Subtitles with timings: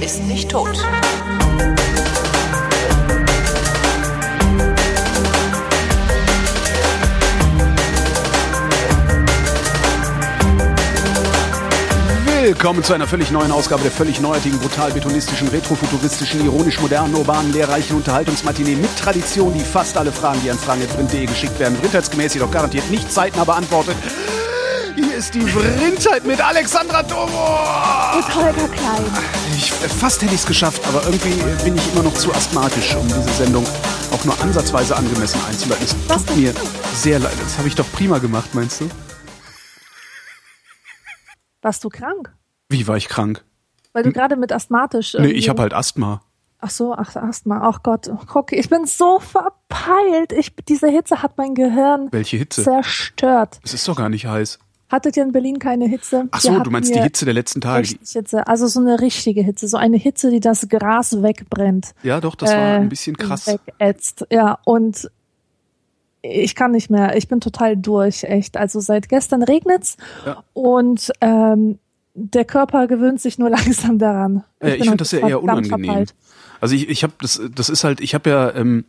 [0.00, 0.76] ist nicht tot.
[12.42, 17.52] Willkommen zu einer völlig neuen Ausgabe der völlig neuartigen, brutal betonistischen, retrofuturistischen, ironisch modernen, urbanen,
[17.52, 22.50] lehrreichen Unterhaltungsmatinee mit Tradition, die fast alle Fragen, die an fragen.de geschickt werden, vrindheitsgemäß jedoch
[22.50, 23.94] garantiert nicht zeitnah beantwortet.
[24.96, 27.22] Hier ist die Vrindheit mit Alexandra Tomo.
[28.16, 29.04] Und Holger Klein.
[29.56, 33.06] Ich, fast hätte ich es geschafft, aber irgendwie bin ich immer noch zu asthmatisch, um
[33.06, 33.64] diese Sendung
[34.12, 35.84] auch nur ansatzweise angemessen einzuleiten.
[35.84, 36.52] Es Was tut mir
[36.94, 37.32] sehr leid.
[37.42, 38.88] Das habe ich doch prima gemacht, meinst du?
[41.62, 42.34] Warst du krank?
[42.68, 43.44] Wie war ich krank?
[43.92, 45.14] Weil du gerade mit asthmatisch.
[45.18, 46.22] Nee, ich habe halt Asthma.
[46.60, 47.60] Ach so, ach, Asthma.
[47.62, 48.10] Ach Gott.
[48.26, 50.32] Guck, ich bin so verpeilt.
[50.32, 52.62] Ich, diese Hitze hat mein Gehirn Welche Hitze?
[52.62, 53.60] zerstört.
[53.64, 54.58] Es ist doch gar nicht heiß.
[54.90, 56.26] Hattet ihr in Berlin keine Hitze?
[56.32, 57.88] Ach so, du meinst die Hitze der letzten Tage.
[58.12, 58.46] Hitze.
[58.46, 59.68] Also so eine richtige Hitze.
[59.68, 61.92] So eine Hitze, die das Gras wegbrennt.
[62.02, 63.46] Ja, doch, das war äh, ein bisschen krass.
[63.46, 64.26] Wegätzt.
[64.30, 65.08] Ja, und
[66.22, 67.16] ich kann nicht mehr.
[67.16, 68.56] Ich bin total durch, echt.
[68.56, 69.96] Also seit gestern regnet's
[70.26, 70.42] Ja.
[70.52, 71.78] und ähm,
[72.14, 74.44] der Körper gewöhnt sich nur langsam daran.
[74.58, 75.84] Äh, ich bin finde das ja eher unangenehm.
[75.84, 76.14] verpeilt.
[76.60, 78.84] Also ich, ich habe das, das ist halt, ich habe ja, ähm,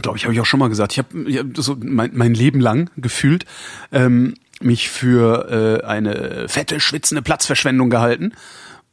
[0.00, 2.32] glaube ich, habe ich auch schon mal gesagt, ich habe ich hab so mein, mein
[2.34, 3.44] Leben lang gefühlt
[3.92, 8.32] ähm, mich für äh, eine fette, schwitzende Platzverschwendung gehalten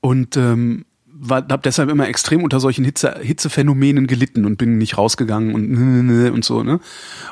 [0.01, 0.85] und ähm,
[1.29, 6.43] habe deshalb immer extrem unter solchen Hitze, Hitzephänomenen gelitten und bin nicht rausgegangen und und
[6.43, 6.81] so ne?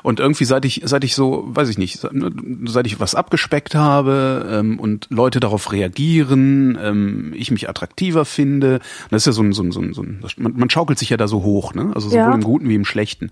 [0.03, 4.47] Und irgendwie seit ich seit ich so weiß ich nicht seit ich was abgespeckt habe
[4.49, 9.51] ähm, und Leute darauf reagieren ähm, ich mich attraktiver finde das ist ja so ein
[9.51, 11.91] so ein so ein, so ein man, man schaukelt sich ja da so hoch ne?
[11.93, 12.33] Also sowohl Ja.
[12.33, 13.31] im Guten wie im Schlechten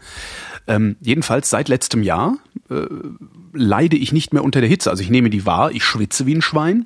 [0.68, 2.38] ähm, jedenfalls seit letztem Jahr
[2.70, 2.86] äh,
[3.54, 4.90] leide ich nicht mehr unter der Hitze.
[4.90, 6.86] Also ich nehme die wahr, ich schwitze wie ein Schwein,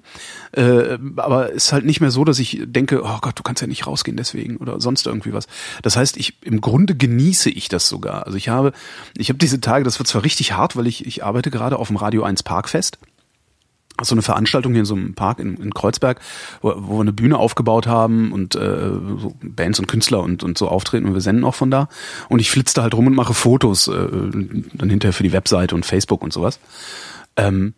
[0.52, 3.68] äh, aber ist halt nicht mehr so, dass ich denke, oh Gott, du kannst ja
[3.68, 5.48] nicht rausgehen deswegen oder sonst irgendwie was.
[5.82, 8.26] Das heißt, ich im Grunde genieße ich das sogar.
[8.26, 8.72] Also ich habe,
[9.18, 11.88] ich habe diese Tage, das wird zwar richtig hart, weil ich ich arbeite gerade auf
[11.88, 12.98] dem Radio 1 Parkfest
[14.02, 16.20] so eine Veranstaltung hier in so einem Park in, in Kreuzberg,
[16.62, 20.58] wo, wo wir eine Bühne aufgebaut haben und äh, so Bands und Künstler und, und
[20.58, 21.88] so auftreten und wir senden auch von da.
[22.30, 25.76] Und ich flitze da halt rum und mache Fotos, äh, dann hinterher für die Webseite
[25.76, 26.60] und Facebook und sowas.
[27.38, 27.74] Ähm,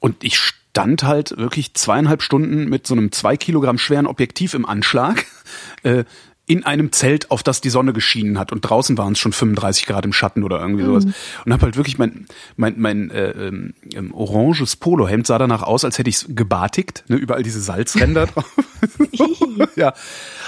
[0.00, 4.64] und ich stand halt wirklich zweieinhalb Stunden mit so einem zwei Kilogramm schweren Objektiv im
[4.64, 5.26] Anschlag
[5.82, 6.04] äh,
[6.52, 8.52] in einem Zelt, auf das die Sonne geschienen hat.
[8.52, 11.06] Und draußen waren es schon 35 Grad im Schatten oder irgendwie sowas.
[11.46, 12.26] Und habe halt wirklich mein,
[12.56, 17.04] mein, mein äh, ähm, ähm, oranges Polohemd sah danach aus, als hätte ich es gebartigt.
[17.08, 17.16] Ne?
[17.16, 18.44] Überall diese Salzränder drauf.
[19.76, 19.94] ja.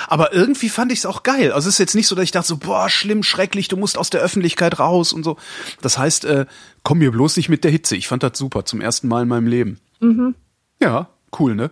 [0.07, 1.53] Aber irgendwie fand ich es auch geil.
[1.53, 3.97] Also es ist jetzt nicht so, dass ich dachte so, boah, schlimm, schrecklich, du musst
[3.97, 5.39] aus der Öffentlichkeit raus und so.
[5.81, 6.45] Das heißt, äh,
[6.83, 7.97] komm mir bloß nicht mit der Hitze.
[7.97, 9.81] Ich fand das super, zum ersten Mal in meinem Leben.
[10.83, 11.71] Ja, cool, ne?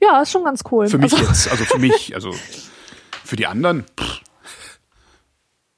[0.00, 0.88] Ja, ist schon ganz cool.
[0.88, 2.34] Für mich also, jetzt, also für mich, also
[3.28, 3.84] für die anderen.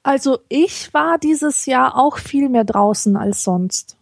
[0.05, 3.97] also ich war dieses Jahr auch viel mehr draußen als sonst.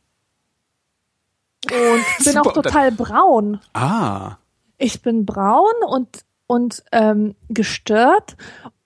[1.64, 3.60] Und bin Super, auch total braun.
[3.72, 4.36] Ah,
[4.76, 8.36] Ich bin braun und, und ähm, gestört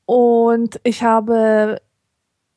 [0.06, 1.82] und ich habe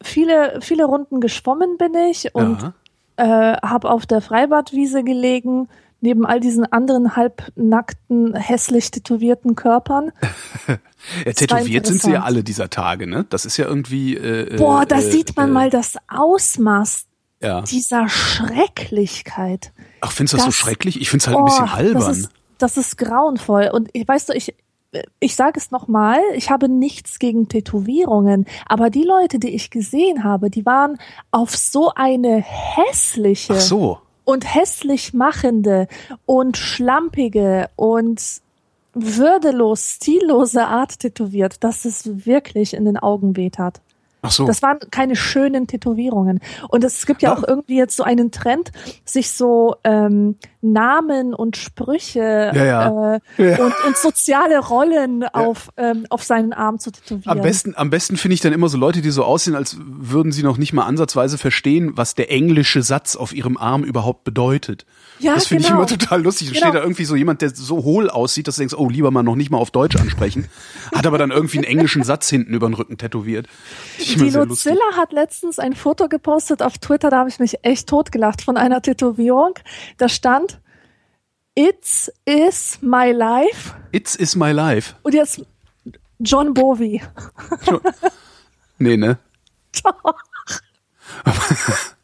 [0.03, 2.72] viele, viele Runden geschwommen bin ich und
[3.17, 3.53] ja.
[3.53, 5.69] äh, habe auf der Freibadwiese gelegen,
[6.05, 10.11] neben all diesen anderen halbnackten, hässlich tätowierten Körpern.
[11.25, 13.25] ja tätowiert sind sie ja alle dieser Tage, ne?
[13.29, 14.16] Das ist ja irgendwie.
[14.16, 17.05] Äh, Boah, da äh, sieht man äh, mal das Ausmaß
[17.41, 17.61] Ja.
[17.61, 19.73] dieser Schrecklichkeit.
[20.01, 21.01] Ach, findest du das, so das- schrecklich?
[21.01, 22.01] Ich find's halt ein bisschen Oh, albern.
[22.07, 23.69] Das ist, das ist grauenvoll.
[23.73, 24.55] Und ich, weißt du, ich,
[25.19, 30.23] ich sage es nochmal, ich habe nichts gegen Tätowierungen, aber die Leute, die ich gesehen
[30.23, 30.97] habe, die waren
[31.31, 33.99] auf so eine hässliche Ach so.
[34.25, 35.88] Und hässlich machende
[36.25, 38.22] und schlampige und
[38.94, 43.81] würdelos, stillose Art tätowiert, dass es wirklich in den Augen weht hat.
[44.28, 44.46] Ach so.
[44.47, 46.40] Das waren keine schönen Tätowierungen.
[46.70, 48.72] Und es gibt ja auch irgendwie jetzt so einen Trend,
[49.03, 53.16] sich so ähm, Namen und Sprüche Ja, ja.
[53.16, 53.64] Äh, Ja.
[53.64, 57.38] Und, und soziale Rollen auf, ähm, auf seinen Arm zu tätowieren.
[57.38, 60.32] Am besten, am besten finde ich dann immer so Leute, die so aussehen, als würden
[60.32, 64.85] sie noch nicht mal ansatzweise verstehen, was der englische Satz auf ihrem Arm überhaupt bedeutet.
[65.20, 65.82] Ja, das finde genau.
[65.84, 66.47] ich immer total lustig.
[66.47, 66.66] Dann Genau.
[66.67, 69.23] steht da irgendwie so jemand, der so hohl aussieht, dass du denkst, oh, lieber mal
[69.23, 70.47] noch nicht mal auf Deutsch ansprechen.
[70.96, 73.47] Hat aber dann irgendwie einen englischen Satz hinten über den Rücken tätowiert.
[74.00, 78.41] Die Lucilla hat letztens ein Foto gepostet auf Twitter, da habe ich mich echt totgelacht
[78.41, 79.53] von einer Tätowierung.
[79.97, 80.59] Da stand
[81.58, 84.96] It's is my life It's is my life.
[85.03, 85.41] und jetzt
[86.20, 87.02] John Bowie.
[88.78, 89.18] Nee, ne?
[89.84, 90.16] Doch.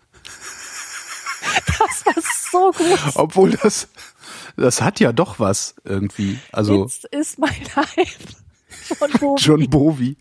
[2.06, 2.15] Das
[2.51, 3.00] war so gut.
[3.15, 3.88] Obwohl das,
[4.57, 6.39] das hat ja doch was irgendwie.
[6.51, 8.19] Also, It's is my life.
[9.19, 9.36] Bovi.
[9.42, 10.18] John Bovi.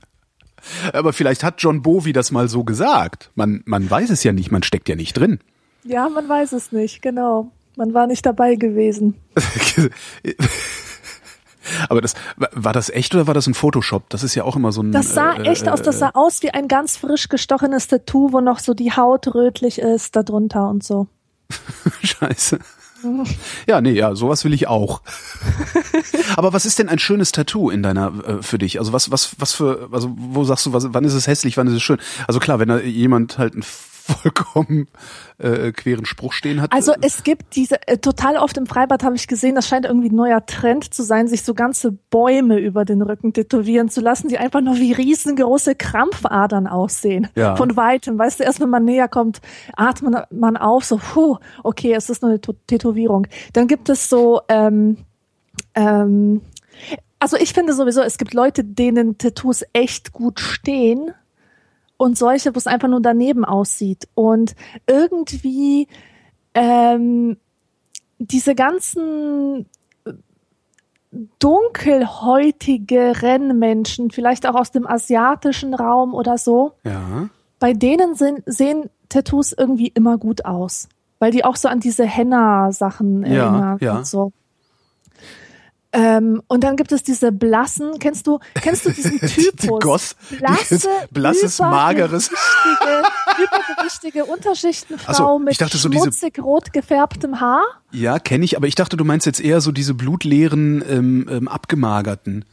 [0.93, 3.31] Aber vielleicht hat John Bovi das mal so gesagt.
[3.35, 5.41] Man, man weiß es ja nicht, man steckt ja nicht drin.
[5.85, 7.51] Ja, man weiß es nicht, genau.
[7.77, 9.15] Man war nicht dabei gewesen.
[11.89, 14.09] Aber das war das echt oder war das ein Photoshop?
[14.11, 14.93] Das ist ja auch immer so ein.
[14.93, 15.83] Das sah äh, echt aus.
[15.83, 19.79] Das sah aus wie ein ganz frisch gestochenes Tattoo, wo noch so die Haut rötlich
[19.79, 21.07] ist darunter und so.
[22.03, 22.59] Scheiße.
[23.67, 25.01] Ja, nee, ja, sowas will ich auch.
[26.37, 28.79] Aber was ist denn ein schönes Tattoo in deiner äh, für dich?
[28.79, 31.67] Also was was was für also wo sagst du, was, wann ist es hässlich, wann
[31.67, 31.99] ist es schön?
[32.27, 33.63] Also klar, wenn da jemand halt ein
[34.11, 34.89] vollkommen
[35.39, 36.73] äh, queren Spruch stehen hat.
[36.73, 40.09] Also es gibt diese, äh, total oft im Freibad habe ich gesehen, das scheint irgendwie
[40.09, 44.29] ein neuer Trend zu sein, sich so ganze Bäume über den Rücken tätowieren zu lassen,
[44.29, 47.29] die einfach nur wie riesengroße Krampfadern aussehen.
[47.35, 47.57] Ja.
[47.57, 48.19] Von weitem.
[48.19, 49.41] Weißt du, erst wenn man näher kommt,
[49.77, 53.27] atmet man auf, so, puh, okay, es ist nur eine Tätowierung.
[53.53, 54.99] Dann gibt es so, ähm,
[55.75, 56.43] ähm,
[57.19, 61.13] also ich finde sowieso, es gibt Leute, denen Tattoos echt gut stehen
[62.01, 64.09] und solche, wo es einfach nur daneben aussieht.
[64.15, 64.57] Und
[64.87, 65.87] irgendwie
[66.55, 67.37] ähm,
[68.19, 69.67] diese ganzen
[71.39, 77.29] dunkelhäutige Rennmenschen, vielleicht auch aus dem asiatischen Raum oder so, ja.
[77.59, 80.89] bei denen sind, sehen Tattoos irgendwie immer gut aus.
[81.19, 83.99] Weil die auch so an diese Henna-Sachen erinnern ja.
[83.99, 84.33] und so.
[85.93, 89.81] Ähm, und dann gibt es diese blassen, kennst du, kennst du diesen Typus?
[89.81, 92.31] Goss, Blasse, blasses, mageres.
[93.39, 97.63] übergewichtige, Unterschichtenfrau so, ich mit dachte so diese- schmutzig rot gefärbtem Haar.
[97.91, 101.49] Ja, kenne ich, aber ich dachte, du meinst jetzt eher so diese blutleeren, ähm, ähm,
[101.49, 102.45] abgemagerten.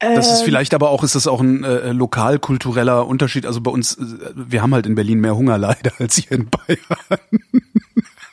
[0.00, 3.44] Das ist Ähm, vielleicht aber auch, ist das auch ein äh, lokalkultureller Unterschied.
[3.46, 4.04] Also bei uns, äh,
[4.34, 7.20] wir haben halt in Berlin mehr Hunger leider als hier in Bayern.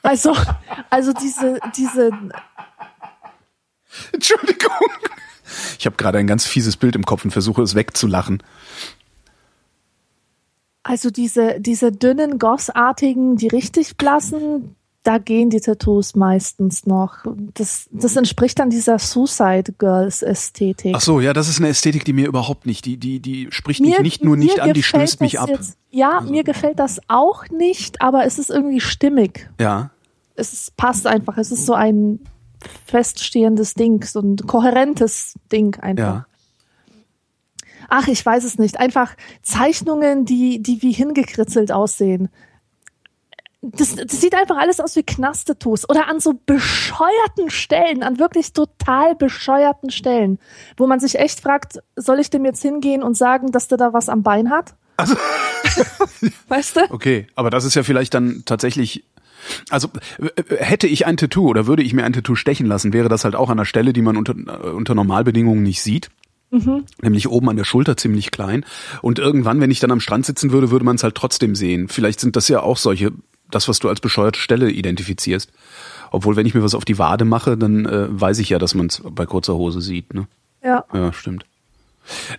[0.03, 0.35] Also,
[0.91, 2.11] also diese, diese,
[4.11, 4.71] Entschuldigung.
[5.79, 8.41] Ich habe gerade ein ganz fieses Bild im Kopf und versuche es wegzulachen.
[10.85, 17.25] also diese, diese dünnen, gossartigen, die richtig blassen, da gehen die Tattoos meistens noch.
[17.53, 20.93] Das, das entspricht dann dieser Suicide Girls Ästhetik.
[20.95, 23.81] Ach so, ja, das ist eine Ästhetik, die mir überhaupt nicht, die, die, die spricht
[23.81, 25.49] mich nicht nur mir nicht an, die stößt mich ab.
[25.49, 29.49] Jetzt, ja, mir gefällt das auch nicht, aber es ist irgendwie stimmig.
[29.59, 29.89] Ja.
[30.35, 31.37] Es ist, passt einfach.
[31.37, 32.19] Es ist so ein
[32.85, 36.03] feststehendes Ding, so ein kohärentes Ding einfach.
[36.03, 36.25] Ja.
[37.89, 38.79] Ach, ich weiß es nicht.
[38.79, 42.29] Einfach Zeichnungen, die, die wie hingekritzelt aussehen.
[43.61, 48.53] Das, das sieht einfach alles aus wie Knastettos oder an so bescheuerten Stellen, an wirklich
[48.53, 50.39] total bescheuerten Stellen,
[50.77, 53.91] wo man sich echt fragt, soll ich dem jetzt hingehen und sagen, dass der da
[53.91, 54.75] was am Bein hat?
[56.47, 56.91] weißt du?
[56.91, 59.03] Okay, aber das ist ja vielleicht dann tatsächlich.
[59.69, 59.89] Also
[60.19, 63.23] äh, hätte ich ein Tattoo oder würde ich mir ein Tattoo stechen lassen, wäre das
[63.25, 66.09] halt auch an einer Stelle, die man unter, äh, unter Normalbedingungen nicht sieht.
[67.01, 68.65] Nämlich oben an der Schulter ziemlich klein.
[69.01, 71.89] Und irgendwann, wenn ich dann am Strand sitzen würde, würde man es halt trotzdem sehen.
[71.89, 73.11] Vielleicht sind das ja auch solche,
[73.51, 75.51] das, was du als bescheuerte Stelle identifizierst.
[76.11, 78.73] Obwohl, wenn ich mir was auf die Wade mache, dann äh, weiß ich ja, dass
[78.73, 80.13] man es bei kurzer Hose sieht.
[80.13, 80.27] Ne?
[80.63, 80.85] Ja.
[80.93, 81.45] Ja, stimmt.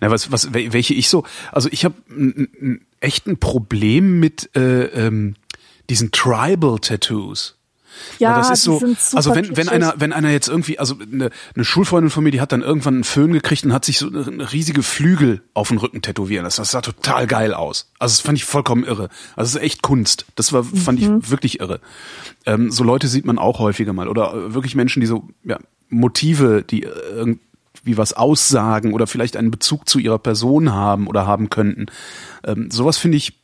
[0.01, 1.93] Na, was, was, wel- welche ich so, also ich habe
[3.01, 5.35] echt ein Problem mit äh, ähm,
[5.89, 7.55] diesen Tribal-Tattoos.
[8.19, 8.79] Ja, das ist so,
[9.15, 12.41] also wenn, wenn einer, wenn einer jetzt irgendwie, also eine, eine Schulfreundin von mir, die
[12.41, 15.79] hat dann irgendwann einen Föhn gekriegt und hat sich so eine riesige Flügel auf den
[15.79, 16.61] Rücken tätowieren lassen.
[16.61, 17.91] Das sah total geil aus.
[17.97, 19.09] Also das fand ich vollkommen irre.
[19.35, 20.27] Also das ist echt Kunst.
[20.35, 21.21] Das war, fand Mhm.
[21.23, 21.79] ich wirklich irre.
[22.45, 24.07] Ähm, so Leute sieht man auch häufiger mal.
[24.09, 25.57] Oder äh, wirklich Menschen, die so, ja,
[25.89, 27.39] Motive, die äh, irgendwie
[27.97, 31.87] was aussagen oder vielleicht einen Bezug zu ihrer Person haben oder haben könnten.
[32.45, 33.36] Ähm, sowas finde ich,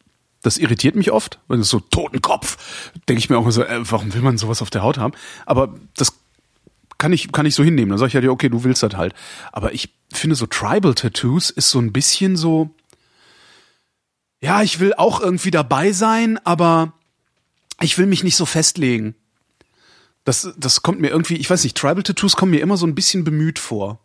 [0.44, 2.92] das irritiert mich oft, weil das so Totenkopf.
[3.08, 5.14] Denke ich mir auch immer so, äh, warum will man sowas auf der Haut haben?
[5.46, 6.14] Aber das
[7.00, 7.90] kann ich, kann ich so hinnehmen.
[7.90, 9.16] Dann sage ich halt, ja, okay, du willst das halt.
[9.52, 12.76] Aber ich finde so Tribal Tattoos ist so ein bisschen so,
[14.42, 16.94] ja, ich will auch irgendwie dabei sein, aber
[17.80, 19.16] ich will mich nicht so festlegen.
[20.26, 22.96] Das, das kommt mir irgendwie, ich weiß nicht, Tribal Tattoos kommen mir immer so ein
[22.96, 24.03] bisschen bemüht vor.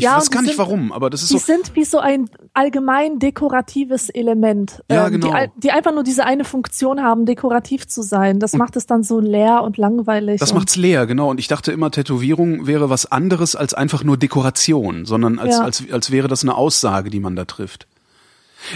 [0.00, 1.44] Ich Ja, weiß und gar die nicht sind- warum, aber das ist Die so.
[1.46, 5.32] sind wie so ein allgemein dekoratives Element, Ja, ähm, genau.
[5.34, 8.40] die, die einfach nur diese eine Funktion haben, dekorativ zu sein.
[8.40, 10.40] Das macht es dann so leer und langweilig.
[10.40, 11.30] Das und, macht's leer, genau.
[11.30, 15.64] Und ich dachte immer, Tätowierung wäre was anderes als einfach nur Dekoration, sondern als, Ja.
[15.64, 17.86] als, als wäre das eine Aussage, die man da trifft.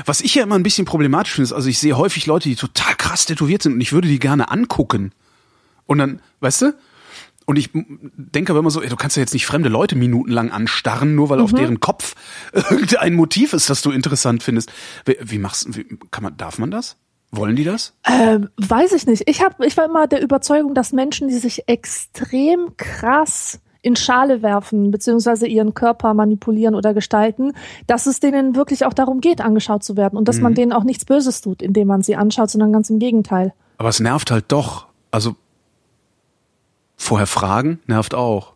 [0.07, 2.57] Was ich ja immer ein bisschen problematisch finde, ist, also ich sehe häufig Leute, die
[2.57, 5.13] total krass tätowiert sind und ich würde die gerne angucken.
[5.87, 6.75] Und dann, weißt du?
[7.47, 10.51] Und ich denke aber immer so, ey, du kannst ja jetzt nicht fremde Leute minutenlang
[10.51, 12.15] anstarren, nur weil auf deren Kopf
[12.53, 14.73] irgendein Motiv ist, das du interessant findest.
[15.05, 16.97] Wie, wie machst wie, kann man, darf man das?
[17.31, 17.95] Wollen die das?
[18.09, 19.25] Ähm, weiß ich nicht.
[19.27, 24.41] Ich hab, ich war immer der Überzeugung, dass Menschen, die sich extrem krass in Schale
[24.43, 27.53] werfen, beziehungsweise ihren Körper manipulieren oder gestalten,
[27.87, 30.43] dass es denen wirklich auch darum geht, angeschaut zu werden und dass Mhm.
[30.43, 33.53] man denen auch nichts Böses tut, indem man sie anschaut, sondern ganz im Gegenteil.
[33.77, 34.87] Aber es nervt halt doch.
[35.11, 35.37] Also
[36.97, 38.55] vorher fragen nervt auch.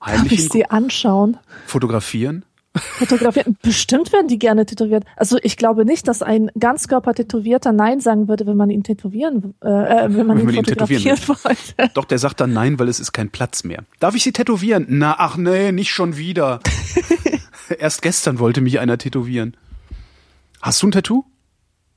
[0.00, 1.38] Darf Heimlich ich sie anschauen?
[1.66, 2.44] fotografieren.
[2.76, 3.56] Fotografieren.
[3.62, 5.04] Bestimmt werden die gerne tätowiert.
[5.16, 9.68] Also ich glaube nicht, dass ein Ganzkörper-Tätowierter Nein sagen würde, wenn man ihn tätowieren, äh,
[9.68, 11.90] äh, wenn man Wenn ihn man ihn tätowieren fotografieren wollte.
[11.94, 13.82] Doch, der sagt dann nein, weil es ist kein Platz mehr.
[13.98, 14.86] Darf ich sie tätowieren?
[14.88, 16.60] Na, ach nee, nicht schon wieder.
[17.78, 19.56] Erst gestern wollte mich einer tätowieren.
[20.60, 21.24] Hast du ein Tattoo?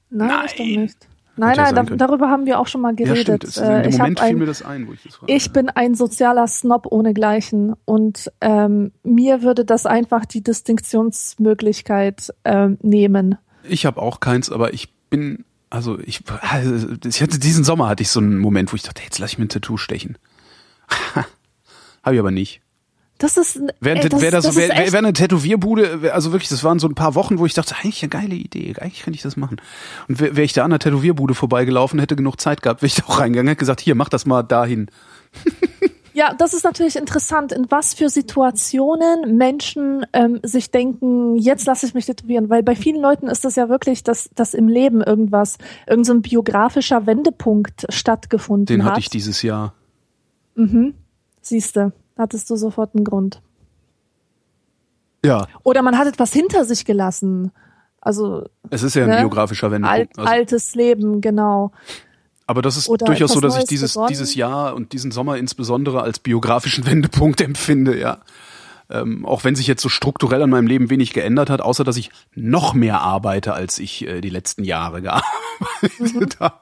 [0.09, 0.91] Nein, ich doch Nein.
[1.37, 3.47] Nein, nein, da, darüber haben wir auch schon mal Ja, geredet.
[3.49, 3.67] stimmt.
[3.67, 5.33] Äh, ich, hab Moment fiel ein, mir das ein, wo ich das frage.
[5.33, 12.77] ich bin ein sozialer Snob ohnegleichen und ähm, mir würde das einfach die Distinktionsmöglichkeit ähm,
[12.81, 13.37] nehmen.
[13.63, 16.21] Ich habe auch keins, aber ich bin, also ich,
[17.05, 19.37] ich hatte diesen Sommer hatte ich so einen Moment, wo ich dachte, jetzt lass ich
[19.37, 20.17] mir ein Tattoo stechen.
[22.03, 22.61] habe ich aber nicht.
[23.21, 26.63] Das ist, Wäre ey, das, wär das, das wär, wär eine Tätowierbude, also wirklich, das
[26.63, 29.21] waren so ein paar Wochen, wo ich dachte, eigentlich eine geile Idee, eigentlich könnte ich
[29.21, 29.61] das machen.
[30.07, 32.95] Und wäre wär ich da an der Tätowierbude vorbeigelaufen, hätte genug Zeit gehabt, wäre ich
[32.95, 34.89] da auch reingegangen, hätte gesagt, hier, mach das mal dahin.
[36.13, 41.85] Ja, das ist natürlich interessant, in was für Situationen Menschen ähm, sich denken, jetzt lasse
[41.85, 45.01] ich mich tätowieren, weil bei vielen Leuten ist das ja wirklich, dass, dass im Leben
[45.01, 48.91] irgendwas, irgendein so ein biografischer Wendepunkt stattgefunden Den hat.
[48.91, 49.73] hatte ich dieses Jahr.
[51.41, 53.41] Siehste, hattest du sofort einen Grund.
[55.23, 57.51] Ja, Oder man hat etwas hinter sich gelassen.
[57.99, 59.17] Also es ist ja ein Ne?
[59.19, 60.17] biografischer alt, Wendepunkt.
[60.17, 61.71] Also, altes Leben, genau.
[62.47, 64.09] aber das ist oder durchaus so, dass ich Neues dieses, begonnen.
[64.09, 68.17] dieses Jahr und diesen Sommer insbesondere als biografischen Wendepunkt empfinde, ja.
[68.89, 71.95] Ähm, auch wenn sich jetzt so strukturell an meinem Leben wenig geändert hat, außer dass
[71.95, 76.55] ich noch mehr arbeite, als ich äh, die letzten Jahre gearbeitet habe.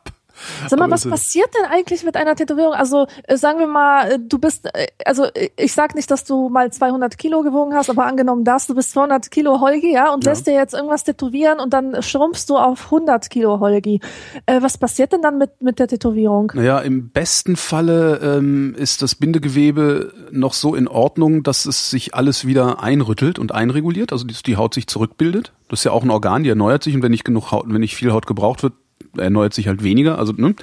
[0.68, 2.74] Sag mal, Aber was passiert denn eigentlich mit einer Tätowierung?
[2.74, 5.26] Also äh, sagen wir mal, äh, du bist, äh, also
[5.58, 8.92] ich sag nicht, dass du mal 200 Kilo gewogen hast, aber angenommen das, du bist
[8.92, 10.32] 200 Kilo Holgi, ja, und Ja.
[10.32, 14.00] lässt dir jetzt irgendwas tätowieren und dann schrumpfst du auf 100 Kilo Holgi.
[14.48, 16.52] Was passiert denn dann mit mit der Tätowierung?
[16.56, 22.16] Naja, im besten Falle ähm, ist das Bindegewebe noch so in Ordnung, dass es sich
[22.16, 25.54] alles wieder einrüttelt und einreguliert, also die Haut sich zurückbildet.
[25.70, 27.80] Das ist ja auch ein Organ, die erneuert sich und wenn nicht genug Haut, wenn
[27.82, 28.74] nicht viel Haut gebraucht wird,
[29.18, 30.20] erneuert sich halt weniger.
[30.20, 30.56] Also ne?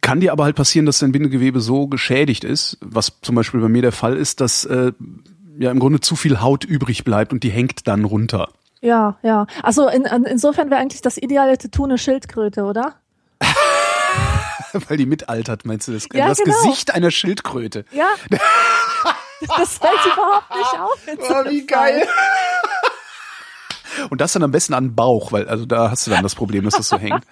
[0.00, 3.68] kann dir aber halt passieren, dass dein Bindegewebe so geschädigt ist, was zum Beispiel bei
[3.68, 4.92] mir der Fall ist, dass äh,
[5.58, 8.48] ja im Grunde zu viel Haut übrig bleibt und die hängt dann runter.
[8.80, 9.46] Ja, ja.
[9.62, 12.94] Also in, in, insofern wäre eigentlich das ideale Tattoo eine Schildkröte, oder?
[14.88, 16.06] Weil die mitaltert, meinst du das?
[16.12, 16.54] Ja, das genau.
[16.62, 17.84] Gesicht einer Schildkröte.
[17.92, 18.08] Ja.
[19.56, 21.46] das fällt überhaupt nicht auf.
[21.46, 22.06] Oh, wie geil.
[24.10, 26.34] Und das dann am besten an den Bauch, weil also da hast du dann das
[26.34, 27.24] Problem, dass das so hängt.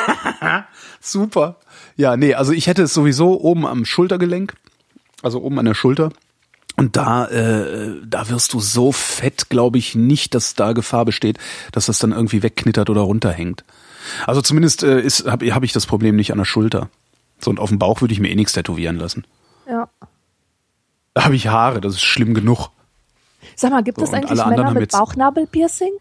[1.00, 1.56] Super.
[1.96, 4.54] Ja, nee, also ich hätte es sowieso oben am Schultergelenk,
[5.22, 6.10] also oben an der Schulter.
[6.76, 11.38] Und da, äh, da wirst du so fett, glaube ich, nicht, dass da Gefahr besteht,
[11.72, 13.64] dass das dann irgendwie wegknittert oder runterhängt.
[14.26, 16.90] Also zumindest äh, ist habe hab ich das Problem nicht an der Schulter.
[17.38, 19.24] So und auf dem Bauch würde ich mir eh nichts tätowieren lassen.
[19.68, 19.88] Ja.
[21.14, 22.68] Da habe ich Haare, das ist schlimm genug.
[23.54, 25.92] Sag mal, gibt So, es eigentlich Männer mit Bauchnabelpiercing?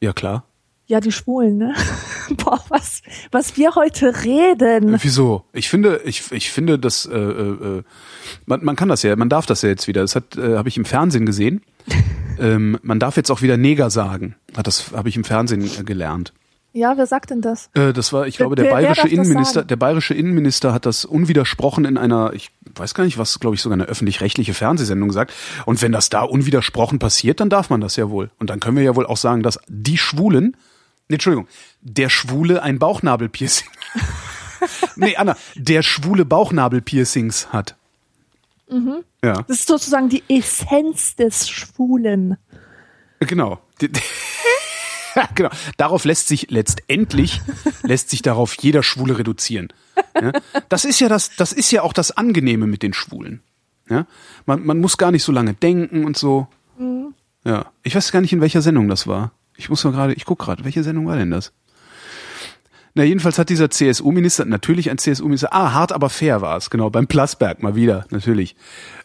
[0.00, 0.44] Ja klar.
[0.86, 1.74] Ja, die Schwulen, ne?
[2.44, 4.98] Boah, was, was wir heute reden.
[5.00, 5.44] Wieso?
[5.52, 7.82] Ich finde, ich, ich finde, dass äh, äh,
[8.44, 10.02] man, man kann das ja, man darf das ja jetzt wieder.
[10.02, 11.62] Das hat äh, habe ich im Fernsehen gesehen.
[12.38, 14.36] ähm, man darf jetzt auch wieder Neger sagen.
[14.54, 16.34] Hat das habe ich im Fernsehen äh, gelernt.
[16.76, 17.70] Ja, wer sagt denn das?
[17.74, 21.84] Äh, das war, ich glaube, der Wer- bayerische Innenminister, der bayerische Innenminister hat das unwidersprochen
[21.84, 25.32] in einer, ich weiß gar nicht, was, glaube ich, sogar eine öffentlich-rechtliche Fernsehsendung sagt.
[25.66, 28.32] Und wenn das da unwidersprochen passiert, dann darf man das ja wohl.
[28.40, 30.56] Und dann können wir ja wohl auch sagen, dass die Schwulen,
[31.08, 31.46] nee, Entschuldigung,
[31.80, 33.68] der Schwule ein Bauchnabelpiercing.
[34.96, 37.76] nee, Anna, der Schwule Bauchnabelpiercings hat.
[38.68, 39.04] Mhm.
[39.22, 42.36] Ja, Das ist sozusagen die Essenz des Schwulen.
[43.20, 43.60] genau.
[45.34, 45.50] Genau.
[45.76, 47.40] Darauf lässt sich letztendlich
[47.82, 49.68] lässt sich darauf jeder Schwule reduzieren.
[50.20, 50.32] Ja?
[50.68, 53.40] Das ist ja das, das ist ja auch das Angenehme mit den Schwulen.
[53.88, 54.06] Ja?
[54.46, 56.48] Man, man muss gar nicht so lange denken und so.
[57.44, 59.32] Ja, ich weiß gar nicht, in welcher Sendung das war.
[59.56, 61.52] Ich muss mal gerade, ich guck gerade, welche Sendung war denn das?
[62.94, 66.90] Na, jedenfalls hat dieser CSU-Minister, natürlich ein CSU-Minister, ah, hart aber fair war es, genau,
[66.90, 68.56] beim Plasberg mal wieder, natürlich.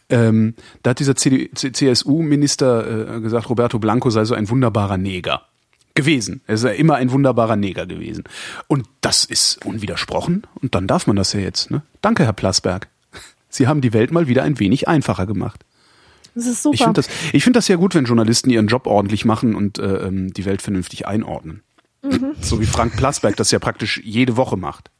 [0.08, 5.49] Ähm, da hat dieser CSU-Minister äh, gesagt, Roberto Blanco sei so ein wunderbarer Neger
[6.00, 6.40] gewesen.
[6.46, 8.24] Er sei immer ein wunderbarer Neger gewesen.
[8.68, 11.70] Und das ist unwidersprochen und dann darf man das ja jetzt.
[11.70, 11.82] Ne?
[12.00, 12.88] Danke, Herr Plasberg.
[13.48, 15.64] Sie haben die Welt mal wieder ein wenig einfacher gemacht.
[16.34, 16.74] Das ist super.
[16.74, 19.78] Ich finde das, ich finde das ja gut, wenn Journalisten ihren Job ordentlich machen und
[19.78, 21.62] äh, ähm, die Welt vernünftig einordnen.
[22.40, 24.90] So wie Frank Plasberg das ja praktisch jede Woche macht.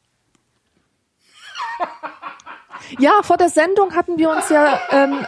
[2.99, 5.25] Ja, vor der Sendung hatten wir uns ja, ähm,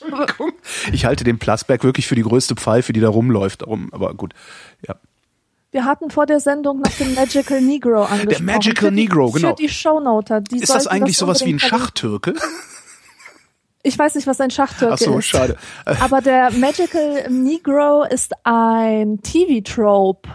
[0.00, 0.52] Entschuldigung.
[0.92, 3.62] Ich halte den Plasberg wirklich für die größte Pfeife, die da rumläuft.
[3.62, 4.34] Darum, aber gut.
[4.86, 4.96] Ja.
[5.70, 8.28] Wir hatten vor der Sendung noch den Magical Negro angesprochen.
[8.28, 9.48] Der Magical für Negro, die, genau.
[9.48, 10.40] Für die Shownoter.
[10.40, 11.58] Die Ist das eigentlich sowas wie ein.
[11.58, 12.34] Schachtürke?
[13.82, 15.26] Ich weiß nicht, was ein Schachtürke Ach so, ist.
[15.26, 15.56] schade.
[15.84, 20.28] Aber der Magical Negro ist ein TV-Trope.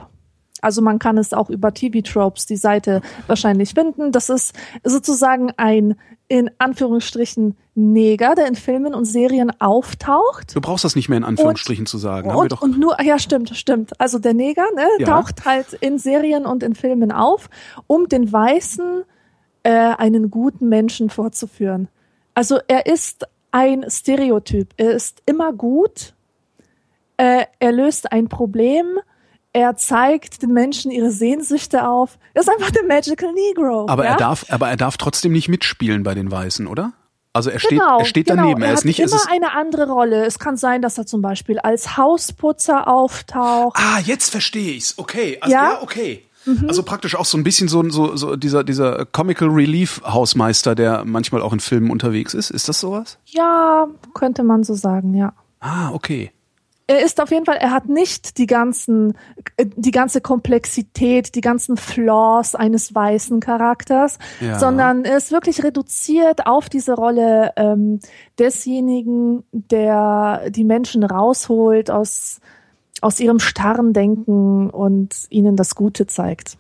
[0.63, 4.11] Also man kann es auch über TV-Tropes die Seite wahrscheinlich finden.
[4.11, 5.95] Das ist sozusagen ein
[6.29, 10.55] in Anführungsstrichen Neger, der in Filmen und Serien auftaucht.
[10.55, 12.29] Du brauchst das nicht mehr in Anführungsstrichen zu sagen.
[12.29, 12.61] Haben wir Und, doch.
[12.61, 13.99] und nur, ja, stimmt, stimmt.
[13.99, 15.05] Also der Neger ne, Ja.
[15.07, 17.49] taucht halt in Serien und in Filmen auf,
[17.85, 19.03] um den Weißen
[19.63, 21.87] äh, einen guten Menschen vorzuführen.
[22.33, 24.73] Also er ist ein Stereotyp.
[24.77, 26.13] Er ist immer gut.
[27.17, 28.99] Äh, er löst ein Problem.
[29.57, 32.19] Er zeigt den Menschen ihre Sehnsüchte auf.
[32.35, 33.87] Er ist einfach der Magical Negro.
[33.89, 34.11] aber ja?
[34.11, 36.93] er darf, aber er darf trotzdem nicht mitspielen bei den Weißen, oder?
[37.33, 38.43] Also er steht, Genau, er steht genau.
[38.43, 38.61] daneben.
[38.61, 40.25] Er Er hat ist nicht, immer es eine andere Rolle.
[40.27, 43.75] Es kann sein, dass er zum Beispiel als Hausputzer auftaucht.
[43.79, 44.93] Ah, jetzt verstehe ich's.
[44.99, 45.63] Okay, also, Ja?
[45.71, 46.23] Ja, okay.
[46.67, 51.03] Also praktisch auch so ein bisschen so, so, so dieser, dieser Comical Relief Hausmeister, der
[51.03, 52.51] manchmal auch in Filmen unterwegs ist.
[52.51, 53.17] Ist das sowas?
[53.25, 55.33] Ja, könnte man so sagen, ja.
[55.59, 56.31] Ah, okay.
[56.89, 59.13] Er ist auf jeden Fall, er hat nicht die ganzen,
[59.57, 64.57] äh, die ganze Komplexität, die ganzen Flaws eines weißen Charakters, Ja.
[64.57, 67.99] sondern er ist wirklich reduziert auf diese Rolle ähm,
[68.39, 72.39] desjenigen, der die Menschen rausholt aus,
[73.01, 76.57] aus ihrem starren Denken und ihnen das Gute zeigt.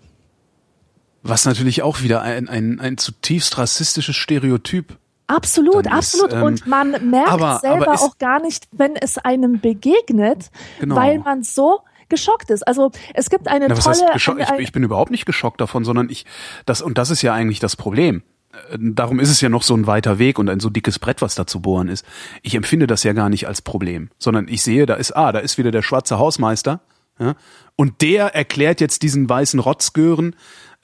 [1.23, 4.97] Was natürlich auch wieder ein, ein, ein zutiefst rassistisches Stereotyp.
[5.27, 6.33] Absolut, ist, absolut.
[6.33, 10.49] ähm, und man merkt aber- selber aber ist- auch gar nicht, wenn es einem begegnet,
[10.79, 10.95] Genau.
[10.95, 12.65] weil man so geschockt ist.
[12.65, 13.97] Also es gibt eine Na, tolle.
[14.13, 16.25] eine, Ich, ich bin überhaupt nicht geschockt davon, sondern ich,
[16.65, 18.23] das, und das ist ja eigentlich das Problem.
[18.71, 21.21] Äh, Darum ist es ja noch so ein weiter Weg und ein so dickes Brett,
[21.21, 22.05] was da zu bohren ist.
[22.43, 25.39] Ich empfinde das ja gar nicht als Problem, sondern ich sehe, da ist, ah, da
[25.39, 26.79] ist wieder der schwarze Hausmeister,
[27.19, 27.35] ja,
[27.75, 30.35] und der erklärt jetzt diesen weißen Rotzgören,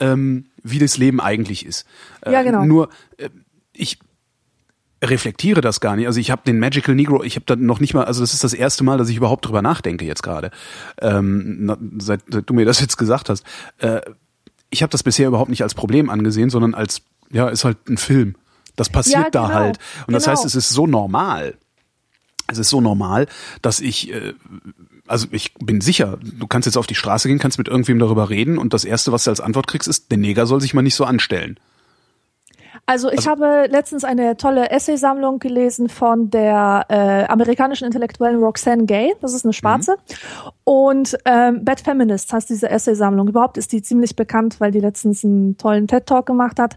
[0.02, 1.86] ähm, wie das Leben eigentlich ist.
[2.22, 2.66] Äh, Ja, genau.
[2.66, 3.30] Nur, äh,
[3.72, 4.00] ich
[5.10, 6.08] reflektiere das gar nicht.
[6.08, 8.44] Also ich habe den Magical Negro, ich habe da noch nicht mal, also das ist
[8.44, 10.52] das erste Mal, dass ich überhaupt drüber nachdenke jetzt gerade,
[11.02, 13.44] ähm, seit, seit du mir das jetzt gesagt hast.
[13.80, 14.02] Äh,
[14.70, 17.98] ich habe das bisher überhaupt nicht als Problem angesehen, sondern als, ja, ist halt ein
[17.98, 18.36] Film.
[18.76, 19.80] Das passiert Ja, da genau, halt.
[20.08, 20.38] Und das genau.
[20.38, 21.56] heißt, es ist so normal.
[22.48, 23.28] Es ist so normal,
[23.62, 24.34] dass ich, äh,
[25.08, 28.30] also ich bin sicher, du kannst jetzt auf die Straße gehen, kannst mit irgendwem darüber
[28.30, 30.82] reden und das Erste, was du als Antwort kriegst, ist, der Neger soll sich mal
[30.82, 31.60] nicht so anstellen.
[32.86, 39.14] Also ich habe letztens eine tolle Essaysammlung gelesen von der äh, amerikanischen Intellektuellen Roxane Gay.
[39.22, 39.96] Das ist eine Schwarze.
[40.66, 43.30] Und ähm, Bad Feminist heißt diese Essaysammlung.
[43.30, 46.76] Überhaupt ist die ziemlich bekannt, weil die letztens einen tollen TED-Talk gemacht hat.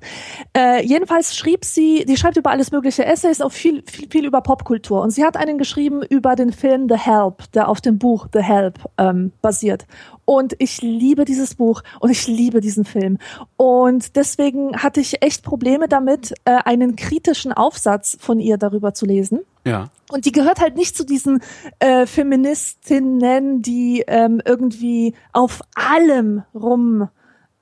[0.56, 4.42] Äh, jedenfalls schrieb sie, die schreibt über alles mögliche Essays, auch viel, viel, viel über
[4.42, 5.02] Popkultur.
[5.02, 8.42] Und sie hat einen geschrieben über den Film The Help, der auf dem Buch The
[8.42, 9.86] Help ähm, basiert.
[10.26, 13.16] Und ich liebe dieses Buch und ich liebe diesen Film.
[13.56, 19.06] Und deswegen hatte ich echt Probleme damit, äh, einen kritischen Aufsatz von ihr darüber zu
[19.06, 19.40] lesen.
[19.64, 19.90] Ja.
[20.10, 21.40] Und die gehört halt nicht zu diesen
[21.78, 27.08] äh, Feministinnen, die ähm, irgendwie auf allem rum,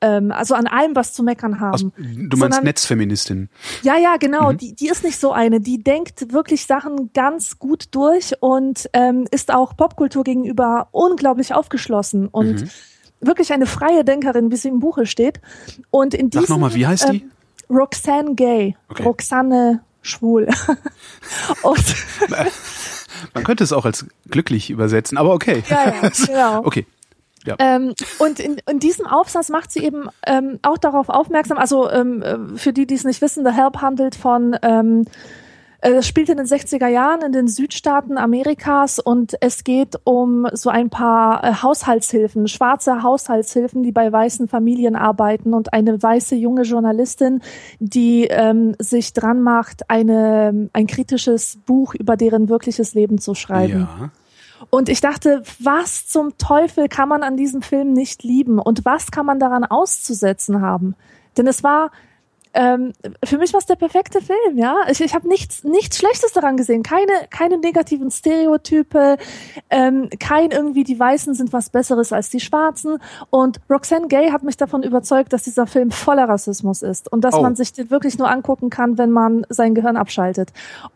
[0.05, 1.73] ähm, also an allem was zu meckern haben.
[1.73, 2.03] Also, du
[2.37, 3.49] meinst Sondern- Netzfeministin.
[3.83, 4.53] Ja, ja, genau.
[4.53, 5.61] Die, die ist nicht so eine.
[5.61, 12.29] Die denkt wirklich Sachen ganz gut durch und ähm, ist auch Popkultur gegenüber unglaublich aufgeschlossen
[12.29, 12.71] und Mhm.
[13.21, 15.41] wirklich eine freie Denkerin, wie sie im Buche steht.
[15.91, 17.23] Und in Sag diesem, noch mal, wie heißt die?
[17.23, 17.31] ähm,
[17.71, 18.77] Roxanne Gay.
[18.89, 19.03] Okay.
[19.05, 20.49] Roxanne Schwul.
[21.63, 21.85] und
[23.33, 25.63] Man könnte es auch als glücklich übersetzen, aber okay.
[25.69, 26.59] Ja, ja, genau.
[26.67, 26.87] Okay.
[27.45, 27.57] Ja.
[27.59, 32.23] Ähm, und in, in diesem Aufsatz macht sie eben ähm, auch darauf aufmerksam, also ähm,
[32.23, 35.05] äh, für die, die es nicht wissen, The Help handelt von, ähm,
[35.85, 40.49] äh, es spielt in den 60er Jahren in den Südstaaten Amerikas und es geht um
[40.53, 46.35] so ein paar äh, Haushaltshilfen, schwarze Haushaltshilfen, die bei weißen Familien arbeiten und eine weiße
[46.35, 47.43] junge Journalistin,
[47.79, 53.89] die ähm, sich dran macht, eine, ein kritisches Buch über deren wirkliches Leben zu schreiben.
[54.01, 54.11] Ja.
[54.71, 59.11] Und ich dachte, was zum Teufel kann man an diesem Film nicht lieben und was
[59.11, 60.95] kann man daran auszusetzen haben?
[61.37, 61.91] Denn es war
[62.55, 62.93] ähm,
[63.25, 64.77] für mich war es der perfekte Film, ja.
[64.89, 66.83] Ich, ich habe nichts, nichts Schlechtes daran gesehen.
[66.83, 69.17] Keine, keine negativen Stereotype,
[69.71, 72.99] ähm, kein irgendwie die Weißen sind was Besseres als die Schwarzen.
[73.31, 77.35] Und Roxanne Gay hat mich davon überzeugt, dass dieser Film voller Rassismus ist und dass
[77.35, 77.43] Oh.
[77.43, 80.53] man sich den wirklich nur angucken kann, wenn man sein Gehirn abschaltet.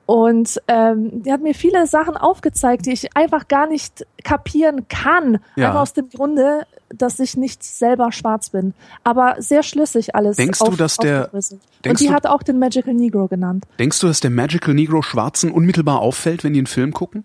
[0.07, 5.39] Und ähm, die hat mir viele Sachen aufgezeigt, die ich einfach gar nicht kapieren kann.
[5.57, 5.69] Ja.
[5.69, 8.75] Einfach aus dem Grunde, dass ich nicht selber schwarz bin.
[9.05, 10.37] Aber sehr schlüssig alles.
[10.37, 13.65] Denkst du, dass der- Und die du- hat auch den Magical Negro genannt.
[13.79, 17.25] Denkst du, dass der Magical Negro Schwarzen unmittelbar auffällt, wenn die einen Film gucken?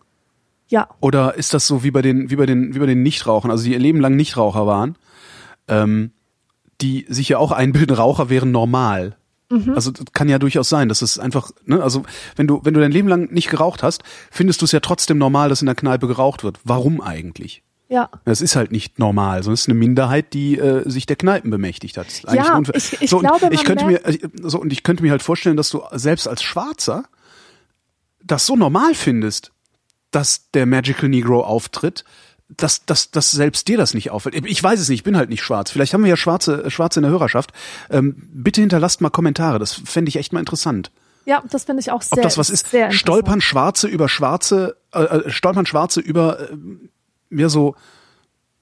[0.69, 0.87] Ja.
[1.01, 3.63] Oder ist das so wie bei den, wie bei den, wie bei den Nichtrauchern, also
[3.63, 4.95] die ihr Leben lang Nichtraucher waren,
[5.67, 6.11] ähm,
[6.81, 9.15] die sich ja auch einbilden, Raucher wären normal.
[9.75, 12.01] Also das kann ja durchaus sein, dass es einfach, ne, also
[12.35, 15.19] wenn du, wenn du dein Leben lang nicht geraucht hast, findest du es ja trotzdem
[15.19, 16.59] normal, dass in der Kneipe geraucht wird.
[16.63, 17.61] Warum eigentlich?
[17.93, 18.09] Ja.
[18.25, 21.51] Das ist halt nicht normal, sondern es ist eine Minderheit, die äh, sich der Kneipen
[21.51, 22.07] bemächtigt hat.
[22.33, 25.21] Ja, ich- ich so, glaube, ich könnte mir, äh, so und ich könnte mir halt
[25.21, 27.03] vorstellen, dass du selbst als Schwarzer
[28.23, 29.51] das so normal findest,
[30.11, 32.03] dass der Magical Negro auftritt,
[32.49, 34.35] dass, dass, dass selbst dir das nicht auffällt.
[34.45, 35.71] Ich weiß es nicht, ich bin halt nicht schwarz.
[35.71, 37.51] Vielleicht haben wir ja Schwarze, Schwarze in der Hörerschaft.
[37.89, 40.91] Ähm, bitte hinterlasst mal Kommentare, das fände ich echt mal interessant.
[41.25, 42.67] Ja, das finde ich auch sehr Ob das was ist?
[42.91, 46.49] Stolpern Schwarze über Schwarze, äh, äh, stolpern Schwarze über
[47.33, 47.75] mehr so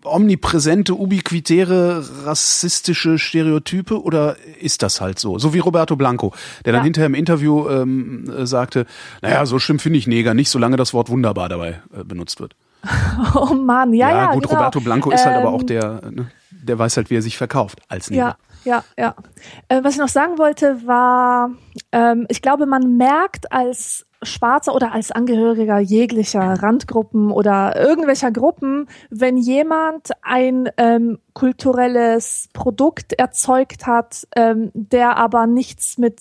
[0.03, 5.37] omnipräsente, ubiquitäre, rassistische Stereotype oder ist das halt so?
[5.37, 6.33] So wie Roberto Blanco,
[6.65, 6.85] der dann Ja.
[6.85, 8.87] hinterher im Interview ähm, äh, sagte,
[9.21, 12.55] naja, so schlimm finde ich Neger nicht, solange das Wort wunderbar dabei äh, benutzt wird.
[13.35, 14.55] Oh Mann, ja, ja, gut, genau.
[14.55, 17.37] Roberto Blanco ist halt aber auch Ähm, der, ne, der weiß halt, wie er sich
[17.37, 18.37] verkauft als Neger.
[18.65, 19.15] Ja, ja, ja.
[19.67, 21.51] Äh, was ich noch sagen wollte, war,
[21.91, 28.87] ähm, ich glaube, man merkt als Schwarzer oder als Angehöriger jeglicher Randgruppen oder irgendwelcher Gruppen,
[29.09, 36.19] wenn jemand ein ähm, kulturelles Produkt erzeugt hat, ähm, der aber nichts mit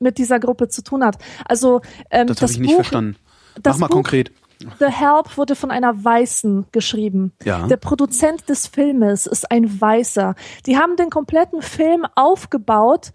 [0.00, 1.16] mit dieser Gruppe zu tun hat.
[1.46, 3.16] Also ähm, Das habe ich nicht Buch, verstanden.
[3.62, 4.32] das Mach mal Buch konkret.
[4.78, 7.32] The Help wurde von einer Weißen geschrieben.
[7.44, 7.66] Ja.
[7.66, 10.34] Der Produzent des Filmes ist ein Weißer.
[10.66, 13.12] Die haben den kompletten Film aufgebaut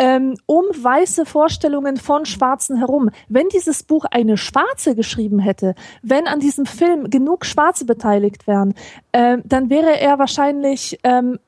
[0.00, 3.10] ähm, um weiße Vorstellungen von Schwarzen herum.
[3.28, 8.74] Wenn dieses Buch eine Schwarze geschrieben hätte, wenn an diesem Film genug Schwarze beteiligt wären,
[9.12, 11.38] ähm, dann wäre er wahrscheinlich ähm,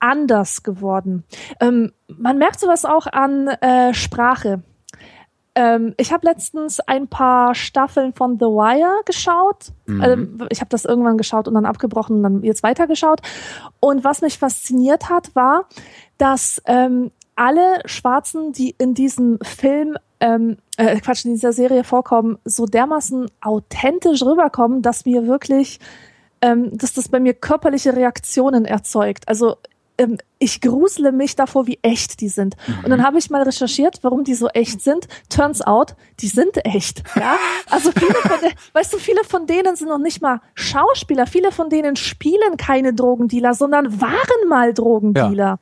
[0.00, 1.24] anders geworden.
[1.60, 4.62] Ähm, man merkt sowas auch an äh, Sprache.
[5.54, 9.72] Ähm, ich habe letztens ein paar Staffeln von The Wire geschaut.
[9.88, 13.22] Ähm, ich habe das irgendwann geschaut und dann abgebrochen und dann jetzt weitergeschaut.
[13.80, 15.64] Und was mich fasziniert hat, war,
[16.18, 22.38] dass ähm, alle Schwarzen, die in diesem Film ähm, äh, Quatsch, in dieser Serie vorkommen,
[22.44, 25.78] so dermaßen authentisch rüberkommen, dass mir wirklich,
[26.42, 29.28] ähm, dass das bei mir körperliche Reaktionen erzeugt.
[29.28, 29.56] Also
[29.98, 32.56] ähm, ich grusele mich davor, wie echt die sind.
[32.84, 35.08] Und dann habe ich mal recherchiert, warum die so echt sind.
[35.28, 37.02] Turns out, die sind echt.
[37.16, 37.36] Ja?
[37.70, 41.26] Also viele von de- weißt du, viele von denen sind noch nicht mal Schauspieler.
[41.26, 45.58] Viele von denen spielen keine Drogendealer, sondern waren mal Drogendealer.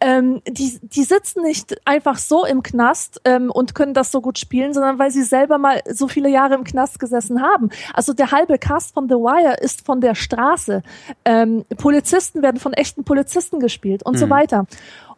[0.00, 4.38] Ähm, die, die sitzen nicht einfach so im Knast ähm, und können das so gut
[4.38, 7.70] spielen, sondern weil sie selber mal so viele Jahre im Knast gesessen haben.
[7.94, 10.82] Also der halbe Cast von The Wire ist von der Straße.
[11.24, 14.66] Ähm, Polizisten werden von echten Polizisten gespielt und so weiter.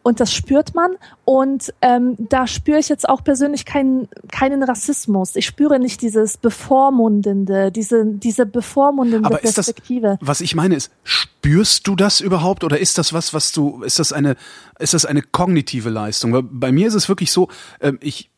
[0.03, 0.95] Und das spürt man.
[1.25, 5.35] Und ähm, da spüre ich jetzt auch persönlich keinen, keinen Rassismus.
[5.35, 10.17] Ich spüre nicht dieses bevormundende, diese, diese bevormundende Aber ist das, Perspektive.
[10.21, 13.99] was ich meine ist, spürst du das überhaupt oder ist das was, was du, ist
[13.99, 14.35] das eine,
[14.79, 16.33] ist das eine kognitive Leistung?
[16.33, 17.49] Weil bei mir ist es wirklich so,
[17.79, 18.30] ähm, ich,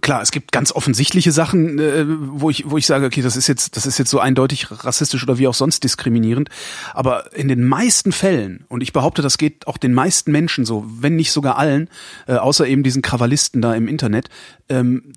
[0.00, 3.46] klar, es gibt ganz offensichtliche Sachen, äh, wo ich, wo ich sage, okay, das ist
[3.46, 6.48] jetzt, das ist jetzt so eindeutig rassistisch oder wie auch sonst diskriminierend.
[6.94, 10.84] Aber in den meisten Fällen, und ich behaupte, das geht auch den meisten Menschen so,
[10.86, 11.88] wenn nicht sogar allen,
[12.26, 14.28] äh, außer eben diesen Krawallisten da im Internet,
[14.68, 15.12] ähm,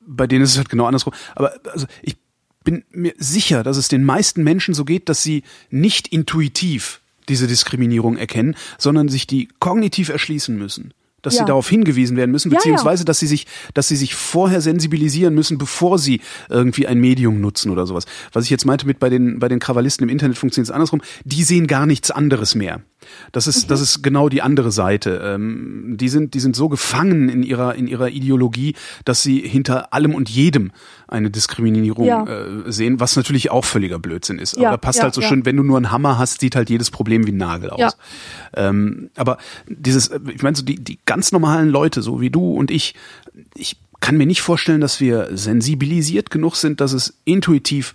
[0.00, 1.12] bei denen ist es halt genau andersrum.
[1.34, 2.16] Aber also ich
[2.64, 7.46] bin mir sicher, dass es den meisten Menschen so geht, dass sie nicht intuitiv diese
[7.46, 10.94] Diskriminierung erkennen, sondern sich die kognitiv erschließen müssen.
[11.22, 11.40] Dass Ja.
[11.40, 12.58] sie darauf hingewiesen werden müssen, Ja, ja.
[12.58, 17.40] beziehungsweise dass sie sich, dass sie sich vorher sensibilisieren müssen, bevor sie irgendwie ein Medium
[17.40, 18.04] nutzen oder sowas.
[18.32, 21.02] Was ich jetzt meinte mit bei den, bei den Krawallisten im Internet funktioniert es andersrum.
[21.24, 22.82] Die sehen gar nichts anderes mehr.
[23.32, 23.68] Das ist, Mhm.
[23.68, 25.20] das ist genau die andere Seite.
[25.24, 29.92] Ähm, die sind, die sind so gefangen in ihrer, in ihrer Ideologie, dass sie hinter
[29.92, 30.72] allem und jedem
[31.08, 32.24] eine Diskriminierung Ja.
[32.24, 34.56] äh, sehen, was natürlich auch völliger Blödsinn ist.
[34.56, 36.70] Ja, aber passt ja, halt so schön, wenn du nur einen Hammer hast, sieht halt
[36.70, 37.96] jedes Problem wie ein Nagel aus.
[38.54, 42.52] Ähm, aber dieses, äh, ich meine, so die, die ganz normalen Leute, so wie du
[42.54, 42.94] und ich,
[43.54, 47.94] ich kann mir nicht vorstellen, dass wir sensibilisiert genug sind, dass es intuitiv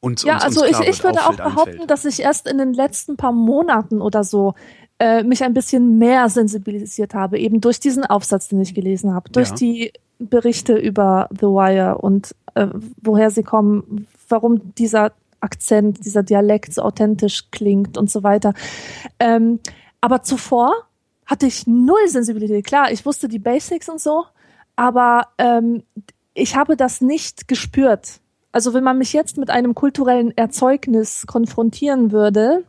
[0.00, 1.90] uns, Ja, uns, also uns ich, ich würde auch behaupten, einfällt.
[1.90, 4.54] dass ich erst in den letzten paar Monaten oder so
[4.98, 9.30] äh, mich ein bisschen mehr sensibilisiert habe, eben durch diesen Aufsatz, den ich gelesen habe,
[9.30, 9.54] durch Ja.
[9.56, 12.68] die Berichte über The Wire und äh,
[13.02, 18.52] woher sie kommen, warum dieser Akzent, dieser Dialekt so authentisch klingt und so weiter.
[19.18, 19.60] Ähm,
[20.00, 20.72] aber zuvor
[21.26, 22.66] hatte ich null Sensibilität.
[22.66, 24.24] Klar, ich wusste die Basics und so,
[24.76, 25.82] aber ähm,
[26.34, 28.20] ich habe das nicht gespürt.
[28.52, 32.64] Also wenn man mich jetzt mit einem kulturellen Erzeugnis konfrontieren würde,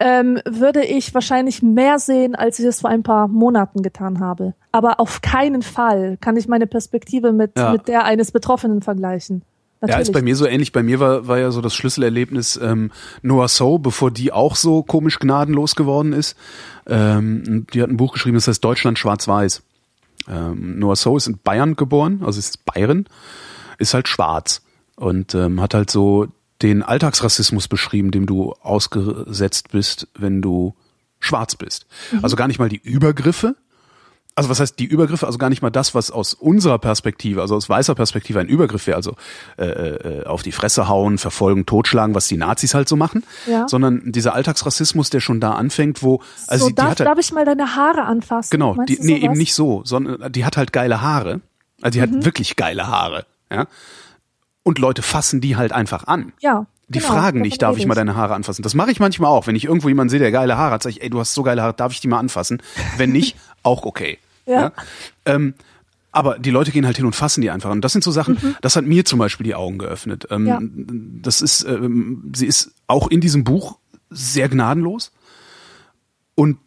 [0.00, 4.54] ähm, würde ich wahrscheinlich mehr sehen, als ich es vor ein paar Monaten getan habe.
[4.72, 7.72] Aber auf keinen Fall kann ich meine Perspektive mit, Ja.
[7.72, 9.42] mit der eines Betroffenen vergleichen.
[9.80, 10.08] Ja, Natürlich.
[10.08, 10.72] ist bei mir so ähnlich.
[10.72, 12.90] Bei mir war, war ja so das Schlüsselerlebnis ähm,
[13.22, 16.36] Noah So, bevor die auch so komisch gnadenlos geworden ist.
[16.88, 19.62] Ähm, die hat ein Buch geschrieben, das heißt Deutschland schwarz-weiß.
[20.28, 23.06] Ähm, Noah So ist in Bayern geboren, also ist Bayern,
[23.78, 24.62] ist halt schwarz
[24.96, 26.26] und ähm, hat halt so
[26.62, 30.74] den Alltagsrassismus beschrieben, dem du ausgesetzt bist, wenn du
[31.20, 31.86] schwarz bist.
[32.22, 33.54] Also gar nicht mal die Übergriffe,
[34.34, 35.26] also was heißt die Übergriffe?
[35.26, 38.86] Also gar nicht mal das, was aus unserer Perspektive, also aus weißer Perspektive ein Übergriff
[38.86, 39.16] wäre, also
[39.56, 43.66] äh, äh, auf die Fresse hauen, verfolgen, totschlagen, was die Nazis halt so machen, Ja.
[43.66, 47.08] sondern dieser Alltagsrassismus, der schon da anfängt, wo also so, die, die darf, hat halt,
[47.08, 48.50] darf ich mal deine Haare anfassen?
[48.50, 51.40] genau, Meinst die, nee eben nicht so, sondern die hat halt geile Haare,
[51.82, 52.18] also die Mhm.
[52.18, 53.66] hat wirklich geile Haare, ja,
[54.68, 56.34] und Leute fassen die halt einfach an.
[56.40, 56.66] Ja.
[56.88, 58.62] Die genau, fragen nicht, darf ich mal deine Haare anfassen?
[58.62, 59.46] Das mache ich manchmal auch.
[59.46, 61.42] Wenn ich irgendwo jemanden sehe, der geile Haare hat, sage ich, ey, du hast so
[61.42, 62.60] geile Haare, darf ich die mal anfassen?
[62.98, 64.18] Wenn nicht, auch okay.
[64.44, 64.72] Ja.
[65.24, 65.54] Ähm,
[66.12, 67.70] aber die Leute gehen halt hin und fassen die einfach.
[67.70, 70.28] Und das sind so Sachen, das hat mir zum Beispiel die Augen geöffnet.
[70.30, 70.46] Ähm, Mhm.
[70.46, 70.60] Ja.
[71.22, 73.78] Das ist, ähm, sie ist auch in diesem Buch
[74.10, 75.12] sehr gnadenlos.
[76.34, 76.58] Und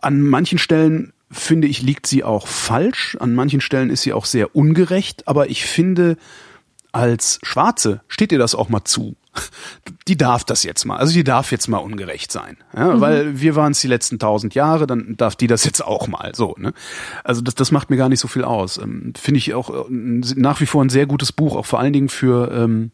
[0.00, 3.16] an manchen Stellen finde ich, liegt sie auch falsch.
[3.18, 5.26] An manchen Stellen ist sie auch sehr ungerecht.
[5.26, 6.16] Aber ich finde,
[6.92, 9.16] als Schwarze steht ihr das auch mal zu.
[10.08, 10.98] Die darf das jetzt mal.
[10.98, 12.58] Also die darf jetzt mal ungerecht sein.
[12.76, 16.06] Ja, Weil wir waren es die letzten tausend Jahre, dann darf die das jetzt auch
[16.06, 16.34] mal.
[16.34, 16.74] So, ne?
[17.24, 18.76] Also das, das macht mir gar nicht so viel aus.
[18.76, 21.94] Ähm, Finde ich auch äh, nach wie vor ein sehr gutes Buch, auch vor allen
[21.94, 22.90] Dingen für ähm,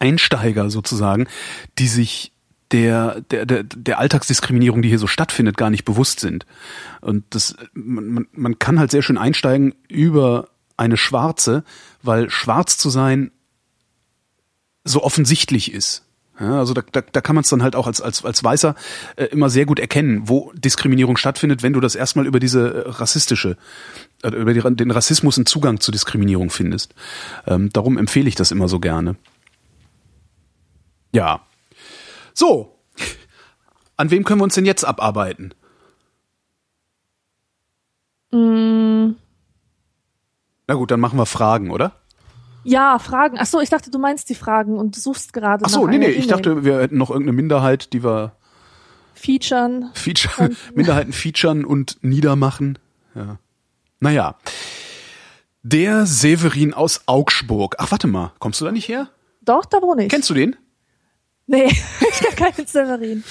[0.00, 1.26] Einsteiger sozusagen,
[1.78, 2.32] die sich
[2.72, 6.46] der, der, der, der Alltagsdiskriminierung, die hier so stattfindet, gar nicht bewusst sind.
[7.00, 11.64] Und das, man, man- man kann halt sehr schön einsteigen über eine Schwarze,
[12.02, 13.30] weil schwarz zu sein
[14.84, 16.04] so offensichtlich ist.
[16.38, 18.74] Ja, also da, da, da kann man es dann halt auch als, als, als Weißer
[19.14, 22.88] äh, immer sehr gut erkennen, wo Diskriminierung stattfindet, wenn du das erstmal über diese äh,
[22.90, 23.56] rassistische,
[24.22, 26.94] äh, über die, den Rassismus einen Zugang zu Diskriminierung findest.
[27.46, 29.14] Ähm, darum empfehle ich das immer so gerne.
[31.12, 31.46] Ja.
[32.32, 32.80] So.
[33.96, 35.54] An wem können wir uns denn jetzt abarbeiten?
[38.32, 39.14] Mm,
[40.66, 41.92] Na gut, dann machen wir Fragen, oder?
[42.64, 43.36] ja, Fragen.
[43.38, 45.98] Ach so, ich dachte, du meinst die Fragen und du suchst gerade Ach so, nee,
[45.98, 48.32] nee, einer ich dachte, wir hätten noch irgendeine Minderheit, die wir
[49.14, 49.90] Featuren.
[49.94, 52.78] Feature, Minderheiten featuren und niedermachen.
[53.14, 53.38] Ja.
[54.00, 54.36] Naja.
[55.62, 57.76] Der Severin aus Augsburg.
[57.78, 59.08] Ach, warte mal, kommst du da nicht her?
[59.40, 60.10] Doch, da wohne ich.
[60.10, 60.56] Kennst du den?
[61.46, 61.66] Nee,
[62.00, 63.24] ich kenne keinen Severin.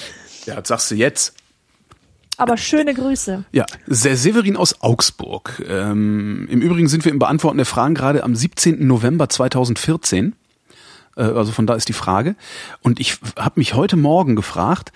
[0.46, 1.34] Ja, das sagst du jetzt.
[2.36, 3.44] Aber schöne Grüße.
[3.52, 5.62] Ja, Severin aus Augsburg.
[5.68, 8.86] Ähm, Im Übrigen sind wir im Beantworten der Fragen gerade am 17.
[8.86, 10.34] November 2014.
[11.16, 12.36] Äh, also von da ist die Frage.
[12.80, 14.92] Und ich habe mich heute Morgen gefragt,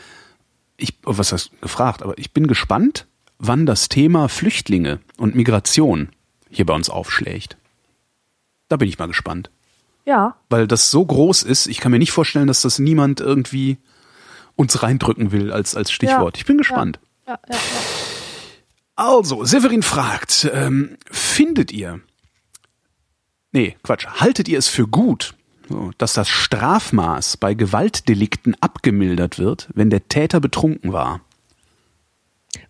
[0.77, 3.07] ich, oh, was heißt gefragt, aber ich bin gespannt,
[3.38, 6.09] wann das Thema Flüchtlinge und Migration
[6.51, 7.57] hier bei uns aufschlägt.
[8.68, 9.51] Da bin ich mal gespannt.
[10.05, 13.77] Ja, Weil das so groß ist, ich kann mir nicht vorstellen, dass das niemand irgendwie
[14.57, 16.37] uns reindrücken will als, als Stichwort.
[16.37, 16.40] Ja.
[16.40, 16.98] Ich bin gespannt.
[16.98, 17.59] ja, ja, ja.
[18.97, 22.01] Also, Severin fragt, ähm, findet ihr,
[23.53, 25.35] nee, Quatsch, haltet ihr es für gut,
[25.99, 31.21] dass das Strafmaß bei Gewaltdelikten abgemildert wird, wenn der Täter betrunken war?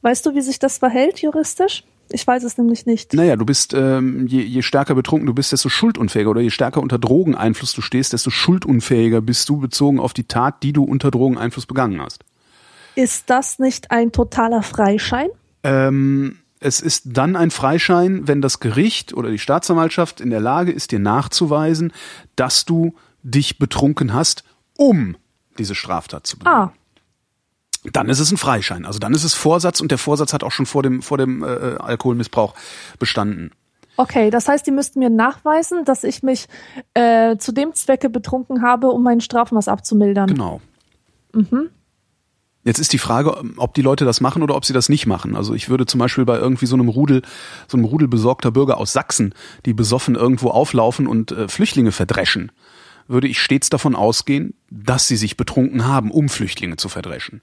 [0.03, 1.85] Weißt du, wie sich das verhält juristisch?
[2.11, 3.15] Ich weiß es nämlich nicht.
[3.15, 6.83] Naja, du bist, ähm, je, je stärker betrunken du bist, desto schuldunfähiger oder je stärker
[6.83, 11.11] unter Drogeneinfluss du stehst, desto schuldunfähiger bist du bezogen auf die Tat, die du unter
[11.11, 12.25] Drogeneinfluss begangen hast.
[12.99, 15.29] Ist das nicht ein totaler Freischein?
[15.63, 20.73] Ähm, es ist dann ein Freischein, wenn das Gericht oder die Staatsanwaltschaft in der Lage
[20.73, 21.93] ist, dir nachzuweisen,
[22.35, 24.43] dass du dich betrunken hast,
[24.77, 25.17] um
[25.59, 26.53] diese Straftat zu begehen.
[26.53, 26.73] Ah,
[27.93, 28.85] Dann ist es ein Freischein.
[28.85, 31.45] Also dann ist es Vorsatz und der Vorsatz hat auch schon vor dem, vor dem
[31.45, 32.55] äh, Alkoholmissbrauch
[32.99, 33.53] bestanden.
[33.97, 34.31] okay.
[34.31, 36.49] Das heißt, die müssten mir nachweisen, dass ich mich
[36.95, 40.27] äh, zu dem Zwecke betrunken habe, um mein Strafmaß abzumildern.
[40.27, 40.61] Genau.
[42.69, 45.35] Jetzt ist die Frage, ob die Leute das machen oder ob sie das nicht machen.
[45.35, 47.23] Also ich würde zum Beispiel bei irgendwie so einem Rudel,
[47.67, 49.33] so einem Rudel besorgter Bürger aus Sachsen,
[49.65, 52.53] die besoffen irgendwo auflaufen und äh, Flüchtlinge verdreschen,
[53.07, 57.41] würde ich stets davon ausgehen, dass sie sich betrunken haben, um Flüchtlinge zu verdreschen.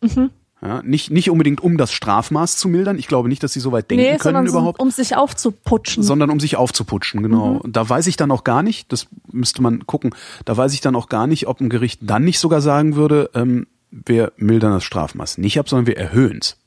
[0.61, 2.99] Ja, nicht, nicht unbedingt um das Strafmaß zu mildern.
[2.99, 6.03] Ich glaube nicht, dass sie so weit denken Nee, können überhaupt um sich aufzuputschen.
[6.03, 7.61] sondern um sich aufzuputschen, genau.
[7.63, 10.13] Und da weiß ich dann auch gar nicht, das müsste man gucken,
[10.45, 13.31] da weiß ich dann auch gar nicht, ob ein Gericht dann nicht sogar sagen würde,
[13.33, 13.65] ähm,
[14.05, 16.57] wir mildern das Strafmaß nicht ab, sondern wir erhöhen es,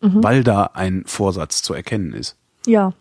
[0.00, 2.36] weil da ein Vorsatz zu erkennen ist.
[2.66, 2.92] ja.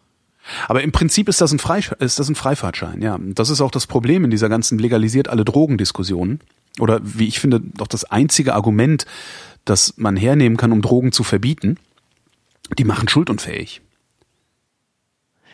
[0.70, 3.20] Aber im Prinzip ist das ein, Freis ist das ein Freifahrtschein, ja.
[3.20, 6.40] Das ist auch das Problem in dieser ganzen legalisiert alle Drogendiskussion.
[6.80, 9.06] Oder wie ich finde, doch das einzige Argument,
[9.66, 11.78] das man hernehmen kann, um Drogen zu verbieten,
[12.78, 13.82] die machen schuldunfähig.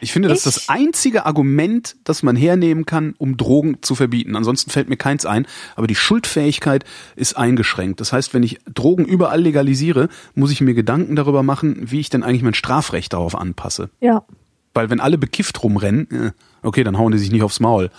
[0.04, 4.36] Ich finde, das ist das einzige Argument, das man hernehmen kann, um Drogen zu verbieten.
[4.36, 5.48] Ansonsten fällt mir keins ein.
[5.78, 6.84] Aber die Schuldfähigkeit
[7.16, 8.02] ist eingeschränkt.
[8.02, 12.10] Das heißt, wenn ich Drogen überall legalisiere, muss ich mir Gedanken darüber machen, wie ich
[12.10, 13.92] denn eigentlich mein Strafrecht darauf anpasse.
[14.02, 14.26] Ja.
[14.74, 16.32] Weil wenn alle bekifft rumrennen, äh,
[16.63, 17.89] okay, dann hauen die sich nicht aufs Maul.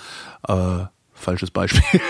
[0.46, 1.82] Äh, falsches Beispiel.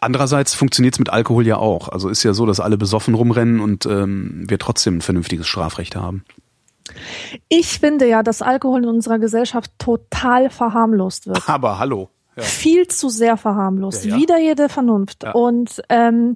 [0.00, 1.88] Andererseits funktioniert es mit Alkohol ja auch.
[1.88, 5.96] Also ist ja so, dass alle besoffen rumrennen und ähm, wir trotzdem ein vernünftiges Strafrecht
[5.96, 6.24] haben.
[7.48, 11.48] Ich finde ja, dass Alkohol in unserer Gesellschaft total verharmlost wird.
[11.48, 12.10] Aber hallo.
[12.36, 12.42] Ja.
[12.42, 14.04] Viel zu sehr verharmlost.
[14.04, 14.16] Ja, ja.
[14.16, 15.24] Wider jede Vernunft.
[15.34, 16.34] Und ähm,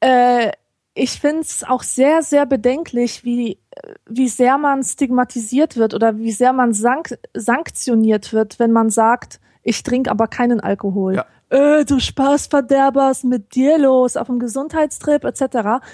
[0.00, 0.52] äh,
[0.94, 3.58] ich finde es auch sehr, sehr bedenklich, wie,
[4.06, 9.40] wie sehr man stigmatisiert wird oder wie sehr man sank sanktioniert wird, wenn man sagt,
[9.64, 11.16] ich trinke aber keinen Alkohol.
[11.16, 11.26] Ja.
[11.50, 15.84] Äh, du Spaßverderber, was mit dir los auf dem Gesundheitstrip etc.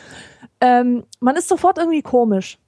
[0.61, 2.59] Ähm, man ist sofort irgendwie komisch.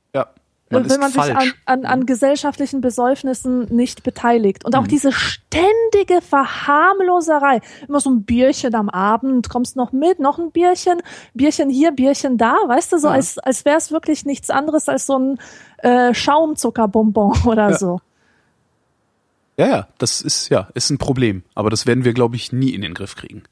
[0.72, 1.54] Man wenn man sich falsch.
[1.66, 4.64] an, an, an gesellschaftlichen Besäufnissen nicht beteiligt.
[4.64, 4.88] Und auch Mhm.
[4.88, 7.60] diese ständige Verharmloserei.
[7.86, 11.02] Immer so ein Bierchen am Abend, kommst noch mit, noch ein Bierchen,
[11.34, 13.14] Bierchen hier, Bierchen da, weißt du, so Ja.
[13.14, 15.38] als, als wäre es wirklich nichts anderes als so ein
[15.78, 17.78] äh, Schaumzuckerbonbon oder Ja.
[17.78, 18.00] so.
[19.58, 21.42] Ja, ja, das ist ja ist ein Problem.
[21.54, 23.42] Aber das werden wir, glaube ich, nie in den Griff kriegen.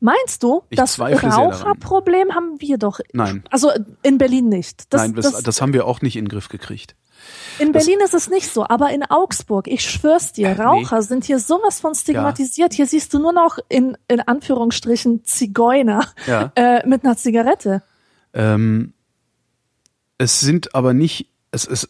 [0.00, 0.98] Meinst du, Ich das.
[0.98, 3.00] Raucherproblem haben wir doch?
[3.12, 3.44] Nein.
[3.50, 3.70] Also
[4.02, 4.92] in Berlin nicht.
[4.92, 6.96] Das, Nein, das, das, haben wir auch nicht in den Griff gekriegt.
[7.58, 10.62] In Berlin ist es nicht so, aber in Augsburg, ich schwör's dir, Äh, nee.
[10.62, 12.72] Raucher sind hier sowas von stigmatisiert.
[12.72, 16.50] Hier siehst du nur noch in, in Anführungsstrichen Zigeuner Ja.
[16.54, 17.82] äh, mit einer Zigarette.
[18.32, 18.94] Ähm,
[20.16, 21.88] es sind aber nicht, es ist,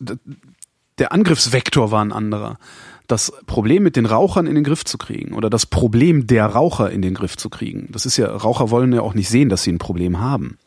[0.99, 2.59] der Angriffsvektor war ein anderer.
[3.11, 6.91] Das Problem mit den Rauchern in den Griff zu kriegen oder das Problem der Raucher
[6.93, 9.65] in den Griff zu kriegen, das ist ja, Raucher wollen ja auch nicht sehen, dass
[9.65, 10.59] sie ein Problem haben.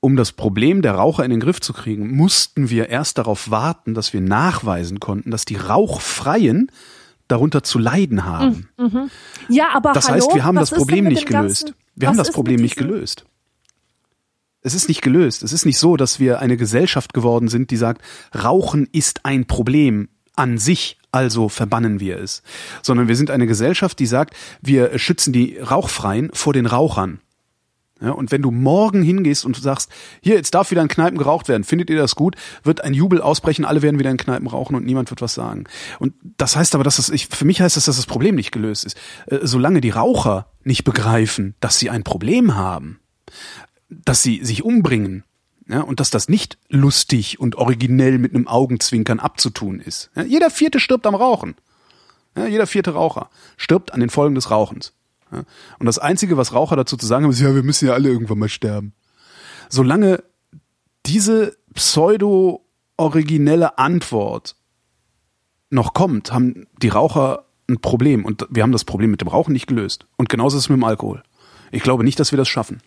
[0.00, 3.94] Um das Problem der Raucher in den Griff zu kriegen, mussten wir erst darauf warten,
[3.94, 6.72] dass wir nachweisen konnten, dass die Rauchfreien
[7.28, 8.68] darunter zu leiden haben.
[9.48, 11.66] Ja, aber Das hallo, heißt, wir haben das Problem nicht gelöst.
[11.66, 13.24] ganzen- Wir haben das Problem nicht gelöst.
[14.62, 15.42] Es ist nicht gelöst.
[15.42, 18.02] Es ist nicht so, dass wir eine Gesellschaft geworden sind, die sagt,
[18.34, 20.08] Rauchen ist ein Problem
[20.40, 22.42] an sich, also verbannen wir es.
[22.82, 27.20] Sondern wir sind eine Gesellschaft, die sagt, wir schützen die Rauchfreien vor den Rauchern.
[28.02, 29.90] Ja, und wenn du morgen hingehst und sagst,
[30.22, 33.20] hier, jetzt darf wieder in Kneipen geraucht werden, findet ihr das gut, wird ein Jubel
[33.20, 35.64] ausbrechen, alle werden wieder in Kneipen rauchen und niemand wird was sagen.
[35.98, 38.52] Und das heißt aber, dass das, ich, für mich heißt das, dass das Problem nicht
[38.52, 38.96] gelöst ist.
[39.26, 43.00] Äh, solange die Raucher nicht begreifen, dass sie ein Problem haben,
[43.90, 45.24] dass sie sich umbringen,
[45.70, 50.10] ja, und dass das nicht lustig und originell mit einem Augenzwinkern abzutun ist.
[50.16, 51.54] Ja, jeder vierte stirbt am Rauchen.
[52.36, 54.92] Ja, jeder vierte Raucher stirbt an den Folgen des Rauchens.
[55.30, 58.08] Und das Einzige, was Raucher dazu zu sagen haben, ist, ja, wir müssen ja alle
[58.08, 58.94] irgendwann mal sterben.
[59.68, 60.24] Solange
[61.06, 64.56] diese pseudo-originelle Antwort
[65.70, 68.24] noch kommt, haben die Raucher ein Problem.
[68.24, 70.06] Und wir haben das Problem mit dem Rauchen nicht gelöst.
[70.16, 71.22] Und genauso ist es mit dem Alkohol.
[71.70, 72.82] Ich glaube nicht, dass wir das schaffen.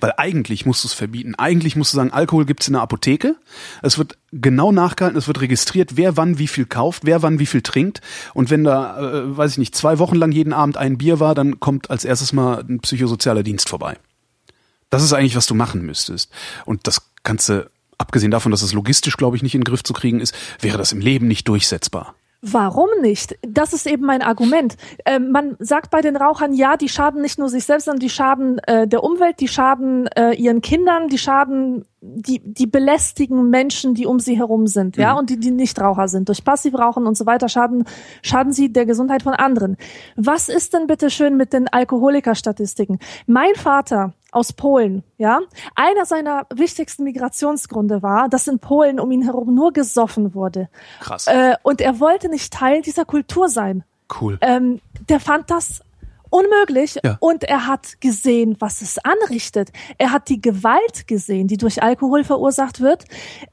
[0.00, 1.34] Weil eigentlich musst du es verbieten.
[1.34, 3.36] Eigentlich musst du sagen, Alkohol gibt's in der Apotheke.
[3.82, 7.46] Es wird genau nachgehalten, es wird registriert, wer wann wie viel kauft, wer wann wie
[7.46, 8.00] viel trinkt.
[8.34, 11.34] Und wenn da, äh, weiß ich nicht, zwei Wochen lang jeden Abend ein Bier war,
[11.34, 13.96] dann kommt als erstes mal ein psychosozialer Dienst vorbei.
[14.90, 16.30] Das ist eigentlich, was du machen müsstest.
[16.64, 19.82] Und das kannst du, abgesehen davon, dass es logistisch, glaube ich, nicht in den Griff
[19.82, 22.14] zu kriegen ist, wäre das im Leben nicht durchsetzbar.
[22.46, 23.38] Warum nicht?
[23.40, 24.76] Das ist eben mein Argument.
[25.06, 28.10] Ähm, man sagt bei den Rauchern, ja, die schaden nicht nur sich selbst, sondern die
[28.10, 33.94] schaden äh, der Umwelt, die schaden äh, ihren Kindern, die schaden, die, die belästigen Menschen,
[33.94, 36.28] die um sie herum sind, ja, und die, die nicht Raucher sind.
[36.28, 37.84] Durch Passivrauchen und so weiter schaden,
[38.20, 39.78] schaden sie der Gesundheit von anderen.
[40.16, 42.98] Was ist denn bitte schön mit den Alkoholikerstatistiken?
[43.26, 45.40] Mein Vater aus Polen, ja.
[45.74, 50.68] Einer seiner wichtigsten Migrationsgründe war, dass in Polen um ihn herum nur gesoffen wurde.
[51.00, 51.26] Krass.
[51.26, 53.84] Äh, und er wollte nicht Teil dieser Kultur sein.
[54.20, 54.38] Cool.
[54.40, 55.80] Ähm, der fand das
[56.30, 57.16] unmöglich Ja.
[57.20, 59.70] und er hat gesehen, was es anrichtet.
[59.98, 63.04] Er hat die Gewalt gesehen, die durch Alkohol verursacht wird,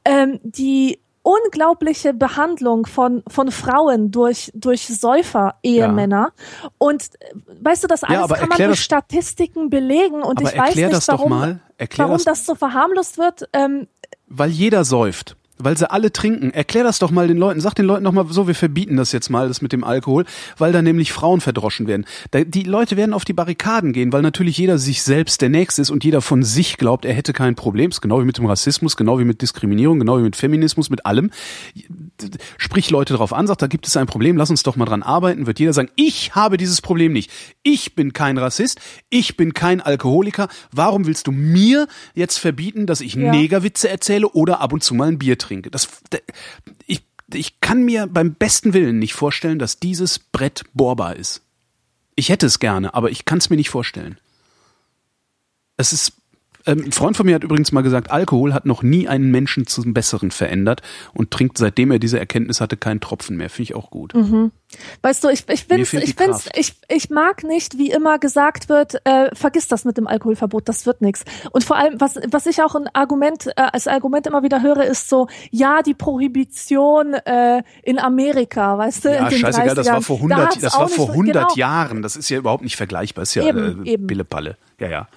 [0.03, 6.31] ähm, die unglaubliche Behandlung von von Frauen durch durch Säufer Ehemänner.
[6.77, 7.09] Und
[7.61, 11.29] weißt du das alles aber kann man durch Statistiken belegen und ich weiß nicht warum
[11.99, 13.87] warum das- das so verharmlost wird ähm,
[14.27, 15.35] Weil jeder säuft.
[15.63, 16.51] Weil sie alle trinken.
[16.51, 17.61] Erklär das doch mal den Leuten.
[17.61, 20.25] Sag den Leuten doch mal so, wir verbieten das jetzt mal, das mit dem Alkohol,
[20.57, 22.05] weil da nämlich Frauen verdroschen werden.
[22.31, 25.81] Da, die Leute werden auf die Barrikaden gehen, weil natürlich jeder sich selbst der Nächste
[25.81, 27.91] ist und jeder von sich glaubt, er hätte kein Problem.
[27.91, 31.05] Ist genau wie mit dem Rassismus, genau wie mit Diskriminierung, genau wie mit Feminismus, mit
[31.05, 31.31] allem.
[32.57, 35.03] Sprich Leute darauf an, sagt, da gibt es ein Problem, lass uns doch mal dran
[35.03, 37.31] arbeiten, wird jeder sagen, ich habe dieses Problem nicht.
[37.63, 40.47] Ich bin kein Rassist, ich bin kein Alkoholiker.
[40.71, 43.31] Warum willst du mir jetzt verbieten, dass ich ja.
[43.31, 45.71] Negerwitze erzähle oder ab und zu mal ein Bier trinke?
[45.71, 45.87] Das,
[46.85, 47.03] ich,
[47.33, 51.41] ich kann mir beim besten Willen nicht vorstellen, dass dieses Brett bohrbar ist.
[52.15, 54.19] Ich hätte es gerne, aber ich kann es mir nicht vorstellen.
[55.77, 56.20] Es ist
[56.65, 59.67] ähm, ein Freund von mir hat übrigens mal gesagt, Alkohol hat noch nie einen Menschen
[59.67, 60.81] zum Besseren verändert
[61.13, 63.49] und trinkt, seitdem er diese Erkenntnis hatte, keinen Tropfen mehr.
[63.49, 64.13] Finde ich auch gut.
[64.13, 64.51] Mhm.
[65.01, 69.05] Weißt du, ich, ich find's, ich find's, ich, ich mag nicht, wie immer gesagt wird,
[69.05, 71.25] äh, vergiss das mit dem Alkoholverbot, das wird nichts.
[71.51, 74.85] Und vor allem, was, was ich auch ein Argument, äh, als Argument immer wieder höre,
[74.85, 79.75] ist so, ja, die Prohibition äh, in Amerika, weißt du, ja, in den scheißegal, 30ern,
[79.75, 82.01] das war vor 100, da das war vor 100 genau, Jahren.
[82.01, 83.23] Das ist ja überhaupt nicht vergleichbar.
[83.23, 84.07] Das ist ja Eben, äh, eben.
[84.07, 84.57] Pillepalle.
[84.79, 85.07] Ja, ja.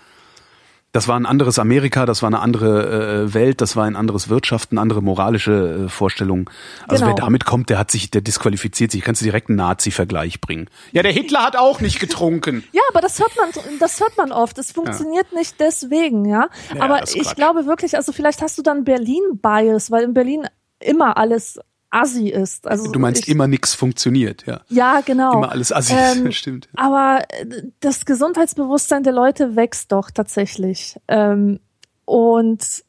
[0.95, 4.29] Das war ein anderes Amerika, das war eine andere äh, Welt, das war ein anderes
[4.29, 6.49] Wirtschaft, eine andere moralische äh, Vorstellung.
[6.87, 7.17] Also Genau.
[7.17, 9.03] wer damit kommt, der hat sich, der disqualifiziert sich.
[9.03, 10.71] Kannst du direkt einen Nazi-Vergleich bringen.
[10.93, 12.63] Ja, der Hitler hat auch nicht getrunken.
[12.73, 14.57] Ja, aber das hört man, das hört man oft.
[14.59, 16.49] Es funktioniert nicht deswegen, ja.
[16.75, 20.47] Ja, aber ich glaube wirklich, also vielleicht hast du dann Berlin-Bias, weil in Berlin
[20.81, 21.59] immer alles
[21.95, 22.67] assi ist.
[22.67, 24.63] Also Du meinst ich, immer nix funktioniert, ja.
[24.69, 25.39] Ja, genau.
[25.39, 26.69] Immer alles assi, Ähm, stimmt.
[26.75, 31.01] Aber äh, das Gesundheitsbewusstsein der Leute wächst doch tatsächlich.
[31.09, 31.61] Ähm,
[32.05, 32.85] und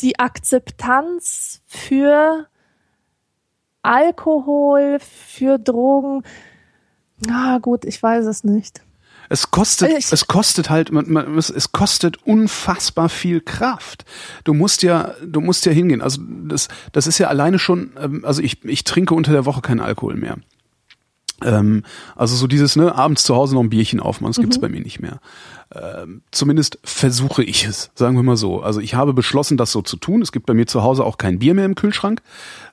[0.00, 2.46] die Akzeptanz für
[3.82, 6.22] Alkohol, für Drogen,
[7.26, 8.82] na gut, ich weiß es nicht.
[9.34, 14.04] Es kostet, Ich- es kostet halt, man, man, es, kostet unfassbar viel Kraft.
[14.44, 16.00] Du musst ja, du musst ja hingehen.
[16.02, 19.60] Also das, das ist ja alleine schon, ähm, also ich, ich trinke unter der Woche
[19.60, 20.36] keinen Alkohol mehr.
[21.42, 21.82] Ähm,
[22.14, 24.80] also so dieses, ne, abends zu Hause noch ein Bierchen aufmachen, das gibt's bei mir
[24.80, 25.18] nicht mehr.
[25.74, 28.62] Ähm, zumindest versuche ich es, sagen wir mal so.
[28.62, 30.22] Also ich habe beschlossen, das so zu tun.
[30.22, 32.22] Es gibt bei mir zu Hause auch kein Bier mehr im Kühlschrank.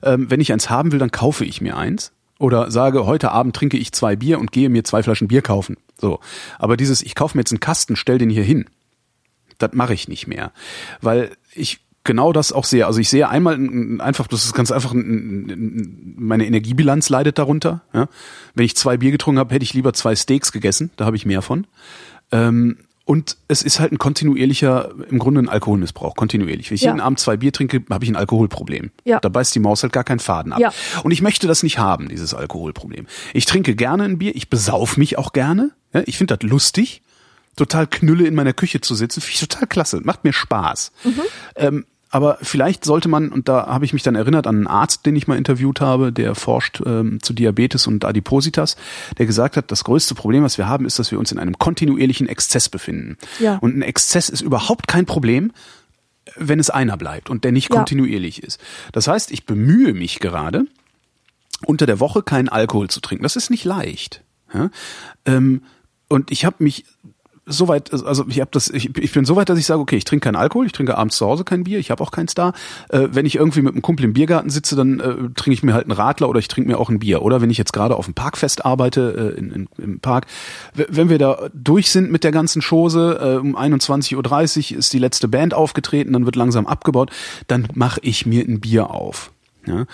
[0.04, 2.12] Ähm, wenn ich eins haben will, dann kaufe ich mir eins.
[2.38, 5.76] Oder sage, heute Abend trinke ich zwei Bier und gehe mir zwei Flaschen Bier kaufen.
[6.02, 6.18] So.
[6.58, 8.66] Aber dieses, ich kaufe mir jetzt einen Kasten, stell den hier hin.
[9.58, 10.50] Das mache ich nicht mehr.
[11.00, 12.86] Weil ich genau das auch sehe.
[12.86, 13.54] Also ich sehe einmal
[14.00, 17.82] einfach, das ist ganz einfach, meine Energiebilanz leidet darunter.
[17.94, 18.08] Ja?
[18.54, 20.90] Wenn ich zwei Bier getrunken habe, hätte ich lieber zwei Steaks gegessen.
[20.96, 21.68] Da habe ich mehr von.
[22.32, 26.70] Ähm, und es ist halt ein kontinuierlicher, im Grunde ein Alkoholmissbrauch, kontinuierlich.
[26.70, 26.90] Wenn ich Ja.
[26.90, 28.90] jeden Abend zwei Bier trinke, habe ich ein Alkoholproblem.
[29.04, 29.18] Ja.
[29.20, 30.60] Da beißt die Maus halt gar keinen Faden ab.
[30.60, 30.72] Ja.
[31.02, 33.06] Und ich möchte das nicht haben, dieses Alkoholproblem.
[33.34, 35.72] Ich trinke gerne ein Bier, ich besauf mich auch gerne.
[35.92, 37.02] Ja, ich finde das lustig,
[37.56, 40.92] total knülle in meiner Küche zu sitzen, finde ich total klasse, macht mir Spaß.
[41.56, 45.06] Ähm, aber vielleicht sollte man, und da habe ich mich dann erinnert an einen Arzt,
[45.06, 48.76] den ich mal interviewt habe, der forscht ähm, zu Diabetes und Adipositas,
[49.16, 51.58] der gesagt hat, das größte Problem, was wir haben, ist, dass wir uns in einem
[51.58, 53.16] kontinuierlichen Exzess befinden.
[53.40, 53.56] Ja.
[53.56, 55.52] Und ein Exzess ist überhaupt kein Problem,
[56.36, 57.76] wenn es einer bleibt und der nicht Ja.
[57.76, 58.60] kontinuierlich ist.
[58.92, 60.66] Das heißt, ich bemühe mich gerade,
[61.64, 63.22] unter der Woche keinen Alkohol zu trinken.
[63.22, 64.22] Das ist nicht leicht.
[64.52, 64.70] Ja?
[65.24, 65.62] Ähm,
[66.08, 66.84] und ich habe mich
[67.46, 70.04] soweit, also ich habe das, ich, ich bin so weit, dass ich sage, okay, ich
[70.04, 72.52] trinke keinen Alkohol, ich trinke abends zu Hause kein Bier, ich habe auch keins da.
[72.88, 75.74] Äh, wenn ich irgendwie mit einem Kumpel im Biergarten sitze, dann äh, trinke ich mir
[75.74, 77.22] halt einen Radler oder ich trinke mir auch ein Bier.
[77.22, 80.26] Oder wenn ich jetzt gerade auf dem Parkfest arbeite, äh, in, in, im Park,
[80.74, 84.98] wenn wir da durch sind mit der ganzen Chose, äh, um 21.30 Uhr ist die
[84.98, 87.10] letzte Band aufgetreten, dann wird langsam abgebaut,
[87.48, 89.32] dann mache ich mir ein Bier auf.
[89.66, 89.86] Ja?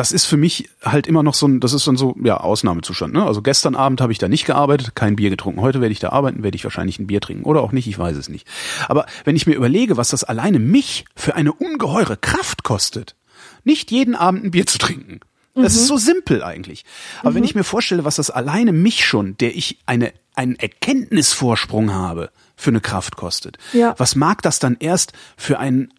[0.00, 3.12] Das ist für mich halt immer noch so ein, das ist dann so, ja, Ausnahmezustand.
[3.12, 3.22] Ne?
[3.22, 5.60] Also gestern Abend habe ich da nicht gearbeitet, kein Bier getrunken.
[5.60, 7.44] Heute werde ich da arbeiten, werde ich wahrscheinlich ein Bier trinken.
[7.44, 8.46] Oder auch nicht, ich weiß es nicht.
[8.88, 13.14] Aber wenn ich mir überlege, was das alleine mich für eine ungeheure Kraft kostet,
[13.62, 15.20] nicht jeden Abend ein Bier zu trinken.
[15.54, 16.86] Das ist so simpel eigentlich.
[17.22, 21.92] Aber wenn ich mir vorstelle, was das alleine mich schon, der ich eine, einen Erkenntnisvorsprung
[21.92, 23.94] habe, für eine Kraft kostet, Ja.
[23.98, 25.92] was mag das dann erst für einen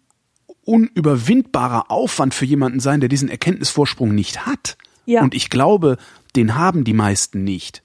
[0.64, 4.76] unüberwindbarer Aufwand für jemanden sein, der diesen Erkenntnisvorsprung nicht hat.
[5.04, 5.22] Ja.
[5.22, 5.96] Und ich glaube,
[6.36, 7.82] den haben die meisten nicht.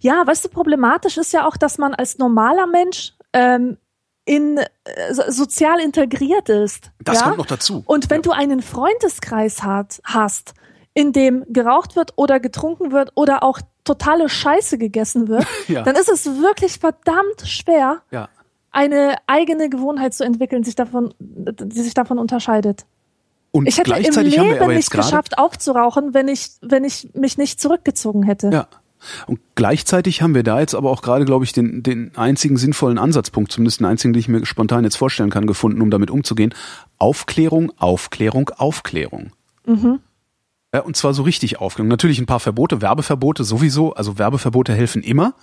[0.00, 3.76] Ja, weißt du, problematisch ist ja auch, dass man als normaler Mensch ähm,
[4.24, 4.64] in äh,
[5.12, 6.92] so- sozial integriert ist.
[7.00, 7.24] Das ja?
[7.26, 7.82] kommt noch dazu.
[7.86, 8.22] Und wenn Ja.
[8.22, 10.54] du einen Freundeskreis hat, hast,
[10.94, 15.82] in dem geraucht wird oder getrunken wird oder auch totale Scheiße gegessen wird, Ja.
[15.82, 18.28] dann ist es wirklich verdammt schwer, Ja.
[18.74, 22.84] Eine eigene Gewohnheit zu entwickeln, sich davon, die sich davon unterscheidet.
[23.52, 26.50] Und Ich hätte im gleichzeitig haben wir Leben aber jetzt nicht geschafft, aufzurauchen, wenn ich,
[26.60, 28.50] wenn ich mich nicht zurückgezogen hätte.
[28.50, 28.66] Ja.
[29.26, 32.98] Und gleichzeitig haben wir da jetzt aber auch gerade, glaube ich, den, den einzigen sinnvollen
[32.98, 36.54] Ansatzpunkt, zumindest den einzigen, den ich mir spontan jetzt vorstellen kann, gefunden, um damit umzugehen.
[36.98, 39.32] Aufklärung, Aufklärung, Aufklärung.
[39.66, 40.00] Mhm.
[40.74, 41.86] Ja, und zwar so richtig Aufklärung.
[41.86, 43.94] Natürlich ein paar Verbote, Werbeverbote sowieso.
[43.94, 45.34] Also Werbeverbote helfen immer.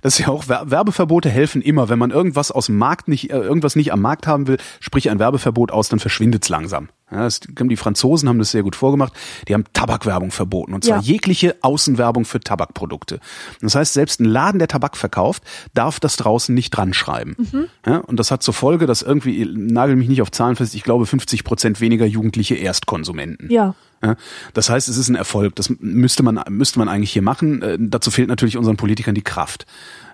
[0.00, 3.36] Das ist ja auch Werbeverbote helfen immer, wenn man irgendwas aus dem Markt nicht, äh,
[3.36, 6.88] irgendwas nicht am Markt haben will, sprich ein Werbeverbot aus, dann verschwindet's langsam.
[7.10, 9.12] Ja, das, die Franzosen haben das sehr gut vorgemacht.
[9.48, 11.02] Die haben Tabakwerbung verboten und zwar ja.
[11.02, 13.20] jegliche Außenwerbung für Tabakprodukte.
[13.60, 15.42] Das heißt, selbst ein Laden, der Tabak verkauft,
[15.74, 17.36] darf das draußen nicht dran schreiben.
[17.36, 17.66] Mhm.
[17.84, 20.74] Ja, und das hat zur Folge, dass irgendwie nagel mich nicht auf Zahlen fest.
[20.74, 23.50] Ich glaube 50 Prozent weniger Jugendliche Erstkonsumenten.
[23.50, 23.74] Ja.
[24.02, 24.16] Ja,
[24.54, 25.56] das heißt, es ist ein Erfolg.
[25.56, 27.62] Das müsste man müsste man eigentlich hier machen.
[27.62, 29.66] Äh, dazu fehlt natürlich unseren Politikern die Kraft,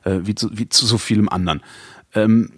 [0.04, 1.62] äh, wie, zu, wie zu so vielem anderen.
[2.14, 2.50] Ähm,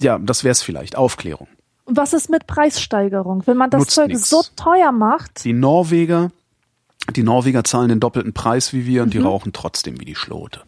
[0.00, 0.96] ja, das wäre es vielleicht.
[0.96, 1.48] Aufklärung.
[1.86, 3.46] Was ist mit Preissteigerung?
[3.46, 4.28] Wenn man das Nutzt Zeug nix.
[4.28, 5.44] so teuer macht.
[5.44, 6.30] Die Norweger,
[7.16, 9.12] die Norweger zahlen den doppelten Preis wie wir und mhm.
[9.12, 10.60] die rauchen trotzdem wie die Schlote.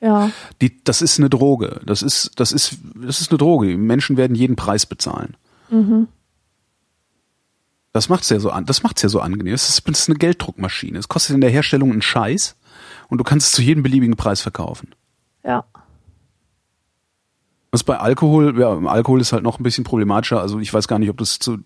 [0.00, 0.30] Ja.
[0.60, 1.80] Die, das ist eine Droge.
[1.86, 3.68] Das ist, das ist, das ist eine Droge.
[3.68, 5.36] Die Menschen werden jeden Preis bezahlen.
[5.70, 6.08] Mhm.
[7.96, 9.52] Das macht's ja so an, das macht's ja so angenehm.
[9.52, 10.98] Das ist, das ist eine Gelddruckmaschine.
[10.98, 12.54] Es kostet in der Herstellung einen Scheiß
[13.08, 14.94] und du kannst es zu jedem beliebigen Preis verkaufen.
[15.42, 15.64] Ja.
[17.70, 20.42] Was bei Alkohol, ja, Alkohol ist halt noch ein bisschen problematischer.
[20.42, 21.56] Also ich weiß gar nicht, ob das zu,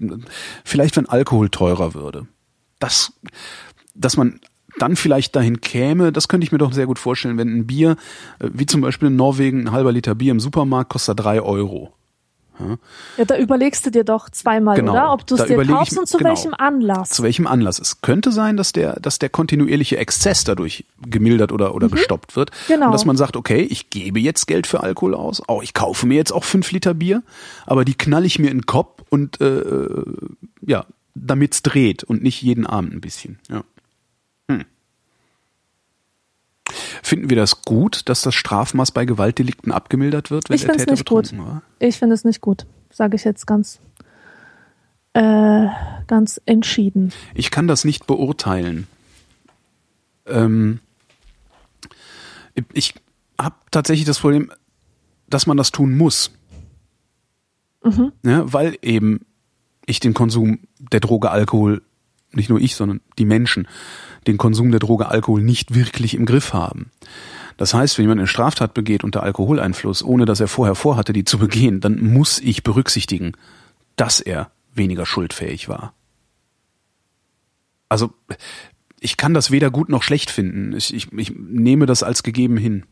[0.64, 2.28] vielleicht wenn Alkohol teurer würde.
[2.78, 3.12] Das,
[3.96, 4.38] dass man
[4.78, 7.96] dann vielleicht dahin käme, das könnte ich mir doch sehr gut vorstellen, wenn ein Bier,
[8.38, 11.92] äh, wie zum Beispiel in Norwegen, ein halber Liter Bier im Supermarkt kostet drei Euro.
[13.16, 15.12] Ja, da überlegst du dir doch zweimal, genau, oder?
[15.12, 17.10] Ob du es dir kaufst und zu genau, welchem Anlass.
[17.10, 17.78] Zu welchem Anlass.
[17.78, 21.92] Es könnte sein, dass der, dass der kontinuierliche Exzess dadurch gemildert oder, oder mhm.
[21.92, 22.50] gestoppt wird.
[22.68, 22.86] Genau.
[22.86, 25.42] Und dass man sagt, okay, ich gebe jetzt Geld für Alkohol aus.
[25.48, 27.22] Auch ich kaufe mir jetzt auch fünf Liter Bier,
[27.66, 29.86] aber die knall ich mir in den Kopf und äh,
[30.66, 33.38] ja, damit's dreht und nicht jeden Abend ein bisschen.
[33.48, 33.64] Ja.
[34.48, 34.64] Hm.
[37.02, 40.92] Finden wir das gut, dass das Strafmaß bei Gewaltdelikten abgemildert wird, wenn ich der Täter
[40.92, 41.46] nicht betrunken gut.
[41.46, 41.62] war?
[41.78, 43.80] Ich finde es nicht gut, sage ich jetzt ganz
[45.12, 45.66] äh,
[46.06, 47.12] ganz entschieden.
[47.34, 48.86] Ich kann das nicht beurteilen.
[50.26, 50.80] Ähm,
[52.72, 52.94] ich
[53.40, 54.52] habe tatsächlich das Problem,
[55.28, 56.30] dass man das tun muss.
[57.82, 58.12] Mhm.
[58.24, 59.26] Ja, weil eben
[59.86, 61.82] ich den Konsum der Droge Alkohol,
[62.32, 63.66] nicht nur ich, sondern die Menschen,
[64.26, 66.90] den Konsum der Droge Alkohol nicht wirklich im Griff haben.
[67.56, 71.24] Das heißt, wenn jemand eine Straftat begeht unter Alkoholeinfluss, ohne dass er vorher vorhatte, die
[71.24, 73.32] zu begehen, dann muss ich berücksichtigen,
[73.96, 75.92] dass er weniger schuldfähig war.
[77.88, 78.14] Also
[79.00, 80.74] ich kann das weder gut noch schlecht finden.
[80.76, 82.84] Ich, ich, ich nehme das als gegeben hin.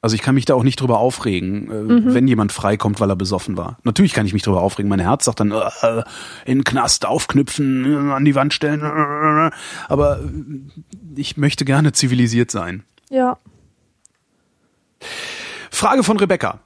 [0.00, 2.14] Also ich kann mich da auch nicht drüber aufregen, äh, mhm.
[2.14, 3.78] wenn jemand freikommt, weil er besoffen war.
[3.82, 4.88] Natürlich kann ich mich drüber aufregen.
[4.88, 6.02] Mein Herz sagt dann, äh,
[6.44, 8.80] in den Knast aufknüpfen, äh, an die Wand stellen.
[9.88, 10.20] Aber
[11.16, 12.84] ich möchte gerne zivilisiert sein.
[13.10, 13.38] Ja.
[15.70, 16.60] Frage von Rebecca.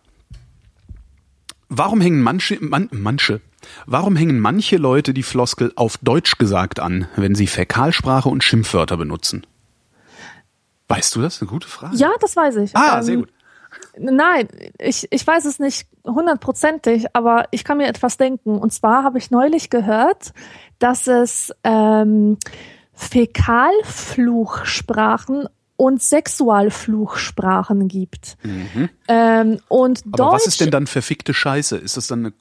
[1.70, 3.40] Warum hängen manche, man, manche,
[3.86, 8.98] warum hängen manche Leute die Floskel auf Deutsch gesagt an, wenn sie Fäkalsprache und Schimpfwörter
[8.98, 9.46] benutzen?
[10.92, 11.40] Weißt du das?
[11.40, 11.96] Eine gute Frage.
[11.96, 12.76] Ja, das weiß ich.
[12.76, 13.30] Ah, ähm, sehr gut.
[13.98, 14.46] Nein,
[14.78, 18.58] ich, ich weiß es nicht hundertprozentig, aber ich kann mir etwas denken.
[18.58, 20.34] Und zwar habe ich neulich gehört,
[20.78, 22.36] dass es ähm,
[22.92, 28.36] Fäkalfluchsprachen und Sexualfluchsprachen gibt.
[28.42, 28.90] Mhm.
[29.08, 31.78] Ähm, und aber Deutsch, was ist denn dann verfickte Scheiße?
[31.78, 32.34] Ist das dann eine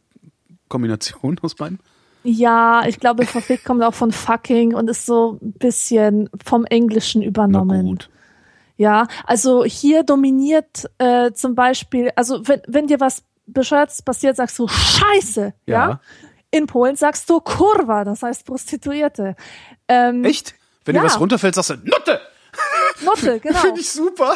[0.68, 1.80] Kombination aus beiden?
[2.24, 7.24] Ja, ich glaube, verfickt kommt auch von fucking und ist so ein bisschen vom Englischen
[7.24, 7.82] übernommen.
[7.84, 8.11] Na gut.
[8.82, 14.58] Ja, also hier dominiert äh, zum Beispiel, also wenn, wenn dir was Bescheuertes passiert, sagst
[14.58, 15.90] du Scheiße, ja.
[15.90, 16.02] ja?
[16.50, 19.36] In Polen sagst du Kurva, das heißt Prostituierte.
[19.88, 20.56] Ähm, Echt?
[20.84, 21.02] Wenn ja.
[21.02, 22.22] dir was runterfällt, sagst du Nutte.
[23.06, 23.60] Nutte, genau.
[23.60, 24.36] Finde ich super.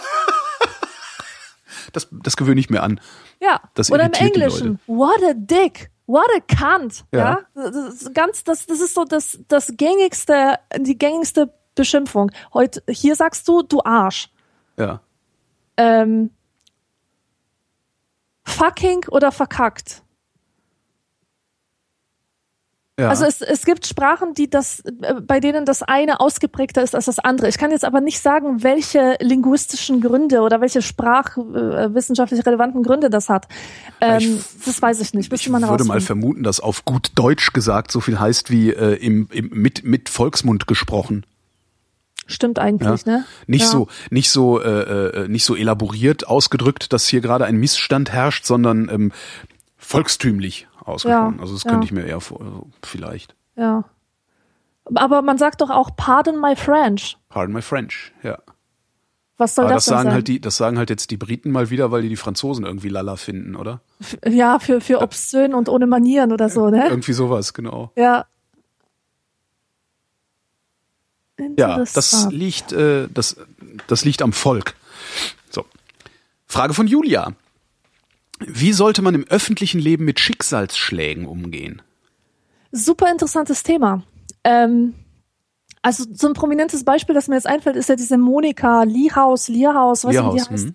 [1.91, 3.01] Das, das gewöhne ich mir an.
[3.41, 3.61] Ja.
[3.73, 5.89] Das Oder im Englischen, what a dick.
[6.05, 7.03] What a cunt.
[7.11, 7.19] Ja.
[7.55, 7.71] ja?
[7.71, 12.31] Das ist ganz, das, das ist so das, das gängigste, die gängigste Beschimpfung.
[12.53, 14.29] Heute, hier sagst du, du Arsch.
[14.77, 15.01] Ja.
[15.77, 16.31] Ähm,
[18.43, 20.03] fucking oder verkackt.
[22.97, 23.09] Ja.
[23.09, 27.05] Also es, es gibt Sprachen, die das, äh, bei denen das eine ausgeprägter ist als
[27.05, 27.49] das andere.
[27.49, 33.27] Ich kann jetzt aber nicht sagen, welche linguistischen Gründe oder welche sprachwissenschaftlich relevanten Gründe das
[33.27, 33.47] hat.
[33.99, 35.31] Ähm, ich, das weiß ich nicht.
[35.33, 39.27] ich würde mal vermuten, dass auf gut Deutsch gesagt so viel heißt wie äh, im,
[39.29, 41.25] im, mit, mit Volksmund gesprochen.
[42.27, 43.17] Stimmt eigentlich, ja?
[43.17, 43.25] ne?
[43.47, 43.67] Nicht ja.
[43.69, 48.45] so, nicht so, äh, äh, nicht so elaboriert ausgedrückt, dass hier gerade ein Missstand herrscht,
[48.45, 49.11] sondern ähm,
[49.77, 51.35] volkstümlich ausgesprochen.
[51.35, 51.41] Ja.
[51.41, 53.35] Also das könnte ich mir eher vor, also vielleicht.
[53.55, 53.85] Ja.
[54.93, 57.17] Aber man sagt doch auch Pardon my French.
[57.29, 58.39] Pardon my French, ja.
[59.37, 60.13] Was soll Aber das, das denn sagen sein?
[60.13, 62.87] halt die, das sagen halt jetzt die Briten mal wieder, weil die die Franzosen irgendwie
[62.89, 63.81] lala finden, oder?
[63.99, 66.87] F- ja, für, für obszön und ohne Manieren oder so, ne?
[66.87, 67.91] Irgendwie sowas, genau.
[67.95, 68.25] Ja.
[71.57, 73.35] Ja, das liegt, äh, das,
[73.87, 74.75] das liegt am Volk.
[75.49, 75.65] So.
[76.47, 77.33] Frage von Julia.
[78.39, 81.81] Wie sollte man im öffentlichen Leben mit Schicksalsschlägen umgehen?
[82.71, 84.03] Super interessantes Thema.
[84.43, 84.93] Ähm,
[85.81, 90.03] also so ein prominentes Beispiel, das mir jetzt einfällt, ist ja diese Monika Liehaus, Lierhaus,
[90.03, 90.67] was Lierhaus, die heißt?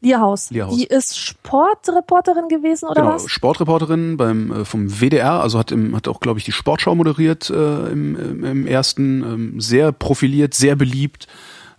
[0.00, 0.50] Lierhaus.
[0.50, 0.76] Lierhaus.
[0.76, 3.28] Die ist Sportreporterin gewesen oder Genau, was?
[3.28, 7.50] Sportreporterin beim äh, vom WDR, also hat im, hat auch glaube ich die Sportschau moderiert
[7.50, 11.26] äh, im, im, ersten, ähm, sehr profiliert, sehr beliebt,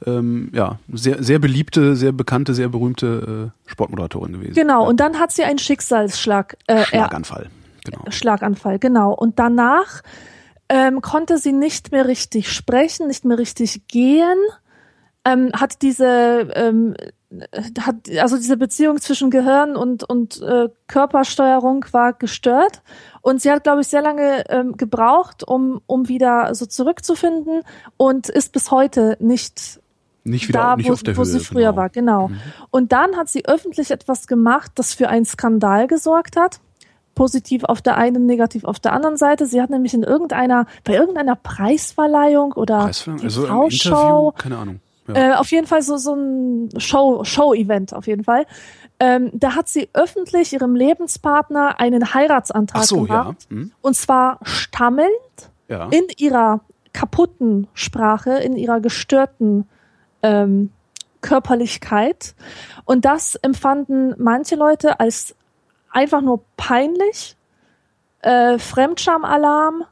[0.05, 4.53] ähm, ja, sehr sehr beliebte, sehr bekannte, sehr berühmte äh, Sportmoderatorin gewesen.
[4.53, 4.89] Genau, ja.
[4.89, 7.49] und dann hat sie einen Schicksalsschlag, äh, Schlaganfall.
[7.85, 8.03] Genau.
[8.09, 9.13] Schlaganfall, genau.
[9.13, 10.01] Und danach
[10.67, 14.37] ähm, konnte sie nicht mehr richtig sprechen, nicht mehr richtig gehen,
[15.25, 16.95] ähm, hat diese ähm,
[17.79, 22.81] hat also diese Beziehung zwischen Gehirn und und äh, Körpersteuerung war gestört
[23.21, 27.61] und sie hat glaube ich sehr lange ähm, gebraucht, um um wieder so zurückzufinden
[27.97, 29.79] und ist bis heute nicht
[30.23, 31.25] Nicht wieder da, nicht wo, auf der wo Höhe.
[31.25, 31.75] sie früher genau.
[31.75, 32.31] war, genau.
[32.71, 36.59] Und dann hat sie öffentlich etwas gemacht, das für einen Skandal gesorgt hat.
[37.15, 39.45] Positiv auf der einen, negativ auf der anderen Seite.
[39.45, 44.79] Sie hat nämlich in irgendeiner, bei irgendeiner Preisverleihung oder Preisverleihung, also Interview, keine Ahnung.
[45.09, 45.31] Ja.
[45.31, 48.45] äh, auf jeden Fall so, so ein Show, Show-Event auf jeden Fall.
[48.99, 53.23] Ähm, da hat sie öffentlich ihrem Lebenspartner einen Heiratsantrag so, ja.
[53.23, 53.47] gemacht.
[53.49, 55.09] Hm, Und zwar stammelnd
[55.67, 55.87] ja.
[55.89, 56.61] in ihrer
[56.93, 59.69] kaputten Sprache, in ihrer gestörten
[60.21, 60.71] ähm,
[61.21, 62.35] Körperlichkeit.
[62.85, 65.35] Und das empfanden manche Leute als
[65.91, 67.35] einfach nur peinlich,
[68.21, 69.85] äh, Fremdschamalarm,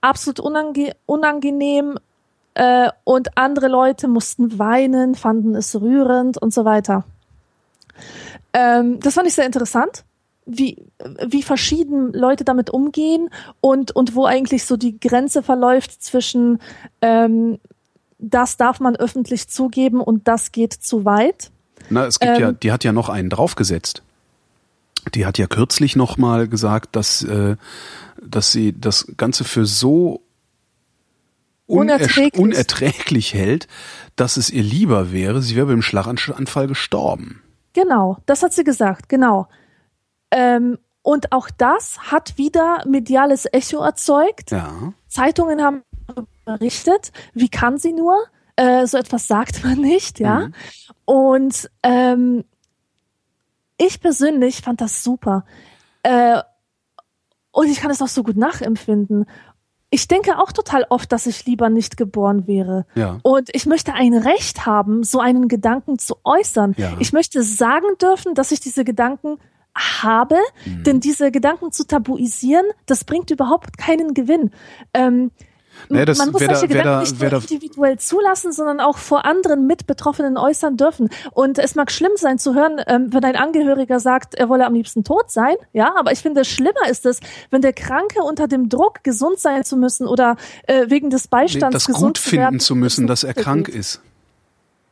[0.00, 1.98] absolut unange unangenehm
[2.54, 7.04] äh, und andere Leute mussten weinen, fanden es rührend und so weiter.
[8.52, 10.04] Ähm, das fand ich sehr interessant,
[10.44, 10.84] wie,
[11.26, 13.30] wie verschieden Leute damit umgehen
[13.60, 16.60] und, und wo eigentlich so die Grenze verläuft zwischen
[17.00, 17.58] ähm,
[18.22, 21.50] das darf man öffentlich zugeben und das geht zu weit.
[21.90, 24.02] Na, es gibt ähm, ja, die hat ja noch einen draufgesetzt.
[25.14, 27.56] Die hat ja kürzlich noch mal gesagt, dass, äh,
[28.22, 30.22] dass sie das Ganze für so
[31.80, 32.42] Unerträglich.
[32.42, 33.68] unerträglich hält,
[34.16, 37.42] dass es ihr lieber wäre, sie wäre beim Schlaganfall gestorben.
[37.72, 39.48] Genau, das hat sie gesagt, genau.
[40.30, 44.50] Ähm, und auch das hat wieder mediales Echo erzeugt.
[44.50, 44.92] Ja.
[45.08, 45.82] Zeitungen haben
[46.44, 48.16] berichtet, wie kann sie nur?
[48.56, 50.40] Äh, so etwas sagt man nicht, ja.
[50.40, 50.54] Mhm.
[51.04, 52.44] Und ähm,
[53.78, 55.44] ich persönlich fand das super.
[56.02, 56.40] Äh,
[57.50, 59.26] und ich kann es auch so gut nachempfinden.
[59.94, 62.86] Ich denke auch total oft, dass ich lieber nicht geboren wäre.
[62.94, 63.18] Ja.
[63.22, 66.74] Und ich möchte ein Recht haben, so einen Gedanken zu äußern.
[66.78, 66.96] Ja.
[66.98, 69.36] Ich möchte sagen dürfen, dass ich diese Gedanken
[69.74, 70.82] habe, Mhm.
[70.84, 74.50] denn diese Gedanken zu tabuisieren, das bringt überhaupt keinen Gewinn.
[74.94, 75.30] Ähm,
[75.88, 78.80] Nee, das man muss da- solche wär Gedanken da- nicht nur da- individuell zulassen, sondern
[78.80, 81.08] auch vor anderen Mitbetroffenen äußern dürfen.
[81.32, 84.74] Und es mag schlimm sein zu hören, ähm, wenn ein Angehöriger sagt, er wolle am
[84.74, 87.20] liebsten tot sein, ja, aber ich finde, schlimmer ist es,
[87.50, 91.28] wenn der Kranke unter dem Druck, gesund sein zu müssen oder äh, wegen des Nee,
[91.30, 94.00] Beistands das gesund gut zu finden werden, zu müssen, dass er krank ist.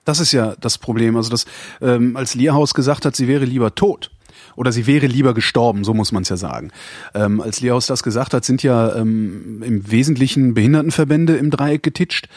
[0.05, 1.17] Das ist ja das Problem.
[1.17, 1.45] Also das,
[1.83, 4.11] ähm, als Lierhaus gesagt hat, sie wäre lieber tot.
[4.57, 6.71] Oder sie wäre lieber gestorben, so muss man es ja sagen.
[7.15, 12.29] Ähm, als Lierhaus das gesagt hat, sind ja ähm, im Wesentlichen Behindertenverbände im Dreieck getitscht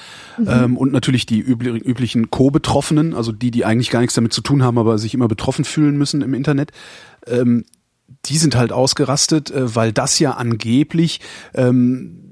[0.45, 4.41] ähm, und natürlich die übli üblichen Co-Betroffenen, also die, die eigentlich gar nichts damit zu
[4.41, 6.72] tun haben, aber sich immer betroffen fühlen müssen im Internet.
[7.28, 7.66] Ähm,
[8.26, 11.20] die sind halt ausgerastet, äh, weil das ja angeblich
[11.53, 12.23] ähm,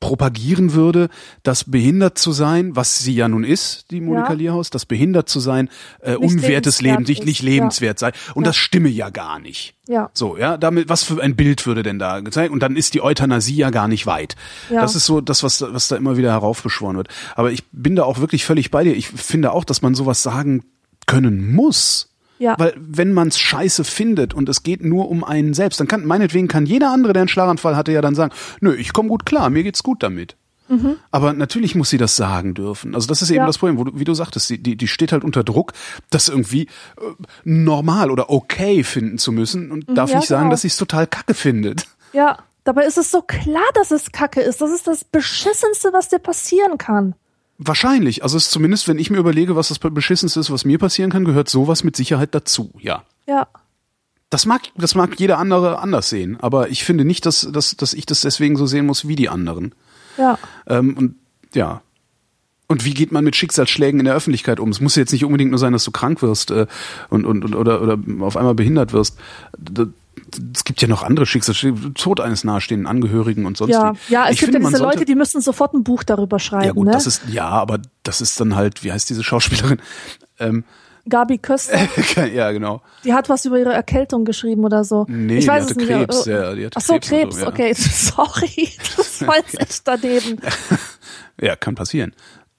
[0.00, 1.08] propagieren würde,
[1.42, 4.34] dass behindert zu sein, was sie ja nun ist, die Monika Ja.
[4.34, 5.68] Lierhaus, dass behindert zu sein
[6.00, 8.12] äh, Nicht unwertes Leben, nicht, nicht lebenswert sei.
[8.34, 8.50] Und Ja.
[8.50, 9.74] das stimme ja gar nicht.
[9.88, 10.10] Ja.
[10.14, 12.52] So, ja, damit, was für ein Bild würde denn da gezeigt?
[12.52, 14.36] Und dann ist die Euthanasie ja gar nicht weit.
[14.70, 14.82] Ja.
[14.82, 17.08] Das ist so das, was, da- was da immer wieder heraufbeschworen wird.
[17.34, 18.94] Aber ich bin da auch wirklich völlig bei dir.
[18.96, 20.62] Ich finde auch, dass man sowas sagen
[21.06, 22.07] können muss.
[22.38, 22.54] Ja.
[22.58, 26.04] Weil wenn man es scheiße findet und es geht nur um einen selbst, dann kann
[26.04, 29.26] meinetwegen kann jeder andere, der einen Schlaganfall hatte, ja dann sagen, nö, ich komme gut
[29.26, 30.36] klar, mir geht's gut damit.
[31.10, 32.94] Aber natürlich muss sie das sagen dürfen.
[32.94, 33.46] Also das ist eben Ja.
[33.46, 35.72] das Problem, wo du, wie du sagtest, die, die, die steht halt unter Druck,
[36.10, 36.68] das irgendwie äh,
[37.44, 40.50] normal oder okay finden zu müssen und darf ja, nicht sagen, genau.
[40.50, 41.86] dass sie es total kacke findet.
[42.12, 44.60] Ja, dabei ist es so klar, dass es Kacke ist.
[44.60, 47.14] Das ist das Beschissenste, was dir passieren kann.
[47.58, 48.22] Wahrscheinlich.
[48.22, 51.10] Also es ist zumindest, wenn ich mir überlege, was das Beschissenste ist, was mir passieren
[51.10, 53.02] kann, gehört sowas mit Sicherheit dazu, ja.
[53.26, 53.48] Ja.
[54.30, 57.94] Das mag, das mag jeder andere anders sehen, aber ich finde nicht, dass, dass, dass
[57.94, 59.74] ich das deswegen so sehen muss wie die anderen.
[60.18, 60.38] Ja.
[60.66, 61.14] Ähm, und
[61.54, 61.82] ja.
[62.70, 64.68] Und wie geht man mit Schicksalsschlägen in der Öffentlichkeit um?
[64.68, 66.66] Es muss jetzt nicht unbedingt nur sein, dass du krank wirst äh,
[67.08, 69.18] und, und, und oder, oder auf einmal behindert wirst.
[70.54, 74.12] Es gibt ja noch andere Schicksalsschläge, Tod eines nahestehenden Angehörigen und sonst Ja, wie.
[74.12, 76.66] ja es Ich gibt finde, ja diese Leute, die müssen sofort ein Buch darüber schreiben.
[76.66, 76.92] Ja gut, ne?
[76.92, 79.80] das ist ja, aber das ist dann halt, wie heißt diese Schauspielerin?
[80.38, 80.64] Ähm,
[81.08, 81.78] Gabi Köster,
[82.34, 82.82] ja, genau.
[83.02, 85.06] die hat was über ihre Erkältung geschrieben oder so.
[85.08, 85.86] Nee, ich die weiß hatte es.
[85.86, 87.48] Krebs, ja, die hatte Ach so, Krebs Krebs, so, ja.
[87.48, 90.38] okay, sorry, das war jetzt echt daneben.
[91.40, 92.12] Ja, kann passieren.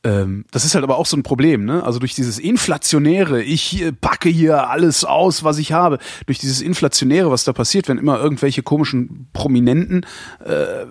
[0.03, 1.83] Ähm, das ist halt aber auch so ein Problem, ne?
[1.83, 7.29] Also durch dieses inflationäre, ich packe hier alles aus, was ich habe, durch dieses inflationäre,
[7.31, 10.05] was da passiert, wenn immer irgendwelche komischen Prominenten
[10.45, 10.85] äh,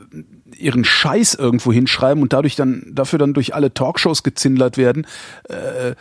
[0.58, 5.06] ihren Scheiß irgendwo hinschreiben und dadurch dann dafür dann durch alle Talkshows gezindlert werden,
[5.44, 5.94] äh,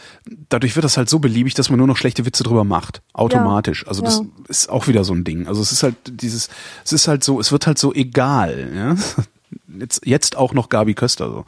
[0.50, 3.88] dadurch wird das halt so beliebig, dass man nur noch schlechte Witze drüber macht, automatisch.
[3.88, 4.26] Also das ja.
[4.50, 5.48] ist auch wieder so ein Ding.
[5.48, 6.50] Also es ist halt dieses,
[6.84, 8.96] es ist halt so, es wird halt so egal, ja.
[9.80, 11.46] Jetzt, jetzt auch noch Gabi Köster so.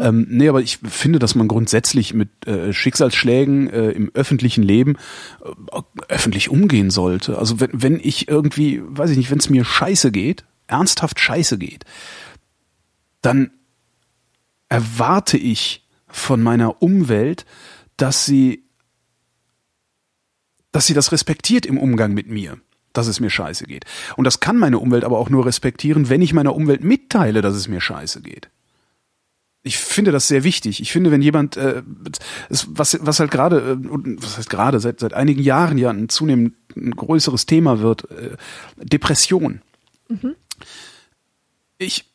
[0.00, 4.96] Ähm, nee, aber ich finde, dass man grundsätzlich mit äh, Schicksalsschlägen äh, im öffentlichen Leben
[5.44, 7.38] äh, öffentlich umgehen sollte.
[7.38, 11.58] Also wenn, wenn ich irgendwie, weiß ich nicht, wenn es mir scheiße geht, ernsthaft scheiße
[11.58, 11.84] geht,
[13.22, 13.50] dann
[14.68, 17.44] erwarte ich von meiner Umwelt,
[17.96, 18.64] dass sie,
[20.72, 22.58] dass sie das respektiert im Umgang mit mir,
[22.92, 23.84] dass es mir scheiße geht.
[24.16, 27.54] Und das kann meine Umwelt aber auch nur respektieren, wenn ich meiner Umwelt mitteile, dass
[27.54, 28.48] es mir scheiße geht.
[29.62, 30.80] Ich finde das sehr wichtig.
[30.80, 31.82] Ich finde, wenn jemand, äh,
[32.48, 36.54] was, was halt gerade, äh, was heißt gerade, seit, seit einigen Jahren ja ein zunehmend
[36.76, 38.36] ein größeres Thema wird, äh,
[38.76, 39.62] Depression.
[41.78, 42.06] Ich,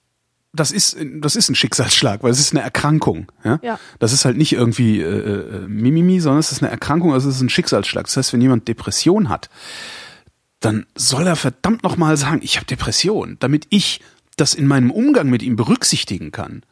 [0.54, 3.32] das ist, das ist ein Schicksalsschlag, weil es ist eine Erkrankung.
[3.44, 3.60] Ja?
[3.62, 3.80] Ja.
[4.00, 7.36] Das ist halt nicht irgendwie äh, äh, Mimimi, sondern es ist eine Erkrankung, also es
[7.36, 8.06] ist ein Schicksalsschlag.
[8.06, 9.50] Das heißt, wenn jemand Depression hat,
[10.64, 14.00] dann soll er verdammt nochmal sagen, ich habe Depression, damit ich
[14.38, 16.64] das in meinem Umgang mit ihm berücksichtigen kann.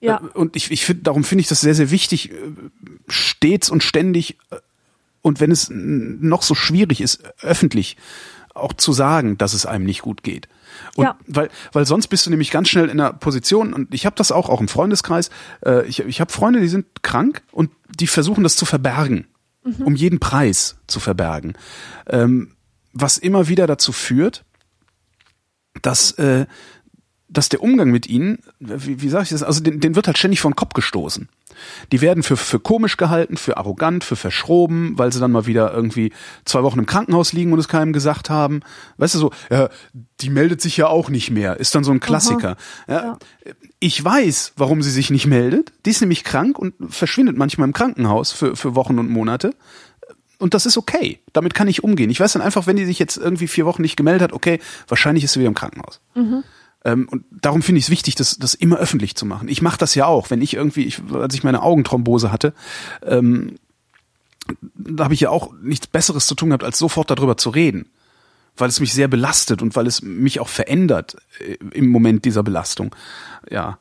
[0.00, 0.16] Ja.
[0.16, 2.34] Äh, Und ich, ich finde, darum finde ich das sehr, sehr wichtig, äh,
[3.08, 4.56] stets und ständig äh,
[5.20, 7.96] und wenn es noch so schwierig ist, öffentlich
[8.54, 10.48] auch zu sagen, dass es einem nicht gut geht.
[10.94, 11.18] Und Ja.
[11.26, 14.32] weil, weil sonst bist du nämlich ganz schnell in einer Position, und ich habe das
[14.32, 15.30] auch, auch im Freundeskreis,
[15.64, 17.70] äh, ich, ich habe Freunde, die sind krank und
[18.00, 19.26] die versuchen das zu verbergen,
[19.80, 21.54] um jeden Preis zu verbergen.
[22.08, 22.52] Ähm,
[22.98, 24.44] was immer wieder dazu führt,
[25.82, 26.46] dass, äh,
[27.28, 30.18] dass der Umgang mit ihnen, wie, wie sage ich das, also den, den wird halt
[30.18, 31.28] ständig vor den Kopf gestoßen.
[31.90, 35.72] Die werden für, für komisch gehalten, für arrogant, für verschroben, weil sie dann mal wieder
[35.72, 36.12] irgendwie
[36.44, 38.60] zwei Wochen im Krankenhaus liegen und es keinem gesagt haben.
[38.98, 39.70] Weißt du so, ja,
[40.20, 42.56] die meldet sich ja auch nicht mehr, ist dann so ein Klassiker.
[42.88, 43.18] Ja,
[43.80, 45.72] Ich weiß, warum sie sich nicht meldet.
[45.84, 49.54] Die ist nämlich krank und verschwindet manchmal im Krankenhaus für, für Wochen und Monate.
[50.38, 51.20] Und das ist okay.
[51.32, 52.10] Damit kann ich umgehen.
[52.10, 54.60] Ich weiß dann einfach, wenn die sich jetzt irgendwie vier Wochen nicht gemeldet hat, okay,
[54.88, 56.00] wahrscheinlich ist sie wieder im Krankenhaus.
[56.84, 59.48] Ähm, und darum finde ich es wichtig, das, das immer öffentlich zu machen.
[59.48, 62.54] Ich mache das ja auch, wenn ich irgendwie, ich, als ich meine Augenthrombose hatte,
[63.02, 63.56] ähm,
[64.74, 67.90] da habe ich ja auch nichts Besseres zu tun gehabt, als sofort darüber zu reden.
[68.56, 72.42] Weil es mich sehr belastet und weil es mich auch verändert äh, im Moment dieser
[72.42, 72.94] Belastung.
[73.50, 73.78] Ja.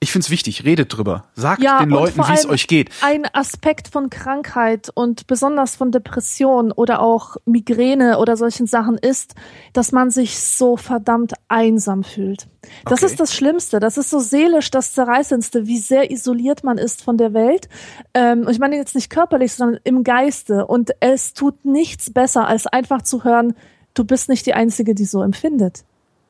[0.00, 1.24] Ich finde es wichtig, redet drüber.
[1.34, 2.90] Sagt ja, den Leuten, wie es euch geht.
[3.02, 9.34] Ein Aspekt von Krankheit und besonders von Depression oder auch Migräne oder solchen Sachen ist,
[9.72, 12.46] dass man sich so verdammt einsam fühlt.
[12.84, 13.06] Das Okay.
[13.06, 13.80] ist das Schlimmste.
[13.80, 17.68] Das ist so seelisch das Zerreißendste, wie sehr isoliert man ist von der Welt.
[18.14, 20.66] Ähm, und ich meine jetzt nicht körperlich, sondern im Geiste.
[20.66, 23.54] Und es tut nichts besser, als einfach zu hören,
[23.94, 25.82] du bist nicht die Einzige, die so empfindet.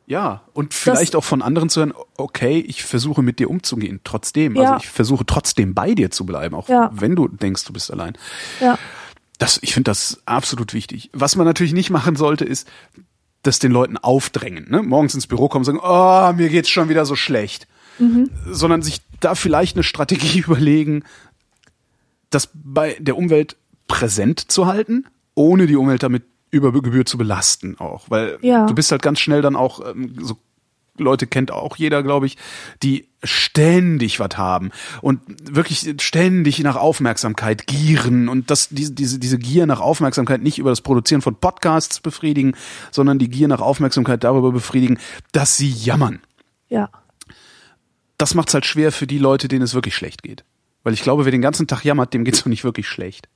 [0.08, 4.56] Ja, und vielleicht auch von anderen zu hören, okay, ich versuche mit dir umzugehen, trotzdem.
[4.56, 4.72] Ja.
[4.72, 6.90] Also ich versuche trotzdem bei dir zu bleiben, auch Ja.
[6.94, 8.16] wenn du denkst, du bist allein.
[8.58, 8.78] Ja.
[9.36, 11.10] Das, ich finde das absolut wichtig.
[11.12, 12.66] Was man natürlich nicht machen sollte, ist,
[13.42, 14.70] das den Leuten aufdrängen.
[14.70, 14.82] Ne?
[14.82, 17.68] Morgens ins Büro kommen und sagen, oh, mir geht's schon wieder so schlecht.
[18.46, 21.04] Sondern sich da vielleicht eine Strategie überlegen,
[22.30, 23.56] das bei der Umwelt
[23.88, 25.04] präsent zu halten,
[25.34, 28.06] ohne die Umwelt damit über Gebühr zu belasten auch.
[28.08, 28.66] Weil Ja.
[28.66, 30.38] du bist halt ganz schnell dann auch, ähm, so
[31.00, 32.36] Leute kennt auch jeder, glaube ich,
[32.82, 34.70] die ständig was haben
[35.00, 35.20] und
[35.54, 40.70] wirklich ständig nach Aufmerksamkeit gieren und das, diese, diese, diese Gier nach Aufmerksamkeit nicht über
[40.70, 42.54] das Produzieren von Podcasts befriedigen,
[42.90, 44.98] sondern die Gier nach Aufmerksamkeit darüber befriedigen,
[45.32, 46.20] dass sie jammern.
[46.68, 46.90] Ja.
[48.18, 50.44] Das macht es halt schwer für die Leute, denen es wirklich schlecht geht.
[50.82, 53.28] Weil ich glaube, wer den ganzen Tag jammert, dem geht's doch nicht wirklich schlecht.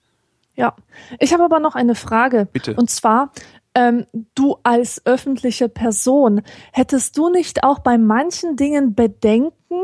[0.55, 0.75] Ja,
[1.19, 2.47] ich habe aber noch eine Frage.
[2.53, 2.75] Bitte.
[2.75, 3.33] Und zwar,
[3.75, 6.43] ähm, du als öffentliche Person,
[6.73, 9.81] hättest du nicht auch bei manchen Dingen Bedenken,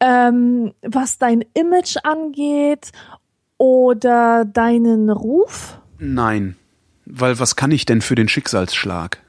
[0.00, 2.92] ähm, was dein Image angeht
[3.58, 5.80] oder deinen Ruf?
[5.98, 6.56] Nein.
[7.04, 9.20] Weil was kann ich denn für den Schicksalsschlag?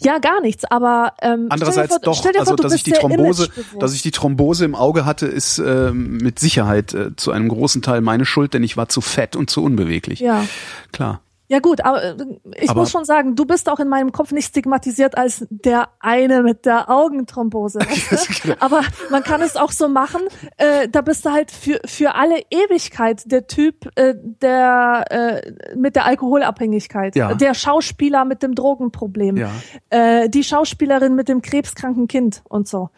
[0.00, 3.48] Ja, gar nichts, aber ähm, andererseits vor, doch, also vor, du dass ich die Thrombose,
[3.80, 7.82] dass ich die Thrombose im Auge hatte, ist ähm, mit Sicherheit äh, zu einem großen
[7.82, 10.20] Teil meine Schuld, denn ich war zu fett und zu unbeweglich.
[10.20, 10.44] ja.
[10.92, 11.23] Klar.
[11.46, 12.16] Ja gut, aber äh,
[12.56, 15.90] ich Aber- muss schon sagen, du bist auch in meinem Kopf nicht stigmatisiert als der
[16.00, 17.80] eine mit der Augenthrombose.
[18.10, 18.62] Weißt du?
[18.62, 18.80] aber
[19.10, 20.22] man kann es auch so machen,
[20.56, 25.96] äh, da bist du halt für, für alle Ewigkeit der Typ äh, der äh, mit
[25.96, 27.34] der Alkoholabhängigkeit, Ja.
[27.34, 29.50] der Schauspieler mit dem Drogenproblem, Ja.
[29.90, 32.88] äh, die Schauspielerin mit dem krebskranken Kind und so.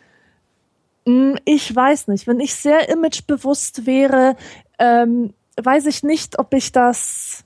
[1.04, 4.36] Hm, Ich weiß nicht, wenn ich sehr imagebewusst wäre,
[4.78, 7.42] ähm, weiß ich nicht, ob ich das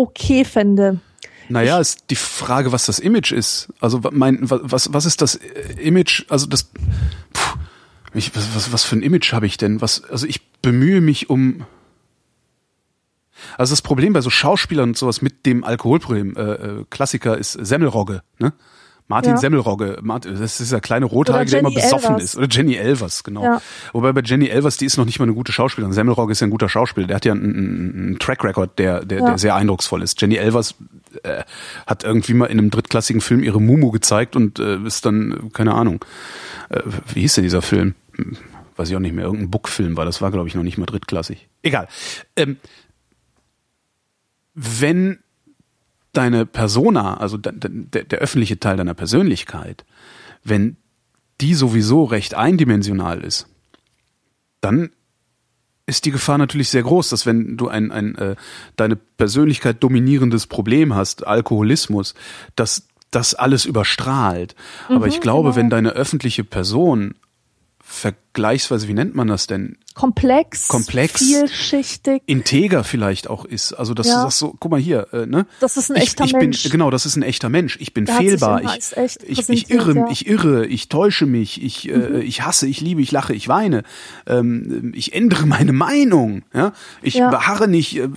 [0.00, 1.00] okay fände.
[1.48, 3.68] Naja, ist die Frage, was das Image ist.
[3.80, 6.24] Also mein, wa- was, was ist das äh, Image?
[6.28, 6.70] Also das,
[7.32, 7.58] puh,
[8.14, 9.80] ich, was, was, was für ein Image habe ich denn?
[9.80, 11.64] Was, also ich bemühe mich um.
[13.58, 17.52] Also das Problem bei so Schauspielern und sowas mit dem Alkoholproblem, äh, äh, Klassiker ist
[17.52, 18.52] Semmelrogge, ne?
[19.10, 19.36] Martin Ja.
[19.38, 22.22] Semmelrogge, Martin, das ist dieser kleine Rothaarige, der immer besoffen Elvers.
[22.22, 22.36] ist.
[22.36, 23.42] Oder Jenny Elvers, genau.
[23.42, 23.60] Ja.
[23.92, 25.92] Wobei bei Jenny Elvers, die ist noch nicht mal eine gute Schauspielerin.
[25.92, 27.08] Semmelrogge ist ja ein guter Schauspieler.
[27.08, 29.26] Der hat ja einen, einen, einen Track Record, der, der, Ja.
[29.26, 30.20] der sehr eindrucksvoll ist.
[30.22, 30.76] Jenny Elvers
[31.24, 31.42] äh,
[31.88, 35.74] hat irgendwie mal in einem drittklassigen Film ihre Mumu gezeigt und äh, ist dann, keine
[35.74, 36.04] Ahnung,
[36.68, 36.80] äh,
[37.12, 37.96] wie hieß denn dieser Film?
[38.76, 40.86] Weiß ich auch nicht mehr, irgendein Book-Film war, das war, glaube ich, noch nicht mal
[40.86, 41.48] drittklassig.
[41.62, 41.88] Egal.
[42.36, 42.58] Ähm,
[44.54, 45.18] wenn
[46.12, 49.84] deine Persona, also de, de, der, öffentliche Teil deiner Persönlichkeit,
[50.42, 50.76] wenn
[51.40, 53.46] die sowieso recht eindimensional ist,
[54.60, 54.90] dann
[55.86, 58.36] ist die Gefahr natürlich sehr groß, dass wenn du ein, ein äh,
[58.76, 62.14] deine Persönlichkeit dominierendes Problem hast, Alkoholismus,
[62.56, 64.54] dass das alles überstrahlt.
[64.88, 65.56] Aber ich glaube, genau.
[65.56, 67.14] wenn deine öffentliche Person
[68.32, 69.76] vergleichsweise, wie nennt man das denn?
[69.94, 71.18] Komplex, Komplex.
[71.18, 72.22] vielschichtig.
[72.26, 73.72] integer vielleicht auch ist.
[73.72, 74.14] Also dass Ja.
[74.14, 75.46] du sagst so, guck mal hier, äh, ne?
[75.58, 76.62] Das ist ein ich, echter ich Mensch.
[76.62, 77.76] Bin, genau, das ist ein echter Mensch.
[77.80, 78.62] Ich bin Der fehlbar.
[78.62, 78.96] Ich,
[79.28, 80.02] ich, ich irre, ja.
[80.06, 80.10] Mhm.
[80.12, 83.82] ich irre, ich täusche mich, ich, äh, ich hasse, ich liebe, ich lache, ich weine.
[84.26, 86.42] Ähm, ich ändere meine Meinung.
[86.54, 86.72] Ja?
[87.02, 87.28] Ich Ja.
[87.30, 88.08] beharre nicht äh,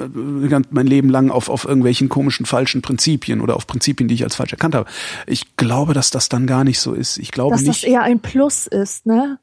[0.69, 4.35] mein Leben lang auf, auf irgendwelchen komischen falschen Prinzipien oder auf Prinzipien, die ich als
[4.35, 4.87] falsch erkannt habe.
[5.25, 7.17] Ich glaube, dass das dann gar nicht so ist.
[7.17, 7.83] Ich glaube dass nicht.
[7.83, 9.39] das eher ein Plus ist, ne?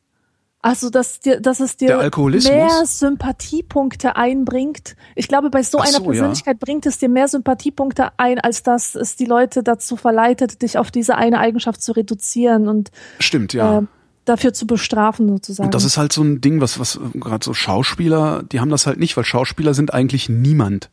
[0.62, 4.94] Also, dass dir, dass es dir mehr Sympathiepunkte einbringt.
[5.14, 6.10] Ich glaube, bei so Ach einer so, ja.
[6.10, 10.76] Persönlichkeit bringt es dir mehr Sympathiepunkte ein, als dass es die Leute dazu verleitet, dich
[10.76, 12.90] auf diese eine Eigenschaft zu reduzieren und
[13.20, 13.78] Stimmt, ja.
[13.78, 13.82] äh,
[14.26, 15.68] dafür zu bestrafen, sozusagen.
[15.68, 18.86] Und das ist halt so ein Ding, was, was gerade so Schauspieler, die haben das
[18.86, 20.90] halt nicht, weil Schauspieler sind eigentlich niemand.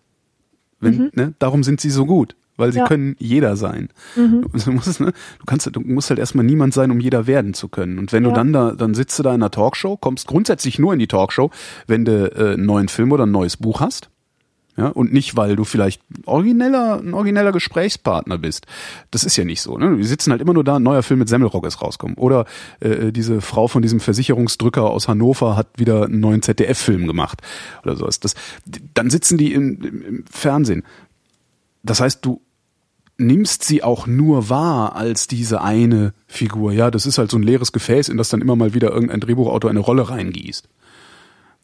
[0.80, 2.82] Wenn, ne, darum sind sie so gut, weil sie Mhm.
[2.82, 2.84] Ja.
[2.86, 2.88] Mhm.
[2.90, 3.90] können jeder sein.
[4.16, 7.70] Du, musst, ne, du kannst, du musst halt erstmal niemand sein, um jeder werden zu
[7.70, 7.98] können.
[8.00, 8.36] Und wenn du Ja.
[8.36, 11.52] dann da, dann sitzt du da in einer Talkshow, kommst grundsätzlich nur in die Talkshow,
[11.88, 14.10] wenn du äh, einen neuen Film oder ein neues Buch hast.
[14.80, 18.68] Ja, und nicht, weil du vielleicht origineller, ein origineller Gesprächspartner bist.
[19.10, 19.76] Das ist ja nicht so.
[19.80, 19.98] Ne?
[19.98, 22.16] Wir sitzen halt immer nur da, ein neuer Film mit Semmelrock ist rauskommen.
[22.16, 22.46] Oder
[22.80, 27.42] äh, diese Frau von diesem Versicherungsdrücker aus Hannover hat wieder einen neuen ZDF-Film gemacht.
[27.82, 28.20] Oder sowas.
[28.20, 28.36] Das,
[28.94, 30.84] dann sitzen die im, im Fernsehen.
[31.82, 32.42] Das heißt, du
[33.18, 36.72] nimmst sie auch nur wahr als diese eine Figur.
[36.72, 39.20] Ja, das ist halt so ein leeres Gefäß, in das dann immer mal wieder irgendein
[39.20, 40.68] Drehbuchautor eine Rolle reingießt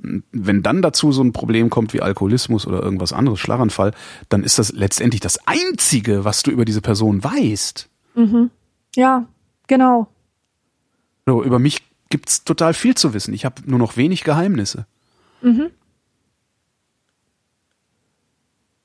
[0.04, 3.94] wenn dann dazu so ein Problem kommt wie Alkoholismus oder irgendwas anderes, Schlaganfall,
[4.30, 7.90] dann ist das letztendlich das Einzige, was du über diese Person weißt.
[8.96, 9.26] ja,
[9.68, 10.08] genau.
[11.26, 13.34] So, Über mich gibt's total viel zu wissen.
[13.34, 14.86] Ich habe nur noch wenig Geheimnisse.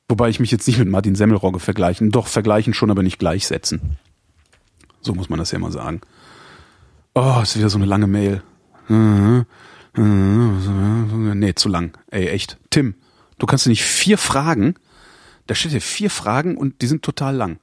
[0.08, 3.98] Wobei ich mich jetzt nicht mit Martin Semmelrogge vergleichen, doch vergleichen schon, aber nicht gleichsetzen.
[5.02, 6.00] So muss man das ja mal sagen.
[7.14, 8.42] Oh, ist wieder so eine lange Mail.
[9.94, 11.98] Nee, zu lang.
[12.10, 12.58] Ey, echt.
[12.70, 12.94] Tim,
[13.38, 14.76] du kannst dir nicht vier Fragen,
[15.46, 17.58] da steht hier vier Fragen und die sind total lang.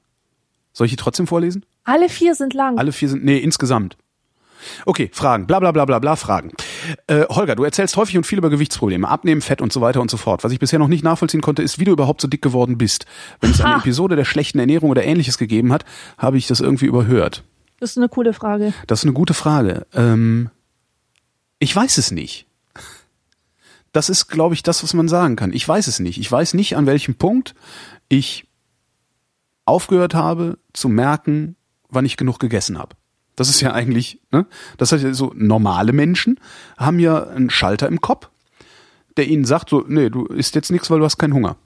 [0.74, 1.66] Soll ich die trotzdem vorlesen?
[1.84, 2.78] Alle vier sind lang.
[2.78, 3.98] Alle vier sind, nee, insgesamt.
[4.86, 6.52] Okay, Fragen, bla bla bla bla bla, Fragen.
[7.08, 10.12] Äh, Holger, du erzählst häufig und viel über Gewichtsprobleme, Abnehmen, Fett und so weiter und
[10.12, 10.44] so fort.
[10.44, 13.06] Was ich bisher noch nicht nachvollziehen konnte, ist, wie du überhaupt so dick geworden bist.
[13.42, 13.78] Wenn es eine.
[13.78, 15.86] Episode der schlechten Ernährung oder ähnliches gegeben hat,
[16.18, 17.44] habe ich das irgendwie überhört.
[17.80, 18.74] Das ist eine coole Frage.
[18.88, 19.86] Das ist eine gute Frage.
[19.94, 20.50] Ähm,
[21.60, 22.48] ich weiß es nicht.
[23.92, 25.54] Das ist, glaube ich, das, was man sagen kann.
[25.54, 26.20] Ich weiß es nicht.
[26.20, 27.56] Ich weiß nicht, an welchem Punkt
[28.10, 28.46] ich
[29.66, 31.56] aufgehört habe zu merken,
[31.90, 32.96] wann ich genug gegessen habe.
[33.36, 34.46] Das ist ja eigentlich, ne?
[34.78, 36.40] Das heißt, so normale Menschen
[36.78, 38.30] haben ja einen Schalter im Kopf,
[39.18, 41.58] der ihnen sagt so, nee, du isst jetzt nichts, weil du hast keinen Hunger.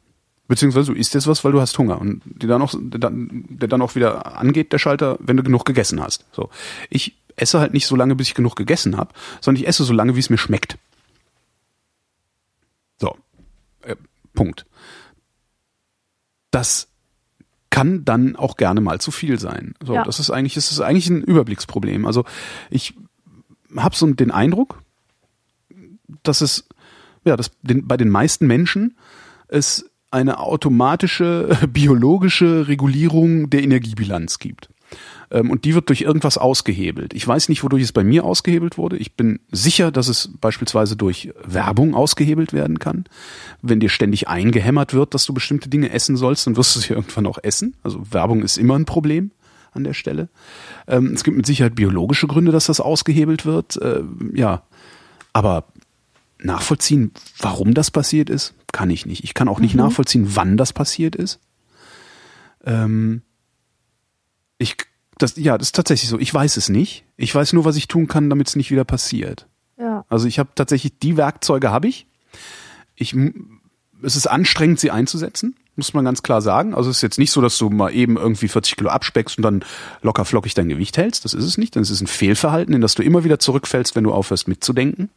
[0.47, 2.01] Beziehungsweise du isst jetzt was, weil du hast Hunger.
[2.01, 6.01] Und die dann auch, der dann, auch wieder angeht, der Schalter, wenn du genug gegessen
[6.01, 6.25] hast.
[6.31, 6.49] So.
[6.89, 9.93] Ich esse halt nicht so lange, bis ich genug gegessen habe, sondern ich esse so
[9.93, 10.79] lange, wie es mir schmeckt.
[12.97, 13.15] So.
[13.83, 13.95] Äh,
[14.33, 14.65] Punkt.
[16.49, 16.87] Das
[17.69, 19.73] kann dann auch gerne mal zu viel sein.
[19.83, 20.03] So, Ja.
[20.03, 22.05] das ist eigentlich, das ist eigentlich ein Überblicksproblem.
[22.05, 22.25] Also
[22.69, 22.95] ich
[23.75, 24.81] habe so den Eindruck,
[26.23, 26.67] dass es,
[27.25, 28.97] ja, dass den, bei den meisten Menschen
[29.47, 34.69] es eine automatische biologische Regulierung der Energiebilanz gibt.
[35.31, 37.13] Ähm, Und die wird durch irgendwas ausgehebelt.
[37.13, 38.97] Ich weiß nicht, wodurch es bei mir ausgehebelt wurde.
[38.97, 43.05] Ich bin sicher, dass es beispielsweise durch Werbung ausgehebelt werden kann.
[43.61, 46.89] Wenn dir ständig eingehämmert wird, dass du bestimmte Dinge essen sollst, dann wirst du sie
[46.93, 47.75] irgendwann auch essen.
[47.83, 49.31] Also Werbung ist immer ein Problem
[49.71, 50.29] an der Stelle.
[50.87, 53.77] Ähm, Es gibt mit Sicherheit biologische Gründe, dass das ausgehebelt wird.
[53.77, 54.01] Äh,
[54.33, 54.63] Ja,
[55.31, 55.65] aber
[56.41, 59.23] nachvollziehen, warum das passiert ist, kann ich nicht.
[59.23, 61.39] Ich kann auch nicht nachvollziehen, wann das passiert ist.
[62.65, 63.21] Ähm,
[64.57, 64.75] ich,
[65.21, 66.17] das, ja, das ist tatsächlich so.
[66.17, 67.03] Ich weiß es nicht.
[67.17, 69.47] Ich weiß nur, was ich tun kann, damit es nicht wieder passiert.
[69.77, 70.05] Ja.
[70.09, 72.07] Also ich habe tatsächlich die Werkzeuge habe ich.
[72.95, 73.15] Ich
[74.01, 76.73] es ist anstrengend, sie einzusetzen, muss man ganz klar sagen.
[76.73, 79.43] Also es ist jetzt nicht so, dass du mal eben irgendwie 40 Kilo abspeckst und
[79.43, 79.63] dann
[80.01, 81.25] locker flockig dein Gewicht hältst.
[81.25, 81.75] Das ist es nicht.
[81.75, 85.09] Das ist ein Fehlverhalten, in das du immer wieder zurückfällst, wenn du aufhörst mitzudenken.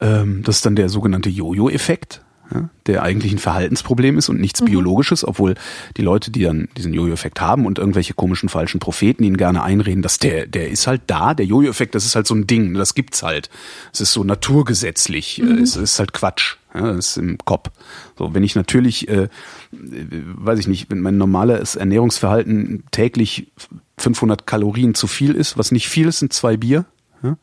[0.00, 2.22] Ähm, das ist dann der sogenannte Jojo-Effekt,
[2.52, 5.54] ja, der eigentlich ein Verhaltensproblem ist und nichts Biologisches, obwohl
[5.96, 10.02] die Leute, die dann diesen Jojo-Effekt haben und irgendwelche komischen falschen Propheten ihnen gerne einreden,
[10.02, 12.94] dass der, der ist halt da, der Jojo-Effekt, das ist halt so ein Ding, das
[12.94, 13.50] gibt's halt.
[13.92, 17.70] Es ist so naturgesetzlich, äh, es ist halt Quatsch, ja, das ist im Kopf.
[18.18, 19.28] So, wenn ich natürlich, äh, äh,
[19.72, 23.52] weiß ich nicht, wenn mein normales Ernährungsverhalten täglich
[23.98, 26.84] 500 Kalorien zu viel ist, was nicht viel ist, sind zwei Bier.
[27.22, 27.36] Ja?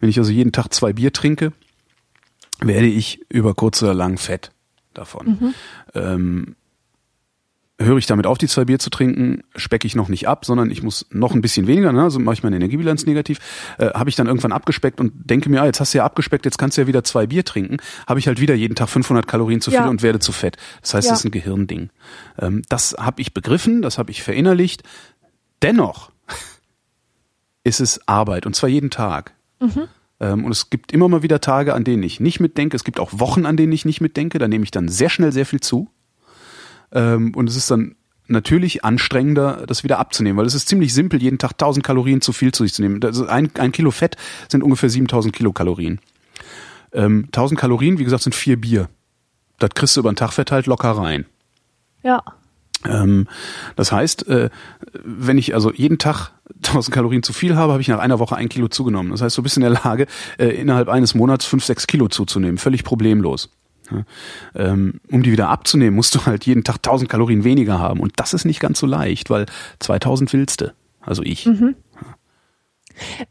[0.00, 1.52] Wenn ich also jeden Tag zwei Bier trinke,
[2.60, 4.50] werde ich über kurz oder lang fett
[4.94, 5.54] davon.
[5.94, 6.56] Ähm,
[7.80, 10.68] höre ich damit auf, die zwei Bier zu trinken, specke ich noch nicht ab, sondern
[10.72, 12.02] ich muss noch ein bisschen weniger, ne?
[12.02, 13.38] also mache ich meine Energiebilanz negativ,
[13.78, 16.44] äh, habe ich dann irgendwann abgespeckt und denke mir, ah, jetzt hast du ja abgespeckt,
[16.44, 17.76] jetzt kannst du ja wieder zwei Bier trinken,
[18.08, 19.88] habe ich halt wieder jeden Tag 500 Kalorien zu viel Ja.
[19.88, 20.56] und werde zu fett.
[20.80, 21.12] Das heißt, Ja.
[21.12, 21.90] das ist ein Gehirnding.
[22.40, 24.82] Ähm, das habe ich begriffen, das habe ich verinnerlicht.
[25.62, 26.10] Dennoch
[27.62, 29.34] ist es Arbeit und zwar jeden Tag.
[29.60, 29.88] Ähm,
[30.20, 32.76] und es gibt immer mal wieder Tage, an denen ich nicht mitdenke.
[32.76, 34.38] Es gibt auch Wochen, an denen ich nicht mitdenke.
[34.38, 35.88] Da nehme ich dann sehr schnell sehr viel zu.
[36.92, 37.94] Ähm, und es ist dann
[38.26, 42.32] natürlich anstrengender, das wieder abzunehmen, weil es ist ziemlich simpel, jeden Tag 1000 Kalorien zu
[42.32, 43.02] viel zu sich zu nehmen.
[43.28, 44.16] Ein, ein Kilo Fett
[44.48, 46.00] sind ungefähr 7000 Kilokalorien.
[46.92, 48.88] Ähm, 1000 Kalorien, wie gesagt, sind vier Bier.
[49.58, 51.26] Das kriegst du über den Tag verteilt locker rein.
[52.02, 52.22] Ja.
[52.86, 53.26] Ähm,
[53.76, 54.50] das heißt, äh,
[54.92, 56.32] wenn ich also jeden Tag
[56.64, 59.10] 1000 Kalorien zu viel habe, habe ich nach einer Woche ein Kilo zugenommen.
[59.10, 60.06] Das heißt, du bist in der Lage,
[60.38, 62.58] äh, innerhalb eines Monats fünf, sechs Kilo zuzunehmen.
[62.58, 63.50] Völlig problemlos.
[64.54, 68.00] Ähm, um die wieder abzunehmen, musst du halt jeden Tag 1000 Kalorien weniger haben.
[68.00, 69.46] Und das ist nicht ganz so leicht, weil
[69.80, 70.74] 2000 willst du.
[71.00, 71.46] Also ich.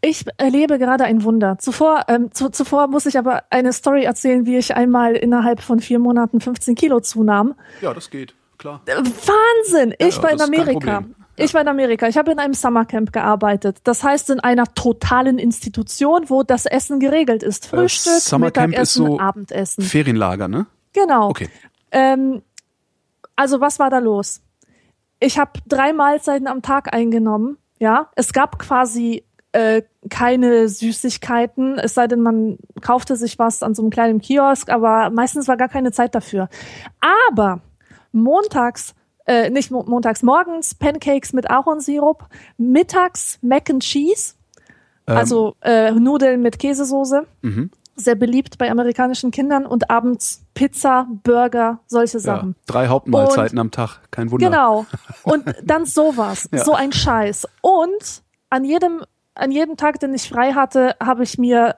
[0.02, 1.60] Ich erlebe gerade ein Wunder.
[1.60, 5.80] Zuvor, ähm, zu, zuvor muss ich aber eine Story erzählen, wie ich einmal innerhalb von
[5.80, 7.54] vier Monaten 15 Kilo zunahm.
[7.82, 8.34] Ja, das geht.
[8.58, 8.82] Klar.
[8.86, 9.94] Äh, Wahnsinn!
[10.00, 11.04] Ich Ja, war in Amerika.
[11.40, 12.08] Ich war in Amerika.
[12.08, 13.78] Ich habe in einem Summercamp gearbeitet.
[13.84, 17.68] Das heißt in einer totalen Institution, wo das Essen geregelt ist.
[17.68, 19.84] Frühstück, Äh, Summercamp ist Mittagessen, so Abendessen.
[19.84, 20.66] Ferienlager, ne?
[20.94, 21.30] Genau.
[21.30, 21.50] Okay.
[21.92, 22.42] Ähm,
[23.36, 24.42] also was war da los?
[25.20, 27.58] Ich habe drei Mahlzeiten am Tag eingenommen.
[27.80, 33.76] Ja, es gab quasi äh, keine Süßigkeiten, es sei denn, man kaufte sich was an
[33.76, 36.50] so einem kleinen Kiosk, aber meistens war gar keine Zeit dafür.
[37.30, 37.62] Aber
[38.24, 38.94] montags,
[39.26, 42.26] äh, nicht mo montags, morgens Pancakes mit Ahornsirup,
[42.58, 44.36] mittags Mac and Cheese,
[45.06, 47.72] also äh, Nudeln mit Käsesoße Mhm.
[47.96, 52.56] sehr beliebt bei amerikanischen Kindern und abends Pizza, Burger, solche Ja, Sachen.
[52.66, 54.02] drei Hauptmahlzeiten am Tag.
[54.12, 54.50] Kein Wunder.
[54.50, 54.86] Genau.
[55.24, 56.64] Und dann sowas, Ja.
[56.64, 57.48] so ein Scheiß.
[57.62, 59.04] Und an jedem,
[59.36, 61.76] an jedem Tag, den ich frei hatte, habe ich mir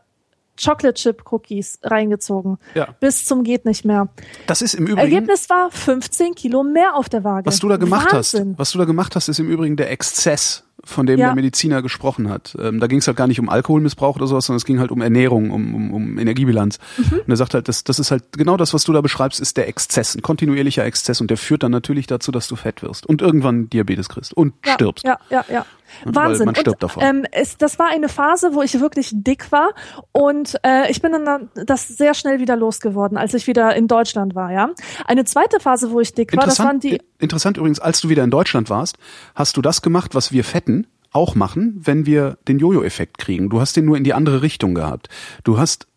[0.64, 2.57] Chocolate Chip Cookies reingezogen.
[2.76, 2.95] Ja.
[2.99, 4.10] Bis zum geht nicht mehr.
[4.47, 4.99] Das ist im Übrigen.
[4.99, 7.45] Ergebnis war 15 Kilo mehr auf der Waage.
[7.45, 8.49] Was du da gemacht Wahnsinn.
[8.51, 11.28] hast, was du da gemacht hast, ist im Übrigen der Exzess, von dem Ja.
[11.28, 12.55] der Mediziner gesprochen hat.
[12.60, 14.91] Ähm, da ging es halt gar nicht um Alkoholmissbrauch oder sowas, sondern es ging halt
[14.91, 16.80] um Ernährung, um, um, um Energiebilanz.
[16.97, 17.20] Mhm.
[17.20, 19.57] Und er sagt halt, das, das ist halt genau das, was du da beschreibst, ist
[19.57, 23.05] der Exzess, ein kontinuierlicher Exzess und der führt dann natürlich dazu, dass du fett wirst
[23.05, 25.05] und irgendwann Diabetes kriegst und ja, stirbst.
[25.05, 25.66] Ja, ja, ja.
[26.06, 26.46] Weil Wahnsinn.
[26.46, 27.04] man stirbt und, davon.
[27.04, 29.70] Ähm, es, das war eine Phase, wo ich wirklich dick war
[30.12, 34.36] und äh, ich bin dann das sehr schnell wieder losgeworden, als ich wieder in Deutschland
[34.36, 34.52] war.
[34.52, 34.70] Ja,
[35.06, 36.96] eine zweite Phase, wo ich dick war, das waren die.
[36.96, 38.98] i- interessant übrigens, als du wieder in Deutschland warst,
[39.36, 43.50] hast du das gemacht, was wir Fetten auch machen, wenn wir den Jojo-Effekt kriegen.
[43.50, 45.10] Du hast den nur in die andere Richtung gehabt.
[45.44, 45.88] Du hast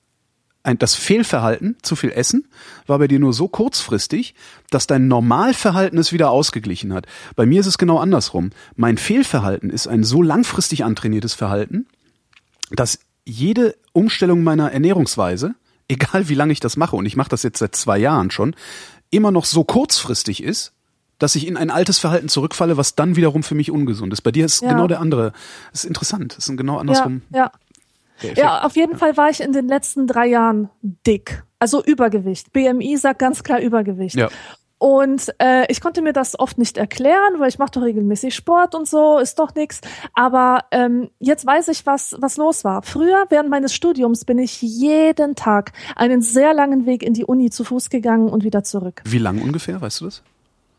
[0.64, 2.46] ein, das Fehlverhalten, zu viel Essen,
[2.86, 4.34] war bei dir nur so kurzfristig,
[4.70, 7.06] dass dein Normalverhalten es wieder ausgeglichen hat.
[7.34, 8.50] Bei mir ist es genau andersrum.
[8.76, 11.86] Mein Fehlverhalten ist ein so langfristig antrainiertes Verhalten,
[12.70, 15.54] dass jede Umstellung meiner Ernährungsweise,
[15.88, 18.54] egal wie lange ich das mache, und ich mache das jetzt seit zwei Jahren schon,
[19.10, 20.72] immer noch so kurzfristig ist,
[21.18, 24.22] dass ich in ein altes Verhalten zurückfalle, was dann wiederum für mich ungesund ist.
[24.22, 24.70] Bei dir ist Ja.
[24.70, 25.32] genau der andere.
[25.70, 26.36] Das ist interessant.
[26.36, 27.22] Das ist genau Ja, andersrum.
[27.32, 27.46] ja.
[27.46, 27.61] Effekt.
[28.36, 31.44] Ja, auf jeden Fall war ich in den letzten drei Jahren dick.
[31.58, 32.52] Also Übergewicht.
[32.52, 34.16] BMI sagt ganz klar Übergewicht.
[34.16, 34.28] Ja.
[34.82, 38.74] Und äh, ich konnte mir das oft nicht erklären, weil ich mache doch regelmäßig Sport
[38.74, 39.80] und so, ist doch nix.
[40.12, 42.82] Aber ähm, jetzt weiß ich, was, was los war.
[42.82, 47.48] Früher, während meines Studiums, bin ich jeden Tag einen sehr langen Weg in die Uni
[47.50, 49.02] zu Fuß gegangen und wieder zurück.
[49.04, 50.24] Wie lang ungefähr, weißt du das?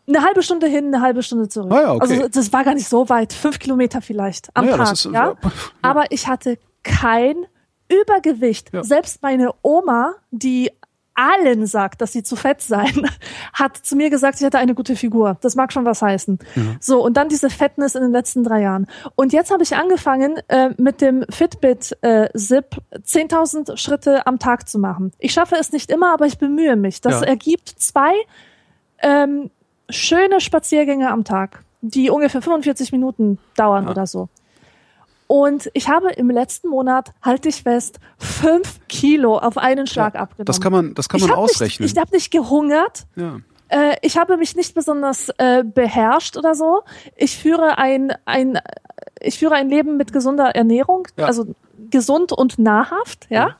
[0.05, 1.71] Eine halbe Stunde hin, eine halbe Stunde zurück.
[1.71, 2.01] Ah ja, okay.
[2.01, 4.93] Also das war gar nicht so weit, fünf Kilometer vielleicht am Naja, das Tag.
[4.97, 5.27] ist, äh, ja?
[5.43, 5.51] ja.
[5.81, 7.45] Aber ich hatte kein
[7.89, 8.73] Übergewicht.
[8.73, 8.83] Ja.
[8.83, 10.71] Selbst meine Oma, die
[11.15, 13.07] allen sagt, dass sie zu fett seien,
[13.53, 15.37] hat zu mir gesagt, sie hätte eine gute Figur.
[15.41, 16.39] Das mag schon was heißen.
[16.79, 18.87] So, und dann diese Fettness in den letzten drei Jahren.
[19.13, 24.67] Und jetzt habe ich angefangen, äh, mit dem Fitbit äh, Zip 10.000 Schritte am Tag
[24.67, 25.11] zu machen.
[25.19, 26.99] Ich schaffe es nicht immer, aber ich bemühe mich.
[26.99, 27.27] Das Ja.
[27.27, 28.13] ergibt zwei
[29.03, 29.51] ähm,
[29.89, 34.29] schöne Spaziergänge am Tag, die ungefähr 45 Minuten dauern oder so.
[35.27, 40.45] Und ich habe im letzten Monat, halte ich fest, fünf Kilo auf einen Schlag abgenommen.
[40.45, 41.85] Das kann man, das kann man ich ausrechnen.
[41.85, 43.05] Nicht, ich habe nicht gehungert.
[43.15, 43.37] ja.
[43.69, 46.83] Äh, ich habe mich nicht besonders äh, beherrscht oder so.
[47.15, 48.59] Ich führe ein, ein,
[49.19, 51.25] ich führe ein Leben mit gesunder Ernährung, Ja.
[51.25, 51.47] also
[51.89, 53.55] gesund und nahrhaft, ja.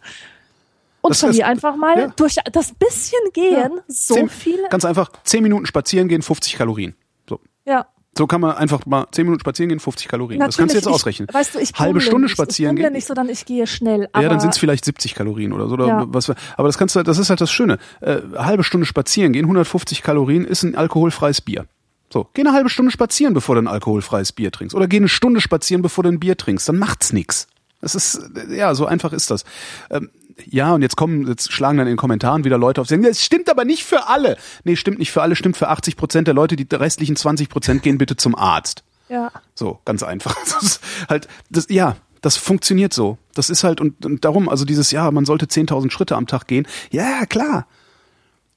[1.01, 2.07] Und Das verliere heißt, einfach mal ja.
[2.15, 4.59] durch das bisschen Gehen so Zehn- viel.
[4.69, 6.95] Ganz einfach, zehn Minuten spazieren gehen, 50 Kalorien.
[7.27, 7.39] So.
[7.65, 7.87] Ja.
[8.15, 10.39] So kann man einfach mal zehn Minuten spazieren gehen, 50 Kalorien.
[10.39, 11.27] das kannst du jetzt ich, ausrechnen.
[11.31, 12.33] Weißt du, ich Halbe Stunde nicht.
[12.33, 12.93] spazieren ich gehen.
[12.93, 14.07] nicht, sondern ich gehe schnell.
[14.15, 15.73] Ja, dann sind es vielleicht 70 Kalorien oder so.
[15.73, 16.05] Oder Ja.
[16.07, 17.79] was, aber das kannst du, das ist halt das Schöne.
[18.01, 21.65] Äh, halbe Stunde spazieren gehen, 150 Kalorien ist ein alkoholfreies Bier.
[22.11, 24.75] So, geh eine halbe Stunde spazieren, bevor du ein alkoholfreies Bier trinkst.
[24.75, 26.69] Oder geh eine Stunde spazieren, bevor du ein Bier trinkst.
[26.69, 27.47] Dann macht's nix.
[27.81, 28.15] Das ist,
[28.49, 29.43] äh, ja, so einfach ist das.
[29.89, 30.09] Ähm,
[30.45, 33.21] ja, und jetzt kommen, jetzt schlagen dann in den Kommentaren wieder Leute auf, sagen, das
[33.21, 34.37] stimmt aber nicht für alle.
[34.63, 37.83] Nee, stimmt nicht für alle, stimmt für 80 Prozent der Leute, die restlichen 20 Prozent
[37.83, 38.83] gehen bitte zum Arzt.
[39.09, 39.31] ja.
[39.55, 40.35] So, ganz einfach.
[40.45, 43.17] Das ist halt, das, ja, das funktioniert so.
[43.33, 46.47] Das ist halt, und, und darum, also dieses, ja, man sollte 10.000 Schritte am Tag
[46.47, 46.65] gehen.
[46.91, 47.67] Ja, klar.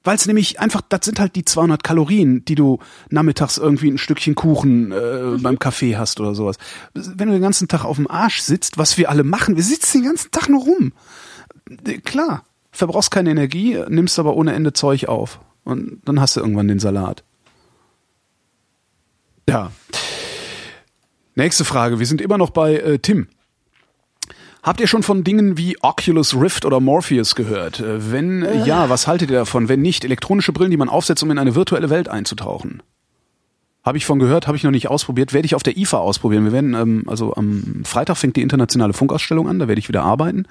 [0.03, 3.97] Weil es nämlich einfach, das sind halt die 200 Kalorien, die du nachmittags irgendwie ein
[3.97, 6.55] Stückchen Kuchen äh, beim Kaffee hast oder sowas.
[6.93, 9.99] Wenn du den ganzen Tag auf dem Arsch sitzt, was wir alle machen, wir sitzen
[9.99, 10.93] den ganzen Tag nur rum.
[11.85, 15.39] Äh, Klar, verbrauchst keine Energie, nimmst aber ohne Ende Zeug auf.
[15.63, 17.23] Und dann hast du irgendwann den Salat.
[19.49, 19.71] Ja.
[21.35, 21.99] Nächste Frage.
[21.99, 23.27] Wir sind immer noch bei äh, Tim.
[24.63, 27.79] Habt ihr schon von Dingen wie Oculus Rift oder Morpheus gehört?
[27.79, 29.69] Äh, Wenn äh, ja, was haltet ihr davon?
[29.69, 32.83] Wenn nicht, elektronische Brillen, die man aufsetzt, um in eine virtuelle Welt einzutauchen.
[33.87, 35.31] Habe ich von gehört, habe ich noch nicht ausprobiert.
[35.31, 36.43] Werde ich auf der IFA ausprobieren.
[36.43, 40.03] Wir werden, ähm, also am Freitag fängt die internationale Funkausstellung an, da werde ich wieder
[40.03, 40.43] arbeiten.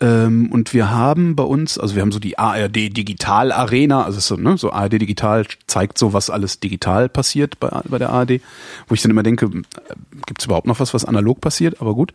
[0.00, 4.20] Ähm, und wir haben bei uns, also wir haben so die ARD Digital Arena, also
[4.20, 8.42] so, ne, so ARD Digital zeigt so, was alles digital passiert bei, bei der ARD,
[8.86, 11.80] wo ich dann immer denke, gibt es überhaupt noch was, was analog passiert?
[11.80, 12.12] Aber gut.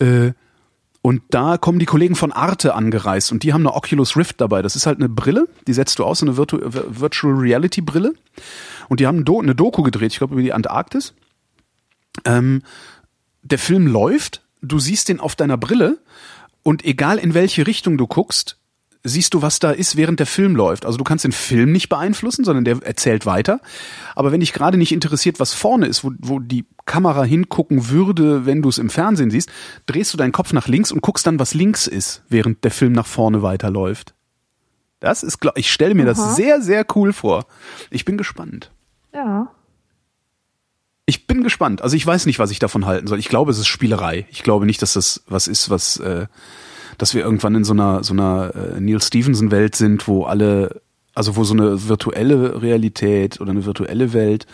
[0.00, 0.32] Äh,
[1.02, 4.62] und da kommen die Kollegen von Arte angereist und die haben eine Oculus Rift dabei.
[4.62, 8.14] Das ist halt eine Brille, die setzt du aus, so eine Virtu Virtual Reality Brille.
[8.88, 11.14] Und die haben eine Doku gedreht, ich glaube über die Antarktis.
[12.24, 12.62] Ähm,
[13.42, 15.98] der Film läuft, du siehst den auf deiner Brille
[16.62, 18.58] und egal in welche Richtung du guckst,
[19.04, 20.84] siehst du, was da ist, während der Film läuft.
[20.84, 23.60] Also du kannst den Film nicht beeinflussen, sondern der erzählt weiter.
[24.14, 28.44] Aber wenn dich gerade nicht interessiert, was vorne ist, wo, wo die Kamera hingucken würde,
[28.44, 29.50] wenn du es im Fernsehen siehst,
[29.86, 32.92] drehst du deinen Kopf nach links und guckst dann, was links ist, während der Film
[32.92, 34.14] nach vorne weiterläuft.
[35.00, 36.08] Das ist, ich stelle mir Aha.
[36.08, 37.46] das sehr, sehr cool vor.
[37.90, 38.72] Ich bin gespannt.
[39.12, 39.50] Ja.
[41.06, 41.82] Ich bin gespannt.
[41.82, 43.18] Also ich weiß nicht, was ich davon halten soll.
[43.18, 44.26] Ich glaube, es ist Spielerei.
[44.30, 46.26] Ich glaube nicht, dass das was ist, was, äh,
[46.98, 50.82] dass wir irgendwann in so einer so einer äh, Neil Stevenson Welt sind, wo alle,
[51.14, 54.46] also wo so eine virtuelle Realität oder eine virtuelle Welt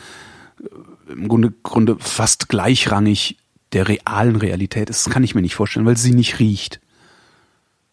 [0.60, 3.36] äh, im Grunde, Grunde fast gleichrangig
[3.72, 5.06] der realen Realität ist.
[5.06, 6.80] Das kann ich mir nicht vorstellen, weil sie nicht riecht.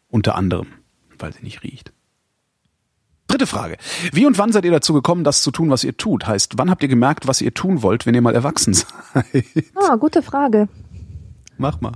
[0.10, 0.68] Unter anderem,
[1.18, 1.91] weil sie nicht riecht.
[3.32, 3.78] Dritte Frage.
[4.12, 6.28] Wie und wann seid ihr dazu gekommen, das zu tun, was ihr tut?
[6.28, 8.74] Heißt, wann habt ihr gemerkt, was ihr tun wollt, wenn ihr mal erwachsen
[9.14, 9.46] seid?
[9.74, 10.68] Ah, gute Frage.
[11.58, 11.94] Mach mal.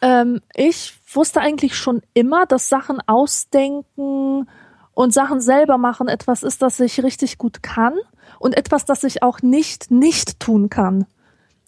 [0.00, 4.48] Ähm, ich wusste eigentlich schon immer, dass Sachen ausdenken
[4.92, 7.94] und Sachen selber machen etwas ist, das ich richtig gut kann
[8.38, 11.06] und etwas, das ich auch nicht nicht tun kann.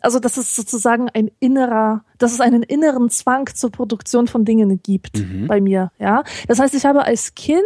[0.06, 4.80] Also das ist sozusagen ein innerer dass es einen inneren Zwang zur Produktion von Dingen
[4.82, 5.46] gibt Mhm.
[5.46, 6.24] bei mir, ja.
[6.48, 7.60] Das heißt, ich habe als Kind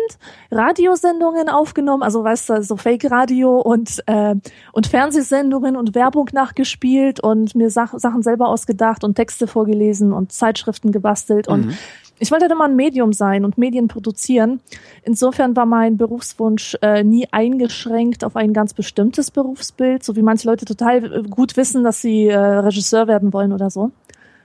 [0.50, 4.34] Radiosendungen aufgenommen, also weißt du, so Fake-Radio und, äh,
[4.72, 10.32] und Fernsehsendungen und Werbung nachgespielt und mir Sach Sachen selber ausgedacht und Texte vorgelesen und
[10.32, 11.78] Zeitschriften gebastelt und Mhm.
[12.20, 14.60] Ich wollte immer ein Medium sein und Medien produzieren.
[15.02, 20.46] Insofern war mein Berufswunsch äh, nie eingeschränkt auf ein ganz bestimmtes Berufsbild, so wie manche
[20.46, 23.90] Leute total äh, gut wissen, dass sie äh, Regisseur werden wollen oder so.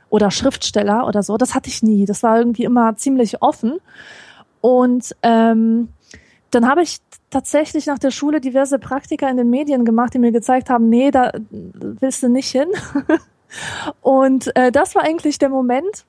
[0.10, 1.36] Oder Schriftsteller oder so.
[1.36, 2.06] Das hatte ich nie.
[2.06, 3.80] Das war irgendwie immer ziemlich offen.
[4.62, 5.90] Und ähm,
[6.52, 7.00] dann habe ich
[7.30, 11.12] tatsächlich nach der Schule diverse Praktika in den Medien gemacht, die mir gezeigt haben, nee,
[11.12, 12.70] da willst du nicht hin.
[14.02, 16.06] Und äh, das war eigentlich der Moment,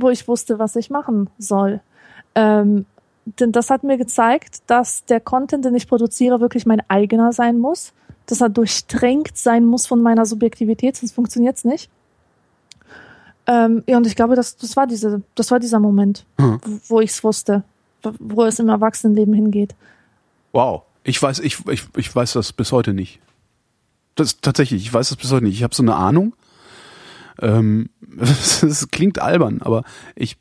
[0.00, 1.80] wo ich wusste, was ich machen soll.
[2.34, 2.86] Ähm,
[3.24, 7.58] denn das hat mir gezeigt, dass der Content, den ich produziere, wirklich mein eigener sein
[7.58, 7.92] muss,
[8.26, 11.90] dass er durchdrängt sein muss von meiner Subjektivität, sonst funktioniert's nicht.
[13.46, 16.60] Ähm, ja, und ich glaube, das, das war diese, das war dieser Moment, Hm.
[16.88, 17.64] wo ich's wusste,
[18.18, 19.74] wo es im Erwachsenenleben hingeht.
[20.52, 20.82] Wow.
[21.04, 23.20] Ich weiß, ich, ich, ich weiß das bis heute nicht.
[24.14, 25.54] Das tatsächlich, ich weiß das bis heute nicht.
[25.54, 26.34] Ich habe so eine Ahnung.
[27.40, 29.84] Ähm, es klingt albern, aber
[30.16, 30.36] ich,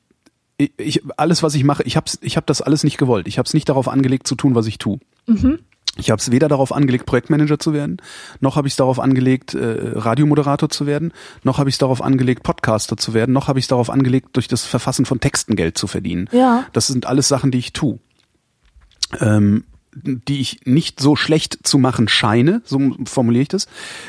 [0.58, 3.28] ich, ich alles, was ich mache, ich hab's, ich habe das alles nicht gewollt.
[3.28, 5.00] Ich habe es nicht darauf angelegt zu tun, was ich tue.
[6.00, 7.98] Ich habe es weder darauf angelegt, Projektmanager zu werden,
[8.40, 11.12] noch habe ich es darauf angelegt, äh, Radiomoderator zu werden,
[11.44, 14.30] noch habe ich es darauf angelegt, Podcaster zu werden, noch habe ich es darauf angelegt,
[14.34, 16.30] durch das Verfassen von Texten Geld zu verdienen.
[16.32, 16.66] Ja.
[16.74, 18.00] Das sind alles Sachen, die ich tue.
[19.20, 19.64] Ähm,
[20.04, 23.68] die ich nicht so schlecht zu machen scheine, so formuliere ich das.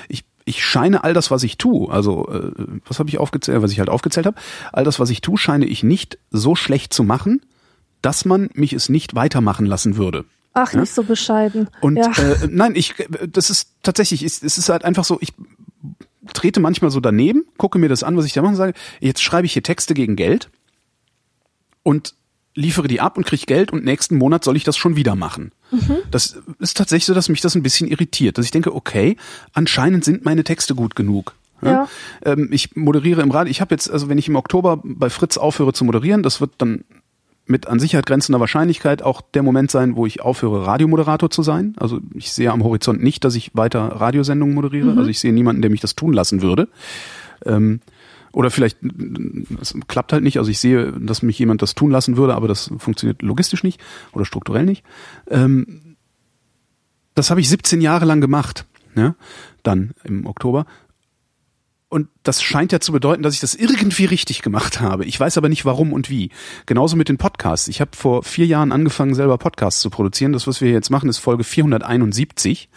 [0.09, 2.53] Ich, ich scheine all das, was ich tue, also äh,
[2.87, 4.37] was habe ich aufgezählt, was ich halt aufgezählt habe,
[4.73, 7.43] all das, was ich tue, scheine ich nicht so schlecht zu machen,
[8.03, 10.25] dass man mich es nicht weitermachen lassen würde.
[10.55, 11.69] Ach, nicht so bescheiden.
[11.81, 12.11] Und ja.
[12.11, 12.95] äh, nein, ich,
[13.29, 15.33] das ist tatsächlich, es, es ist halt einfach so, ich
[16.33, 19.23] trete manchmal so daneben, gucke mir das an, was ich da mache und sage, jetzt
[19.23, 20.51] schreibe ich hier Texte gegen Geld
[21.83, 22.15] und
[22.59, 25.53] liefere die ab und kriege Geld und nächsten Monat soll ich das schon wieder machen.
[25.71, 25.99] Mhm.
[26.11, 29.17] Das ist tatsächlich so, dass mich das ein bisschen irritiert, dass ich denke, okay,
[29.53, 31.35] anscheinend sind meine Texte gut genug.
[31.63, 31.89] Ja.
[32.25, 33.51] Ähm, ich moderiere im Radio.
[33.51, 36.53] Ich habe jetzt, also wenn ich im Oktober bei Fritz aufhöre zu moderieren, das wird
[36.59, 36.85] dann
[37.47, 41.75] mit an Sicherheit grenzender Wahrscheinlichkeit auch der Moment sein, wo ich aufhöre, Radiomoderator zu sein.
[41.79, 44.91] Also ich sehe am Horizont nicht, dass ich weiter Radiosendungen moderiere.
[44.97, 46.69] Also ich sehe niemanden, der mich das tun lassen würde.
[47.47, 47.81] Ähm,
[48.33, 50.39] oder vielleicht, das klappt halt nicht.
[50.39, 53.81] Also ich sehe, dass mich jemand das tun lassen würde, aber das funktioniert logistisch nicht
[54.13, 54.85] oder strukturell nicht.
[55.29, 55.97] Ähm,
[57.15, 58.67] das habe ich 17 Jahre lang gemacht.
[58.95, 59.15] Ja?
[59.63, 60.67] Dann im Oktober.
[61.91, 65.07] Und das scheint ja zu bedeuten, dass ich das irgendwie richtig gemacht habe.
[65.07, 66.31] Ich weiß aber nicht warum und wie.
[66.67, 67.67] Genauso mit den Podcasts.
[67.67, 70.35] Ich habe vor vier Jahren angefangen, selber Podcasts zu produzieren.
[70.35, 72.69] Das, was wir jetzt machen, ist Folge 471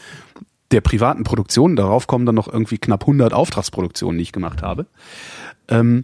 [0.72, 1.76] der privaten Produktion.
[1.76, 4.88] Darauf kommen dann noch irgendwie knapp 100 Auftragsproduktionen, die ich gemacht habe.
[5.72, 6.04] Ähm,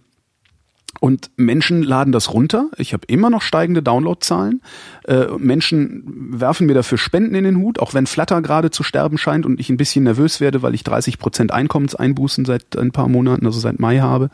[1.00, 2.70] und Menschen laden das runter.
[2.78, 4.62] Ich habe immer noch steigende Downloadzahlen.
[5.04, 9.18] Äh, Menschen werfen mir dafür Spenden in den Hut, auch wenn Flutter gerade zu sterben
[9.18, 13.08] scheint und ich ein bisschen nervös werde, weil ich 30 Prozent Einkommenseinbußen seit ein paar
[13.08, 14.30] Monaten, also seit Mai habe.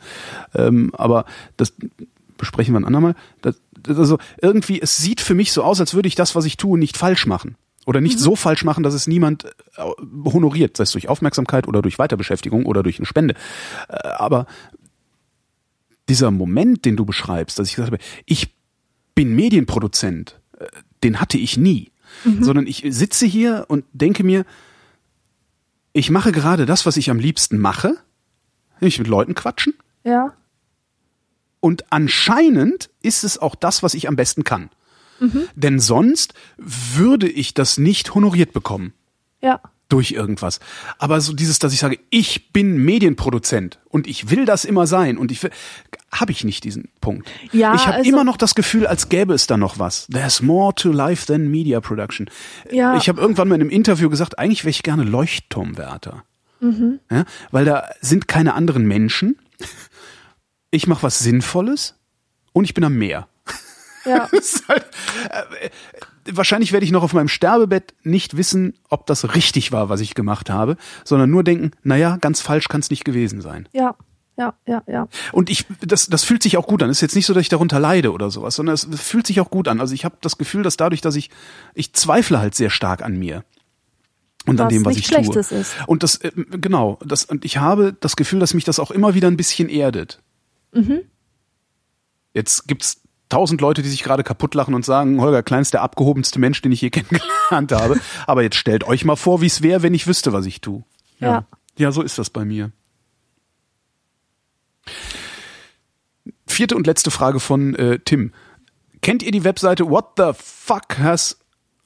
[0.54, 1.74] Ähm, aber das
[2.38, 3.14] besprechen wir ein andermal.
[3.42, 6.46] Das, das also irgendwie, es sieht für mich so aus, als würde ich das, was
[6.46, 7.56] ich tue, nicht falsch machen.
[7.86, 9.82] Oder nicht so falsch machen, dass es niemand äh,
[10.24, 13.34] honoriert, sei es durch Aufmerksamkeit oder durch Weiterbeschäftigung oder durch eine Spende.
[13.88, 14.46] Äh, aber
[16.08, 18.54] dieser Moment, den du beschreibst, dass ich gesagt habe, ich
[19.14, 20.66] bin Medienproduzent, äh,
[21.02, 21.90] den hatte ich nie.
[22.40, 24.44] Sondern ich sitze hier und denke mir,
[25.92, 27.96] ich mache gerade das, was ich am liebsten mache,
[28.80, 29.74] nämlich mit Leuten quatschen.
[30.04, 30.34] ja.
[31.60, 34.68] Und anscheinend ist es auch das, was ich am besten kann.
[35.54, 38.92] Denn sonst würde ich das nicht honoriert bekommen
[39.40, 39.60] Ja.
[39.94, 40.58] Durch irgendwas.
[40.98, 45.16] Aber so dieses, dass ich sage, ich bin Medienproduzent und ich will das immer sein
[45.16, 45.52] und ich will,
[46.10, 47.30] habe ich nicht diesen Punkt.
[47.52, 50.08] Ja, ich habe also- immer noch das Gefühl, als gäbe es da noch was.
[50.08, 52.28] There's more to life than media production.
[52.72, 52.96] Ja.
[52.96, 56.24] Ich habe irgendwann mal in einem Interview gesagt, eigentlich wäre ich gerne Leuchtturmwärter.
[56.58, 56.98] Mhm.
[57.08, 59.38] Ja, weil da sind keine anderen Menschen.
[60.72, 61.94] Ich mache was Sinnvolles
[62.52, 63.28] und ich bin am Meer.
[64.04, 64.28] Ja.
[64.68, 64.86] Halt,
[65.30, 65.70] äh,
[66.30, 70.14] wahrscheinlich werde ich noch auf meinem Sterbebett nicht wissen, ob das richtig war, was ich
[70.14, 73.68] gemacht habe, sondern nur denken, naja, ganz falsch kann es nicht gewesen sein.
[73.72, 73.96] Ja.
[74.36, 74.54] Ja.
[74.66, 74.82] Ja.
[74.86, 75.08] Ja.
[75.32, 76.90] Und ich, das, das fühlt sich auch gut an.
[76.90, 79.40] Es ist jetzt nicht so, dass ich darunter leide oder sowas, sondern es fühlt sich
[79.40, 79.80] auch gut an.
[79.80, 81.30] Also ich habe das Gefühl, dass dadurch, dass ich,
[81.74, 83.44] ich zweifle halt sehr stark an mir.
[84.46, 85.24] Und an Was dem, was nicht ich tue.
[85.24, 85.74] Schlechtes ist.
[85.86, 89.14] Und das, äh, genau, das, und ich habe das Gefühl, dass mich das auch immer
[89.14, 90.20] wieder ein bisschen erdet.
[90.72, 91.00] Mhm.
[92.34, 93.00] Jetzt gibt's
[93.34, 96.62] tausend Leute, die sich gerade kaputt lachen und sagen, Holger Klein ist der abgehobenste Mensch,
[96.62, 98.00] den ich je kennengelernt habe.
[98.26, 100.84] Aber jetzt stellt euch mal vor, wie es wäre, wenn ich wüsste, was ich tue.
[101.18, 101.44] Ja.
[101.76, 102.70] Ja, so ist das bei mir.
[106.46, 108.32] vierte und letzte Frage von äh, Tim.
[109.02, 111.36] Kennt ihr die Webseite what the fuck has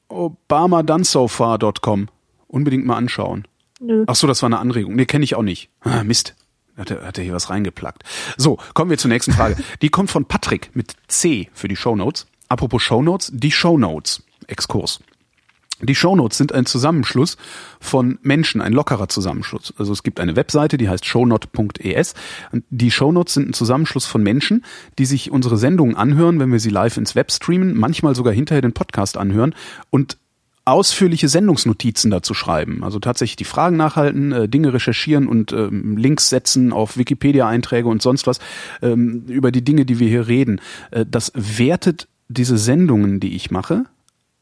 [0.08, 2.08] Obama done so far.com?
[2.46, 3.48] Unbedingt mal anschauen.
[3.80, 4.04] Nö.
[4.06, 4.94] Ach so, das war eine Anregung.
[4.94, 5.70] Nee, kenne ich auch nicht.
[5.80, 6.34] Ah, Mist.
[6.78, 8.05] Hat er, hat er hier was reingeplackt.
[8.36, 9.56] So, kommen wir zur nächsten Frage.
[9.82, 12.26] Die kommt von Patrick mit C für die Shownotes.
[12.48, 14.22] Apropos Shownotes, die Shownotes.
[14.46, 15.00] Exkurs.
[15.80, 17.36] Die Shownotes sind ein Zusammenschluss
[17.78, 19.72] von Menschen, ein lockerer Zusammenschluss.
[19.76, 22.14] Also es gibt eine Webseite, die heißt shownote.es.
[22.70, 24.64] Die Shownotes sind ein Zusammenschluss von Menschen,
[24.98, 28.62] die sich unsere Sendungen anhören, wenn wir sie live ins Web streamen, manchmal sogar hinterher
[28.62, 29.55] den Podcast anhören
[29.90, 30.16] und
[30.70, 32.82] ausführliche Sendungsnotizen dazu schreiben.
[32.85, 38.03] Also tatsächlich die Fragen nachhalten, äh, Dinge recherchieren und ähm, Links setzen auf Wikipedia-Einträge und
[38.03, 38.39] sonst was
[38.82, 40.61] ähm, über die Dinge, die wir hier reden.
[40.90, 43.85] Äh, das wertet diese Sendungen, die ich mache,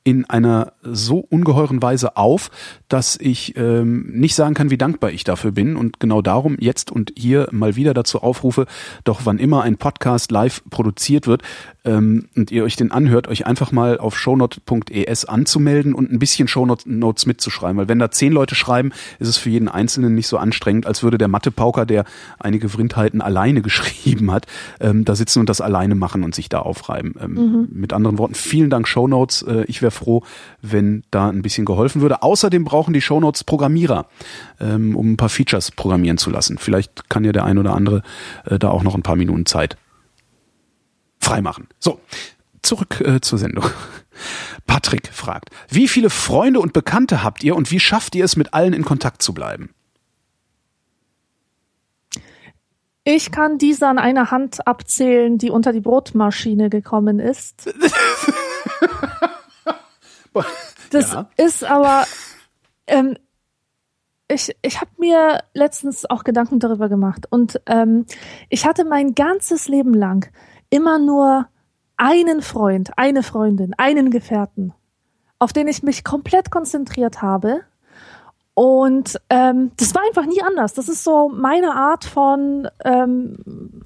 [0.06, 2.52] in einer so ungeheuren Weise auf,
[2.88, 6.92] dass ich ähm, nicht sagen kann, wie dankbar ich dafür bin und genau darum jetzt
[6.92, 8.66] und hier mal wieder dazu aufrufe,
[9.02, 11.42] doch wann immer ein Podcast live produziert wird
[11.86, 16.48] ähm, und ihr euch den anhört, euch einfach mal auf shownote.es anzumelden und ein bisschen
[16.48, 20.36] Shownotes mitzuschreiben, weil wenn da zehn Leute schreiben, ist es für jeden Einzelnen nicht so
[20.36, 22.04] anstrengend, als würde der Mathepauker, der
[22.38, 24.46] einige Vrindheiten alleine geschrieben hat,
[24.80, 27.14] ähm, da sitzen und das alleine machen und sich da aufreiben.
[27.20, 27.68] Ähm, mhm.
[27.72, 29.42] Mit anderen Worten, vielen Dank Shownotes.
[29.42, 30.22] Äh, ich wäre froh,
[30.62, 32.22] wenn da ein bisschen geholfen würde.
[32.22, 34.06] Außerdem brauchen die Shownotes Programmierer,
[34.60, 36.58] ähm, um ein paar Features programmieren zu lassen.
[36.58, 38.02] Vielleicht kann ja der ein oder andere
[38.44, 39.76] äh, da auch noch ein paar Minuten Zeit
[41.26, 41.66] freimachen.
[41.78, 42.00] So,
[42.62, 43.64] zurück äh, zur Sendung.
[44.66, 48.54] Patrick fragt, wie viele Freunde und Bekannte habt ihr und wie schafft ihr es, mit
[48.54, 49.70] allen in Kontakt zu bleiben?
[53.04, 57.72] Ich kann diese an einer Hand abzählen, die unter die Brotmaschine gekommen ist.
[60.90, 61.28] Das ja.
[61.36, 62.04] ist aber,
[62.86, 63.16] ähm,
[64.28, 68.06] ich, ich habe mir letztens auch Gedanken darüber gemacht und ähm,
[68.48, 70.30] ich hatte mein ganzes Leben lang
[70.70, 71.48] immer nur
[71.96, 74.72] einen Freund, eine Freundin, einen Gefährten,
[75.38, 77.62] auf den ich mich komplett konzentriert habe.
[78.54, 80.74] Und ähm, das war einfach nie anders.
[80.74, 83.82] Das ist so meine Art von ähm,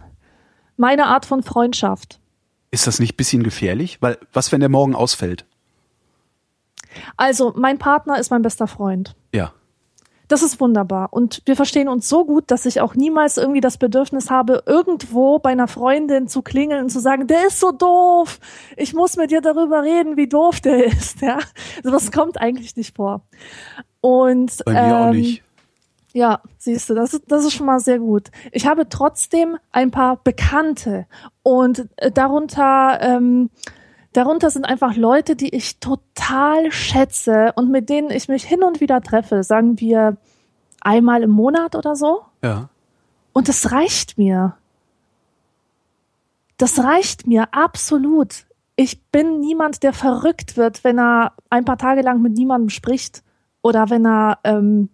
[0.81, 2.20] meine Art von Freundschaft.
[2.70, 3.98] Ist das nicht bisschen gefährlich?
[4.01, 5.44] Weil was, wenn der morgen ausfällt?
[7.16, 9.15] Also, mein Partner ist mein bester Freund.
[10.31, 11.09] Das ist wunderbar.
[11.11, 15.40] Und wir verstehen uns so gut, dass ich auch niemals irgendwie das Bedürfnis habe, irgendwo
[15.40, 18.39] bei einer Freundin zu klingeln und zu sagen, der ist so doof.
[18.77, 21.20] Ich muss mit dir darüber reden, wie doof der ist.
[21.20, 21.39] Ja,
[21.78, 23.23] also das kommt eigentlich nicht vor.
[24.01, 25.43] Und bei mir ähm, auch nicht.
[26.12, 28.31] Ja, siehst du, das ist, das ist schon mal sehr gut.
[28.52, 31.07] Ich habe trotzdem ein paar Bekannte
[31.43, 33.51] und äh, darunter ähm,
[34.12, 38.81] Darunter sind einfach Leute, die ich total schätze und mit denen ich mich hin und
[38.81, 40.16] wieder treffe, sagen wir
[40.81, 42.23] einmal im Monat oder so.
[42.43, 42.69] Ja.
[43.32, 44.57] Und das reicht mir.
[46.57, 48.47] Das reicht mir absolut.
[48.74, 53.23] Ich bin niemand, der verrückt wird, wenn er ein paar Tage lang mit niemandem spricht
[53.62, 54.89] oder wenn er, ähm,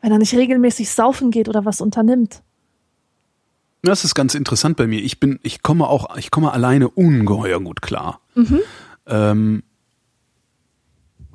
[0.00, 2.42] wenn er nicht regelmäßig saufen geht oder was unternimmt.
[3.86, 5.00] Das ist ganz interessant bei mir.
[5.00, 8.20] Ich bin, ich komme auch, ich komme alleine ungeheuer gut klar.
[8.34, 8.60] Mhm.
[9.06, 9.62] Ähm,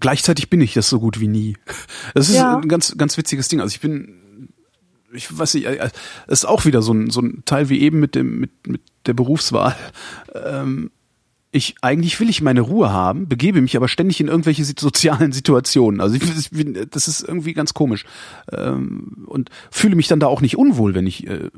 [0.02, 1.56] gleichzeitig bin ich das so gut wie nie.
[2.14, 2.57] Das ist ja.
[2.57, 3.61] ein ganz, ganz witziges Ding.
[3.61, 4.49] Also ich bin,
[5.14, 5.91] ich weiß nicht, es
[6.28, 9.14] ist auch wieder so ein, so ein Teil wie eben mit dem, mit, mit der
[9.14, 9.78] Berufswahl.
[10.36, 10.91] Ähm,
[11.52, 15.99] ich eigentlich will ich meine Ruhe haben, begebe mich aber ständig in irgendwelche sozialen Situationen.
[15.99, 18.06] Also ich, bin, das ist irgendwie ganz komisch
[18.52, 21.49] ähm, und fühle mich dann da auch nicht unwohl, wenn ich äh,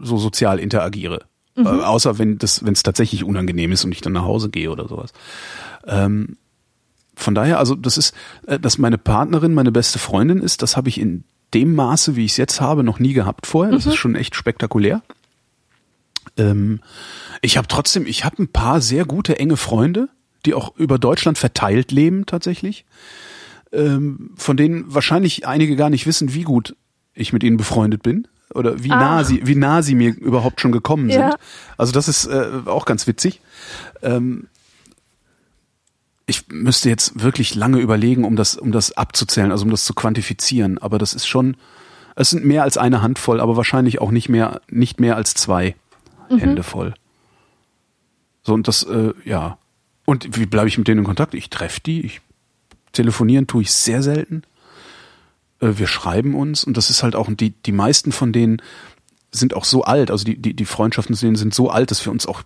[0.00, 1.24] so sozial interagiere,
[1.54, 1.66] mhm.
[1.66, 4.70] äh, außer wenn das, wenn es tatsächlich unangenehm ist und ich dann nach Hause gehe
[4.70, 5.12] oder sowas.
[5.86, 6.36] Ähm,
[7.14, 8.14] von daher, also das ist,
[8.46, 12.24] äh, dass meine Partnerin meine beste Freundin ist, das habe ich in dem Maße, wie
[12.24, 13.74] ich es jetzt habe, noch nie gehabt vorher.
[13.74, 13.92] Das mhm.
[13.92, 15.02] ist schon echt spektakulär.
[16.36, 16.80] Ähm,
[17.40, 20.08] ich habe trotzdem, ich habe ein paar sehr gute, enge Freunde,
[20.46, 22.84] die auch über Deutschland verteilt leben tatsächlich,
[23.72, 26.76] ähm, von denen wahrscheinlich einige gar nicht wissen, wie gut
[27.14, 28.96] ich mit ihnen befreundet bin oder wie ah.
[28.96, 31.30] nah sie, wie nah sie mir überhaupt schon gekommen ja.
[31.30, 31.40] sind.
[31.76, 33.40] Also das ist äh, auch ganz witzig.
[34.02, 34.48] Ähm,
[36.26, 39.94] ich müsste jetzt wirklich lange überlegen, um das, um das abzuzählen, also um das zu
[39.94, 40.78] quantifizieren.
[40.78, 41.56] Aber das ist schon,
[42.14, 45.74] es sind mehr als eine Handvoll, aber wahrscheinlich auch nicht mehr, nicht mehr als zwei
[46.36, 46.40] mhm.
[46.40, 46.94] Hände voll.
[48.42, 49.58] So, und das, äh, ja.
[50.04, 51.34] Und wie bleibe ich mit denen in Kontakt?
[51.34, 52.20] Ich treffe die, ich
[52.92, 54.42] telefonieren tue ich sehr selten.
[55.60, 58.60] Äh, wir schreiben uns und das ist halt auch, die, die meisten von denen
[59.30, 62.04] sind auch so alt, also die, die, die Freundschaften zu denen sind so alt, dass
[62.04, 62.42] wir uns auch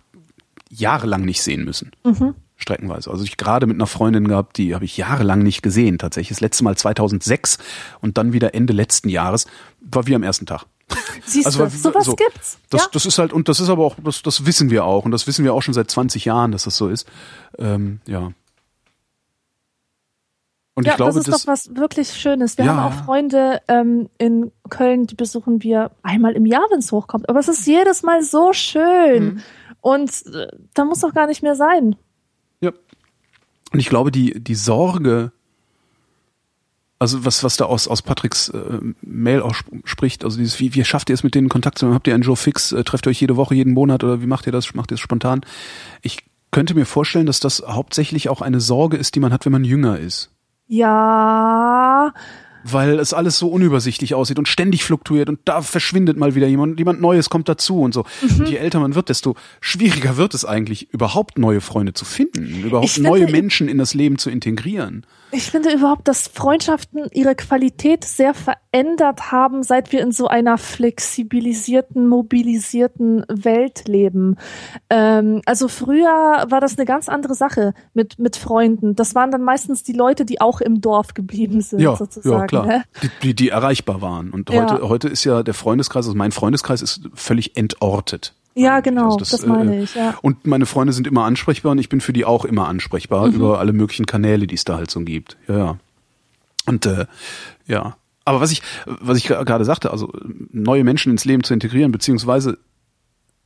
[0.69, 1.91] jahrelang nicht sehen müssen.
[2.05, 2.35] Mhm.
[2.55, 3.11] Streckenweise.
[3.11, 5.99] Also ich gerade mit einer Freundin gehabt, die habe ich jahrelang nicht gesehen.
[5.99, 7.59] Tatsächlich das letzte Mal 2006
[8.01, 9.45] und dann wieder Ende letzten Jahres
[9.79, 10.65] war wie am ersten Tag.
[11.25, 12.57] Siehst Also, du, sowas so, gibt's.
[12.69, 12.87] Das, ja.
[12.93, 15.27] das ist halt, und das ist aber auch, das, das wissen wir auch, und das
[15.27, 17.07] wissen wir auch schon seit 20 Jahren, dass das so ist.
[17.57, 18.31] Ähm, ja.
[20.75, 22.57] Und ja, ich glaube, das ist doch was wirklich Schönes.
[22.59, 22.75] Wir Ja.
[22.75, 27.29] haben auch Freunde ähm, in Köln, die besuchen wir einmal im Jahr, wenn es hochkommt.
[27.29, 29.23] Aber es ist jedes Mal so schön.
[29.23, 29.41] Mhm.
[29.81, 31.95] Und äh, da muss doch gar nicht mehr sein.
[32.61, 32.71] Ja.
[33.73, 35.31] Und ich glaube, die, die Sorge,
[36.99, 40.73] also was, was da aus, aus Patricks äh, Mail auch sp spricht, also dieses, wie,
[40.73, 41.93] wie schafft ihr es mit denen Kontakt zu haben?
[41.93, 42.71] Habt ihr einen Joe Fix?
[42.71, 44.73] Äh, trefft ihr euch jede Woche, jeden Monat oder wie macht ihr das?
[44.73, 45.41] Macht ihr es spontan?
[46.01, 46.19] Ich
[46.51, 49.63] könnte mir vorstellen, dass das hauptsächlich auch eine Sorge ist, die man hat, wenn man
[49.63, 50.31] jünger ist.
[50.67, 52.13] Ja,
[52.63, 56.79] Weil es alles so unübersichtlich aussieht und ständig fluktuiert und da verschwindet mal wieder jemand,
[56.79, 58.05] jemand Neues kommt dazu und so.
[58.21, 58.39] Mhm.
[58.39, 62.63] Und je älter man wird, desto schwieriger wird es eigentlich, überhaupt neue Freunde zu finden,
[62.63, 65.05] überhaupt finde, neue Menschen in das Leben zu integrieren.
[65.31, 70.57] Ich finde überhaupt, dass Freundschaften ihre Qualität sehr verändert haben, seit wir in so einer
[70.57, 74.37] flexibilisierten, mobilisierten Welt leben.
[74.89, 78.95] Ähm, also früher war das eine ganz andere Sache mit, mit Freunden.
[78.95, 82.39] Das waren dann meistens die Leute, die auch im Dorf geblieben sind, Ja, sozusagen.
[82.39, 82.65] ja, klar.
[82.65, 82.83] ne?
[83.03, 84.31] Die, die, die erreichbar waren.
[84.31, 84.61] Und Ja.
[84.61, 88.33] heute, heute ist ja der Freundeskreis, also mein Freundeskreis ist völlig entortet.
[88.59, 90.15] Ja, genau, Also das, meine ich, ja.
[90.21, 93.35] Und meine Freunde sind immer ansprechbar und ich bin für die auch immer ansprechbar Mhm.
[93.35, 95.37] über alle möglichen Kanäle, die es da halt so gibt.
[95.47, 95.77] Ja, ja.
[96.65, 97.05] Und äh,
[97.67, 97.97] ja.
[98.25, 100.11] Aber was ich, was ich gerade sagte, also
[100.51, 102.57] neue Menschen ins Leben zu integrieren, beziehungsweise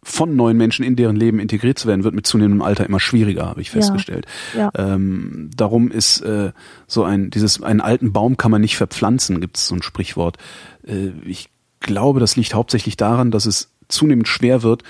[0.04, 3.46] von neuen Menschen in deren Leben integriert zu werden, wird mit zunehmendem Alter immer schwieriger,
[3.46, 3.74] habe ich Ja.
[3.74, 4.26] festgestellt.
[4.58, 4.72] Ja.
[4.76, 6.52] Ähm, darum ist äh,
[6.88, 10.38] so ein, dieses, einen alten Baum kann man nicht verpflanzen, gibt es so ein Sprichwort.
[10.88, 11.50] Äh, ich
[11.82, 14.84] glaube, das liegt hauptsächlich daran, dass es zunehmend schwer wird,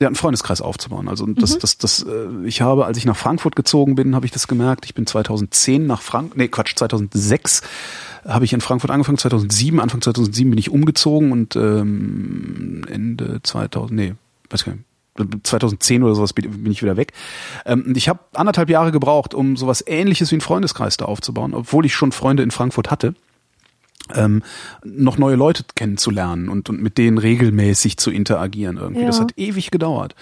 [0.00, 1.08] ja, einen Freundeskreis aufzubauen.
[1.08, 1.58] Also das, Mhm.
[1.60, 4.84] das, das, äh, ich habe, als ich nach Frankfurt gezogen bin, habe ich das gemerkt.
[4.84, 7.62] Ich bin 2010 nach Frank, nee, Quatsch, 2006
[8.26, 9.16] habe ich in Frankfurt angefangen.
[9.16, 14.14] 2007, Anfang 2007 bin ich umgezogen und ähm, Ende 2000, nee,
[14.50, 14.84] weiß gar nicht.
[15.44, 17.14] 2010 oder sowas bin ich wieder weg.
[17.64, 21.54] Ähm, und ich habe anderthalb Jahre gebraucht, um sowas ähnliches wie einen Freundeskreis da aufzubauen,
[21.54, 23.14] obwohl ich schon Freunde in Frankfurt hatte
[24.14, 24.42] ähm,
[24.84, 29.02] noch neue Leute kennenzulernen und, und mit denen regelmäßig zu interagieren irgendwie.
[29.02, 29.06] Ja.
[29.06, 30.14] Das hat ewig gedauert.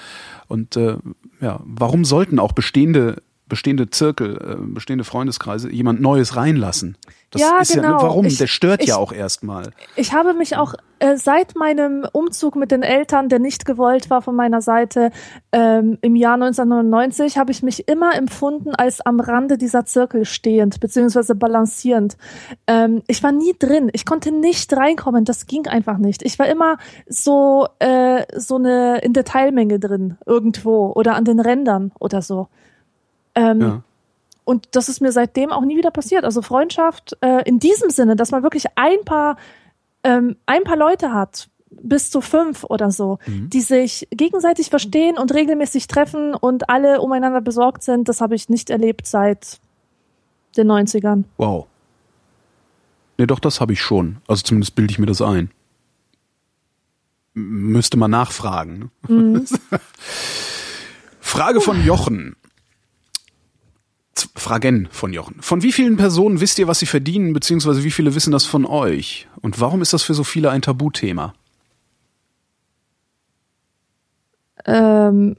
[0.46, 0.96] Und äh,
[1.40, 3.22] ja, warum sollten auch bestehende
[3.54, 6.96] bestehende Zirkel, äh, bestehende Freundeskreise jemand Neues reinlassen?
[7.30, 8.02] Das Ja, ist ja, genau.
[8.02, 8.26] warum?
[8.26, 9.70] Ich- Der stört ich- ja auch erstmal.
[9.96, 14.22] Ich habe mich auch äh, seit meinem Umzug mit den Eltern, der nicht gewollt war
[14.22, 15.10] von meiner Seite,
[15.52, 20.80] ähm, im Jahr 1999, habe ich mich immer empfunden als am Rande dieser Zirkel stehend,
[20.80, 22.16] beziehungsweise balancierend.
[22.66, 23.90] Ähm, ich war nie drin.
[23.92, 25.24] Ich konnte nicht reinkommen.
[25.24, 26.22] Das ging einfach nicht.
[26.22, 26.76] Ich war immer
[27.08, 32.48] so, äh, so eine in der Teilmenge drin, irgendwo oder an den Rändern oder so.
[33.34, 33.82] Ähm, Ja.
[34.44, 36.24] und das ist mir seitdem auch nie wieder passiert.
[36.24, 39.36] Also Freundschaft äh, in diesem Sinne, dass man wirklich ein paar,
[40.04, 45.34] ähm, ein paar Leute hat, bis zu fünf oder so, die sich gegenseitig verstehen und
[45.34, 49.58] regelmäßig treffen und alle umeinander besorgt sind, das habe ich nicht erlebt seit
[50.56, 51.24] den 90ern.
[51.36, 51.66] Wow.
[53.18, 54.18] Nee, doch, das habe ich schon.
[54.28, 55.50] Also zumindest bilde ich mir das ein.
[57.34, 58.92] M- Müsste man nachfragen.
[59.08, 59.44] ne?
[61.20, 62.36] Frage von Jochen.
[64.34, 65.36] Fragen von Jochen.
[65.40, 68.64] Von wie vielen Personen wisst ihr, was sie verdienen, beziehungsweise wie viele wissen das von
[68.66, 69.26] euch?
[69.40, 71.34] Und warum ist das für so viele ein Tabuthema?
[74.66, 75.36] Ähm,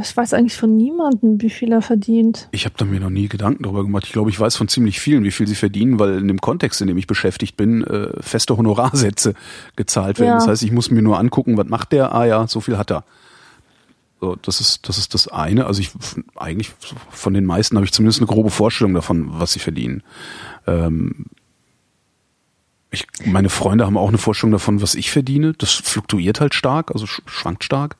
[0.00, 2.48] ich weiß eigentlich von niemandem, wie viel er verdient.
[2.50, 4.04] Ich habe da mir noch nie Gedanken darüber gemacht.
[4.06, 6.80] Ich glaube, ich weiß von ziemlich vielen, wie viel sie verdienen, weil in dem Kontext,
[6.80, 9.34] in dem ich beschäftigt bin, äh, feste Honorarsätze
[9.76, 10.30] gezahlt werden.
[10.30, 10.34] Ja.
[10.36, 12.14] Das heißt, ich muss mir nur angucken, was macht der?
[12.14, 13.04] Ah ja, so viel hat er.
[14.24, 15.66] So, das ist das ist das eine.
[15.66, 15.90] Also ich
[16.34, 16.72] eigentlich
[17.10, 20.02] von den meisten habe ich zumindest eine grobe Vorstellung davon, was sie verdienen.
[20.66, 21.26] Ähm,
[22.90, 25.52] ich, meine Freunde haben auch eine Vorstellung davon, was ich verdiene.
[25.52, 27.96] Das fluktuiert halt stark, also sch schwankt stark.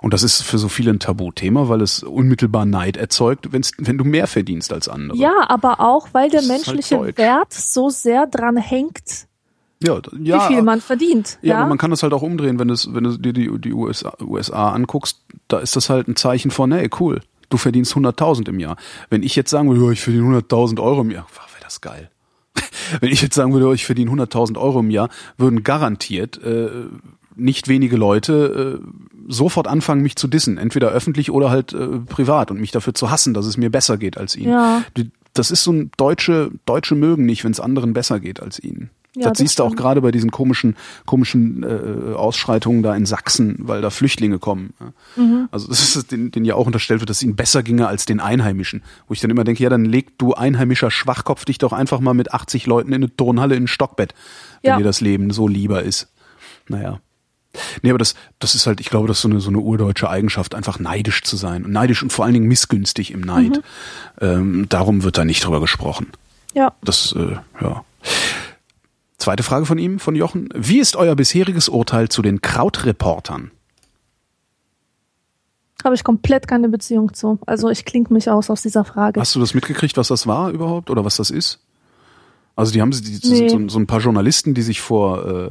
[0.00, 3.98] Und das ist für so viele ein Tabuthema, weil es unmittelbar Neid erzeugt, wenn's, wenn
[3.98, 5.16] du mehr verdienst als andere.
[5.16, 7.18] Ja, aber auch, weil der Das halt menschliche deutsch.
[7.18, 9.28] Wert so sehr dran hängt,
[9.82, 11.38] ja, ja, wie viel man verdient.
[11.42, 13.50] ja, Ja, aber man kann das halt auch umdrehen, wenn, das, wenn du dir die,
[13.58, 17.94] die USA, USA anguckst, da ist das halt ein Zeichen von, hey, cool, du verdienst
[17.94, 18.76] 100.000 im Jahr.
[19.08, 22.10] Wenn ich jetzt sagen würde, ich verdiene 100.000 Euro im Jahr, wäre das geil.
[23.00, 25.08] Wenn ich jetzt sagen würde, ich verdiene 100.000 Euro im Jahr,
[25.38, 26.68] würden garantiert äh,
[27.36, 28.86] nicht wenige Leute äh,
[29.28, 33.10] sofort anfangen, mich zu dissen, entweder öffentlich oder halt äh, privat und mich dafür zu
[33.10, 34.52] hassen, dass es mir besser geht als ihnen.
[34.52, 34.82] Ja.
[35.32, 38.90] Das ist so ein Deutsche, Deutsche mögen nicht, wenn es anderen besser geht als ihnen.
[39.16, 43.06] Ja, das, das siehst du auch gerade bei diesen komischen, komischen äh, Ausschreitungen da in
[43.06, 44.72] Sachsen, weil da Flüchtlinge kommen.
[45.16, 45.48] Mhm.
[45.50, 47.88] Also das ist es, denen, denen ja auch unterstellt wird, dass es ihnen besser ginge
[47.88, 48.82] als den Einheimischen.
[49.08, 52.14] Wo ich dann immer denke, ja, dann leg du einheimischer Schwachkopf dich doch einfach mal
[52.14, 54.14] mit 80 Leuten in eine Turnhalle in ein Stockbett,
[54.62, 54.76] wenn Ja.
[54.78, 56.08] dir das Leben so lieber ist.
[56.68, 57.00] Naja.
[57.82, 60.08] Nee, aber das, das ist halt, ich glaube, das ist so eine, so eine urdeutsche
[60.08, 61.64] Eigenschaft, einfach neidisch zu sein.
[61.64, 63.56] Und neidisch und vor allen Dingen missgünstig im Neid.
[64.20, 64.24] Mhm.
[64.24, 66.06] Ähm, darum wird da nicht drüber gesprochen.
[66.54, 66.74] Ja.
[66.82, 67.84] Das, äh, ja.
[69.20, 70.48] Zweite Frage von ihm, von Jochen.
[70.54, 73.50] Wie ist euer bisheriges Urteil zu den Krautreportern?
[75.84, 77.38] Habe ich komplett keine Beziehung zu.
[77.46, 79.20] Also ich klinge mich aus aus dieser Frage.
[79.20, 81.60] Hast du das mitgekriegt, was das war überhaupt oder was das ist?
[82.56, 83.48] Also die haben die, Nee.
[83.50, 85.50] so, so ein paar Journalisten, die sich vor äh,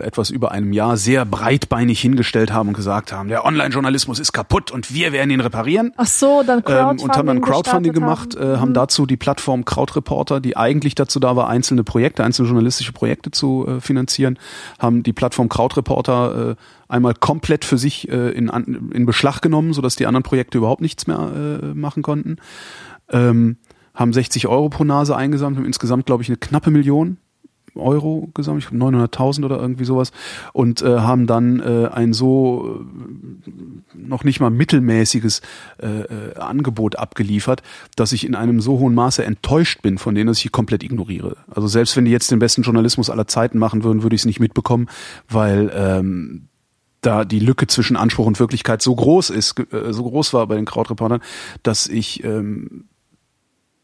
[0.00, 4.70] etwas über einem Jahr sehr breitbeinig hingestellt haben und gesagt haben, der Online-Journalismus ist kaputt
[4.70, 5.92] und wir werden ihn reparieren.
[5.96, 9.64] Ach so, dann Ähm, Crowdfunding und haben dann Crowdfunding gemacht, äh, haben dazu die Plattform
[9.64, 14.38] Krautreporter, die eigentlich dazu da war, einzelne Projekte, einzelne journalistische Projekte zu äh, finanzieren,
[14.78, 16.54] haben die Plattform Krautreporter äh,
[16.88, 20.80] einmal komplett für sich äh, in, an, in Beschlag genommen, sodass die anderen Projekte überhaupt
[20.80, 22.36] nichts mehr äh, machen konnten.
[23.10, 23.56] Ähm,
[23.94, 27.18] haben 60 Euro pro Nase eingesammelt, haben insgesamt, glaube ich, eine knappe Million
[27.74, 30.12] Euro gesammelt, ich glaube 900.000 oder irgendwie sowas
[30.52, 32.84] und äh, haben dann äh, ein so
[33.46, 33.50] äh,
[33.96, 35.42] noch nicht mal mittelmäßiges
[35.82, 37.62] äh, äh, Angebot abgeliefert,
[37.96, 40.82] dass ich in einem so hohen Maße enttäuscht bin von denen, dass ich sie komplett
[40.82, 41.36] ignoriere.
[41.50, 44.26] Also selbst wenn die jetzt den besten Journalismus aller Zeiten machen würden, würde ich es
[44.26, 44.88] nicht mitbekommen,
[45.28, 46.48] weil ähm,
[47.00, 50.56] da die Lücke zwischen Anspruch und Wirklichkeit so groß ist, äh, so groß war bei
[50.56, 51.20] den Krautreportern,
[51.62, 52.84] dass ich ähm,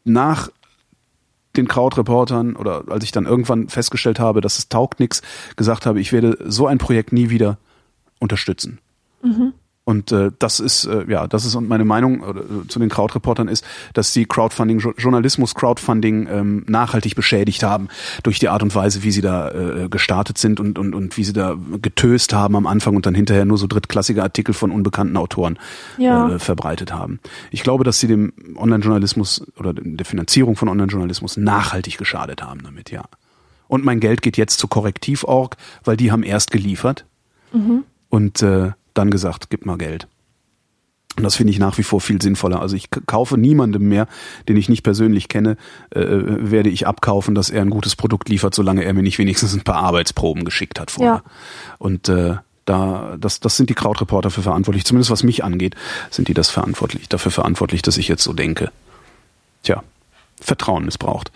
[0.03, 0.49] nach
[1.57, 5.21] den Krautreportern oder als ich dann irgendwann festgestellt habe, dass es taugt nix,
[5.55, 7.57] gesagt habe, ich werde so ein Projekt nie wieder
[8.19, 8.79] unterstützen.
[9.87, 13.47] Und äh, das ist äh, ja, das ist und meine Meinung äh, zu den Krautreportern
[13.47, 13.63] ist,
[13.93, 17.89] dass sie Crowdfunding, Jo- Journalismus, Crowdfunding ähm, nachhaltig beschädigt haben
[18.23, 21.23] durch die Art und Weise, wie sie da äh, gestartet sind und, und und wie
[21.23, 25.15] sie da getöst haben am Anfang und dann hinterher nur so drittklassige Artikel von unbekannten
[25.17, 25.59] Autoren
[25.99, 26.29] Ja.
[26.31, 27.19] äh, verbreitet haben.
[27.51, 32.89] Ich glaube, dass sie dem Online-Journalismus oder der Finanzierung von Online-Journalismus nachhaltig geschadet haben damit,
[32.89, 33.03] ja.
[33.67, 37.05] Und mein Geld geht jetzt zu Korrektiv.org, weil die haben erst geliefert
[38.09, 40.07] und äh, dann gesagt, gib mal Geld.
[41.17, 42.61] Und das finde ich nach wie vor viel sinnvoller.
[42.61, 44.07] Also ich kaufe niemandem mehr,
[44.49, 45.55] den ich nicht persönlich kenne,
[45.91, 49.53] äh, werde ich abkaufen, dass er ein gutes Produkt liefert, solange er mir nicht wenigstens
[49.53, 51.23] ein paar Arbeitsproben geschickt hat vorher.
[51.25, 51.31] Ja.
[51.77, 52.35] Und äh,
[52.65, 54.85] da, das, das sind die Krautreporter für verantwortlich.
[54.85, 55.75] Zumindest was mich angeht,
[56.09, 58.71] sind die das verantwortlich, dafür verantwortlich, dass ich jetzt so denke.
[59.63, 59.83] Tja,
[60.41, 61.31] Vertrauen missbraucht.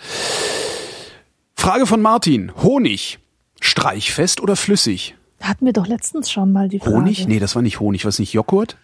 [1.56, 2.52] Frage von Martin.
[2.58, 3.20] Honig.
[3.62, 5.16] Streichfest oder flüssig?
[5.42, 6.96] Hatten wir doch letztens schon mal die Frage.
[6.96, 7.28] Honig?
[7.28, 8.06] Nee, das war nicht Honig.
[8.06, 8.78] Was nicht Joghurt?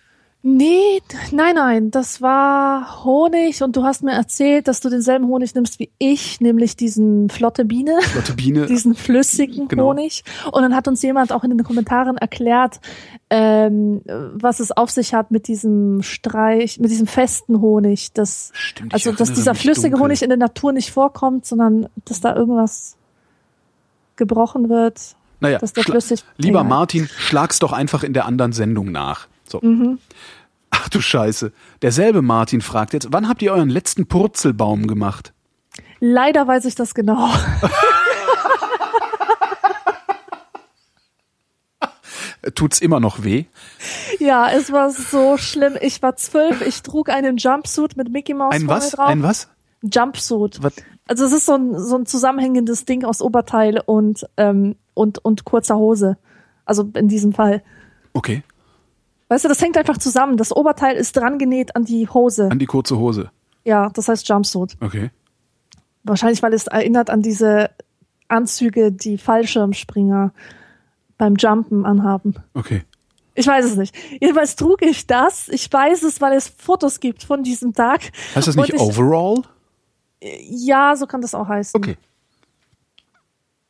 [0.48, 1.02] Nee,
[1.32, 5.80] nein, nein, das war Honig und du hast mir erzählt, dass du denselben Honig nimmst
[5.80, 8.66] wie ich, nämlich diesen Flotte Biene, Lotte Biene.
[8.68, 9.86] diesen flüssigen Genau.
[9.86, 10.24] Honig.
[10.52, 12.80] Und dann hat uns jemand auch in den Kommentaren erklärt,
[13.32, 18.94] ähm, was es auf sich hat mit diesem Streich, mit diesem festen Honig, das, Stimmt,
[18.94, 20.04] also dass dieser flüssige dunkel.
[20.04, 22.98] Honig in der Natur nicht vorkommt, sondern dass da irgendwas
[24.16, 25.16] gebrochen wird.
[25.40, 26.64] Naja, dass der flüssig- lieber.
[26.64, 29.28] Martin, schlag's doch einfach in der anderen Sendung nach.
[29.50, 29.60] So.
[29.62, 30.00] Mhm.
[30.72, 31.52] Ach du Scheiße.
[31.82, 35.34] Derselbe Martin fragt jetzt, wann habt ihr euren letzten Purzelbaum gemacht?
[36.00, 37.30] Leider weiß ich das genau.
[42.54, 43.46] Tut's immer noch weh?
[44.20, 45.78] Ja, es war so schlimm.
[45.82, 48.92] Ich war zwölf, ich trug einen Jumpsuit mit Mickey Mouse Ein was?
[48.92, 49.08] drauf.
[49.08, 49.50] Ein was?
[49.82, 50.62] Jumpsuit.
[50.62, 50.74] Was?
[51.08, 55.46] Also es ist so ein, so ein zusammenhängendes Ding aus Oberteil und, ähm, und, und
[55.46, 56.18] kurzer Hose.
[56.66, 57.62] Also in diesem Fall.
[58.14, 58.42] Okay.
[59.28, 60.38] Weißt du, das hängt einfach zusammen.
[60.38, 62.50] Das Oberteil ist dran genäht an die Hose.
[62.50, 63.30] An die kurze Hose.
[63.64, 64.78] Ja, das heißt Jumpsuit.
[64.82, 65.12] Okay.
[66.04, 67.70] Wahrscheinlich, weil es erinnert an diese
[68.28, 70.32] Anzüge, die Fallschirmspringer
[71.18, 72.36] beim Jumpen anhaben.
[72.54, 72.84] Okay.
[73.34, 73.96] Ich weiß es nicht.
[74.22, 75.50] Jedenfalls trug ich das.
[75.50, 78.12] Ich weiß es, weil es Fotos gibt von diesem Tag.
[78.34, 79.42] Heißt das nicht ich, Overall?
[80.22, 81.78] Ja, so kann das auch heißen.
[81.78, 81.98] Okay.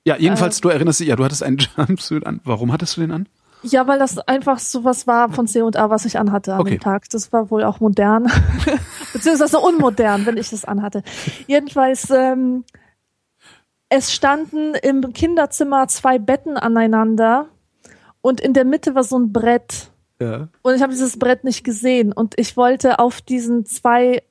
[0.06, 2.40] Ja, jedenfalls, du erinnerst dich, ja, du hattest einen Jumpsuit an.
[2.44, 3.28] Warum hattest du den an?
[3.64, 6.72] Ja, weil das einfach sowas war von C&A, was ich anhatte an Okay.
[6.78, 7.10] dem Tag.
[7.10, 8.32] Das war wohl auch modern.
[9.14, 11.02] Beziehungsweise unmodern, wenn ich das anhatte.
[11.48, 12.64] Jedenfalls, ähm,
[13.90, 17.48] es standen im Kinderzimmer zwei Betten aneinander
[18.22, 19.90] und in der Mitte war so ein Brett.
[20.22, 20.50] Ja.
[20.62, 22.12] Und ich habe dieses Brett nicht gesehen.
[22.14, 24.22] Und ich wollte auf diesen zwei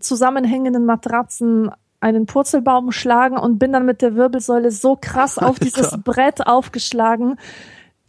[0.00, 5.96] zusammenhängenden Matratzen einen Purzelbaum schlagen und bin dann mit der Wirbelsäule so krass auf dieses
[6.04, 7.38] Brett aufgeschlagen,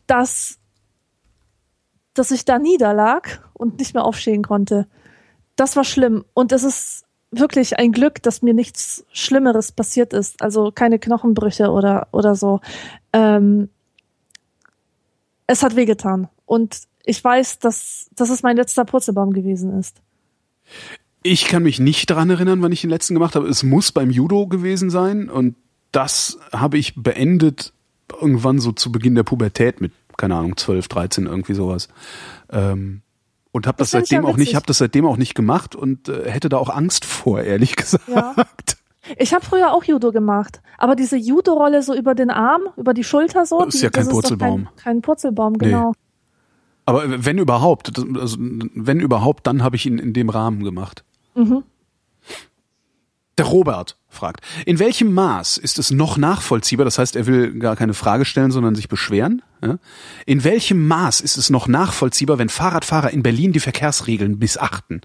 [0.07, 0.59] dass,
[2.13, 4.87] dass ich da niederlag und nicht mehr aufstehen konnte.
[5.55, 6.23] Das war schlimm.
[6.33, 10.41] Und es ist wirklich ein Glück, dass mir nichts Schlimmeres passiert ist.
[10.41, 12.59] Also keine Knochenbrüche oder, oder so.
[13.13, 13.69] Ähm,
[15.47, 16.29] es hat wehgetan.
[16.45, 20.01] Und ich weiß, dass, dass es mein letzter Purzelbaum gewesen ist.
[21.21, 23.47] Ich kann mich nicht daran erinnern, wann ich den letzten gemacht habe.
[23.47, 25.55] Es muss beim Judo gewesen sein und
[25.91, 27.73] das habe ich beendet
[28.21, 31.89] irgendwann so zu Beginn der Pubertät mit, keine Ahnung, 12, 13, irgendwie sowas.
[32.51, 33.01] Ähm,
[33.51, 36.29] und habe das, das seitdem auch nicht, habe das seitdem auch nicht gemacht und äh,
[36.29, 38.07] hätte da auch Angst vor, ehrlich gesagt.
[38.07, 38.35] Ja.
[39.17, 43.03] Ich habe früher auch Judo gemacht, aber diese Judo-Rolle so über den Arm, über die
[43.03, 44.65] Schulter so, das ist ja kein Purzelbaum.
[44.65, 45.89] Kein, kein, Purzelbaum, genau.
[45.89, 45.97] Nee.
[46.85, 51.03] Aber wenn überhaupt, also wenn überhaupt, dann habe ich ihn in dem Rahmen gemacht.
[51.35, 51.63] Mhm.
[53.37, 57.77] Der Robert fragt, in welchem Maß ist es noch nachvollziehbar, das heißt, er will gar
[57.77, 59.77] keine Frage stellen, sondern sich beschweren, ja?
[60.25, 65.01] in welchem Maß ist es noch nachvollziehbar, wenn Fahrradfahrer in Berlin die Verkehrsregeln missachten?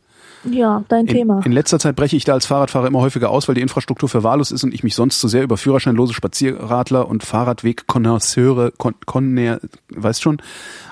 [0.51, 1.43] Ja, dein in, Thema.
[1.45, 4.53] In letzter Zeit breche ich da als Fahrradfahrer immer häufiger aus, weil die Infrastruktur verwahrlost
[4.53, 9.59] ist und ich mich sonst zu sehr über führerscheinlose Spazierradler und Fahrradweg-Konnoisseure, Kon, Kon,
[9.91, 10.43] weißt schon,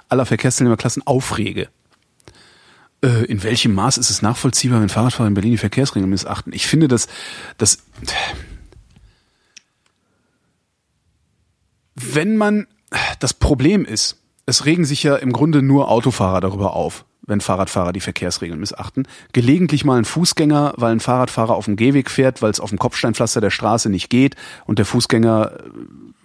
[0.09, 1.69] aller Verkehrsteilnehmerklassen aufrege.
[3.05, 6.53] Äh, in welchem Maß ist es nachvollziehbar, wenn Fahrradfahrer in Berlin die Verkehrsregeln missachten?
[6.53, 7.09] Ich finde, dass
[7.59, 7.79] das
[11.95, 12.66] wenn man
[13.20, 17.93] das Problem ist, es regen sich ja im Grunde nur Autofahrer darüber auf, wenn Fahrradfahrer
[17.93, 19.07] die Verkehrsregeln missachten.
[19.33, 22.79] Gelegentlich mal ein Fußgänger, weil ein Fahrradfahrer auf dem Gehweg fährt, weil es auf dem
[22.79, 25.53] Kopfsteinpflaster der Straße nicht geht und der Fußgänger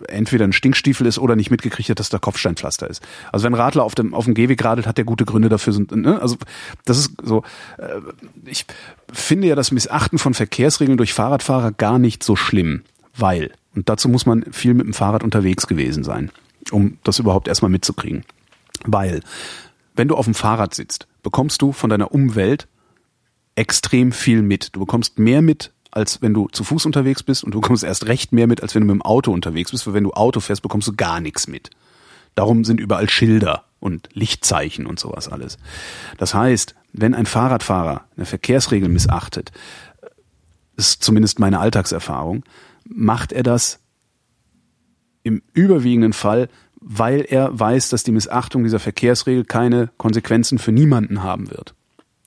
[0.07, 3.01] entweder ein Stinkstiefel ist oder nicht mitgekriegt hat, dass da Kopfsteinpflaster ist.
[3.31, 5.73] Also wenn Radler auf dem auf dem Gehweg radelt, hat der gute Gründe dafür.
[5.73, 6.21] Sind, ne?
[6.21, 6.37] Also
[6.85, 7.43] das ist so.
[7.77, 7.99] Äh,
[8.45, 8.65] ich
[9.11, 12.83] finde ja das Missachten von Verkehrsregeln durch Fahrradfahrer gar nicht so schlimm,
[13.15, 16.31] weil und dazu muss man viel mit dem Fahrrad unterwegs gewesen sein,
[16.71, 18.23] um das überhaupt erstmal mitzukriegen.
[18.85, 19.21] Weil
[19.95, 22.67] wenn du auf dem Fahrrad sitzt, bekommst du von deiner Umwelt
[23.55, 24.75] extrem viel mit.
[24.75, 28.05] Du bekommst mehr mit als wenn du zu Fuß unterwegs bist und du bekommst erst
[28.05, 30.39] recht mehr mit, als wenn du mit dem Auto unterwegs bist, weil wenn du Auto
[30.39, 31.71] fährst, bekommst du gar nichts mit.
[32.35, 35.57] Darum sind überall Schilder und Lichtzeichen und sowas alles.
[36.19, 39.51] Das heißt, wenn ein Fahrradfahrer eine Verkehrsregel missachtet,
[40.75, 42.43] ist zumindest meine Alltagserfahrung,
[42.85, 43.79] macht er das
[45.23, 46.47] im überwiegenden Fall,
[46.79, 51.73] weil er weiß, dass die Missachtung dieser Verkehrsregel keine Konsequenzen für niemanden haben wird.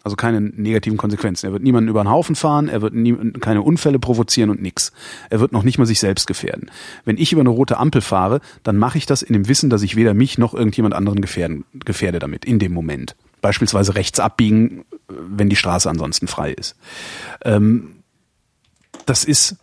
[0.02, 1.46] Also keine negativen Konsequenzen.
[1.46, 4.92] Er wird niemanden über den Haufen fahren, er wird nie, keine Unfälle provozieren und nix.
[5.28, 6.70] Er wird noch nicht mal sich selbst gefährden.
[7.04, 9.82] Wenn ich über eine rote Ampel fahre, dann mache ich das in dem Wissen, dass
[9.82, 13.14] ich weder mich noch irgendjemand anderen gefährden, gefährde damit, in dem Moment.
[13.42, 16.76] Beispielsweise rechts abbiegen, wenn die Straße ansonsten frei ist.
[17.44, 17.96] Ähm,
[19.04, 19.56] das ist,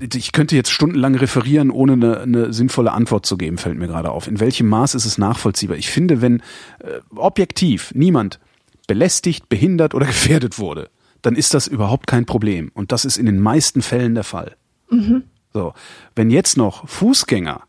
[0.00, 4.10] ich könnte jetzt stundenlang referieren, ohne eine, eine, sinnvolle Antwort zu geben, fällt mir gerade
[4.10, 4.26] auf.
[4.26, 5.76] In welchem Maß ist es nachvollziehbar?
[5.76, 6.40] Ich finde, wenn
[6.80, 8.40] äh, objektiv niemand
[8.86, 10.90] belästigt, behindert oder gefährdet wurde,
[11.22, 12.70] dann ist das überhaupt kein Problem.
[12.74, 14.56] Und das ist in den meisten Fällen der Fall.
[14.90, 15.24] Mhm.
[15.52, 15.72] So.
[16.14, 17.62] Wenn jetzt noch Fußgänger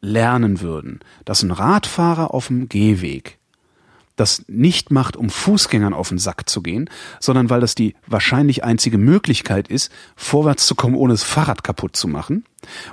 [0.00, 3.37] lernen würden, dass ein Radfahrer auf dem Gehweg
[4.18, 6.90] das nicht macht, um Fußgängern auf den Sack zu gehen,
[7.20, 11.96] sondern weil das die wahrscheinlich einzige Möglichkeit ist, vorwärts zu kommen, ohne das Fahrrad kaputt
[11.96, 12.44] zu machen.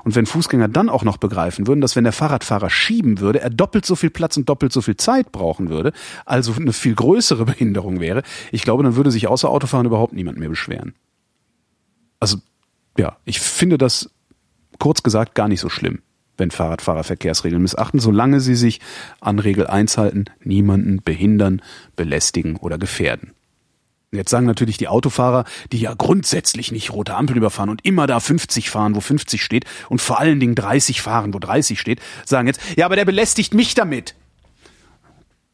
[0.03, 3.49] Und wenn Fußgänger dann auch noch begreifen würden, dass wenn der Fahrradfahrer schieben würde, er
[3.49, 5.91] doppelt so viel Platz und doppelt so viel Zeit brauchen würde,
[6.25, 10.37] also eine viel größere Behinderung wäre, ich glaube, dann würde sich außer Autofahren überhaupt niemand
[10.37, 10.93] mehr beschweren.
[12.19, 12.37] Also,
[12.97, 14.09] ja, ich finde das
[14.79, 16.01] kurz gesagt gar nicht so schlimm
[16.37, 18.81] wenn Fahrradfahrer Verkehrsregeln missachten, solange sie sich
[19.21, 21.61] an Regel 1 halten, niemanden behindern,
[21.95, 23.31] belästigen oder gefährden.
[24.11, 28.19] Jetzt sagen natürlich die Autofahrer, die ja grundsätzlich nicht rote Ampel überfahren und immer da
[28.19, 32.47] 50 fahren, wo 50 steht und vor allen Dingen 30 fahren, wo 30 steht, sagen
[32.47, 34.15] jetzt, ja, aber der belästigt mich damit.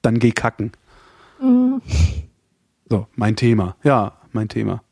[0.02, 0.72] Dann geh kacken.
[1.42, 1.82] Mhm.
[2.90, 3.76] So, mein Thema.
[3.84, 4.84] Ja, mein Thema.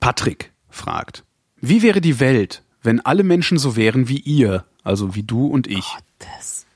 [0.00, 1.24] Patrick fragt,
[1.60, 5.66] wie wäre die Welt, wenn alle Menschen so wären wie ihr, also wie du und
[5.66, 5.84] ich.
[6.18, 6.66] Gottes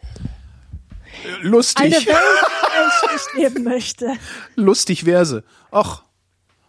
[1.40, 1.86] Lustig.
[1.86, 4.12] Eine Welt, ich leben möchte.
[4.54, 5.42] Lustig wäre sie.
[5.70, 6.02] Ach,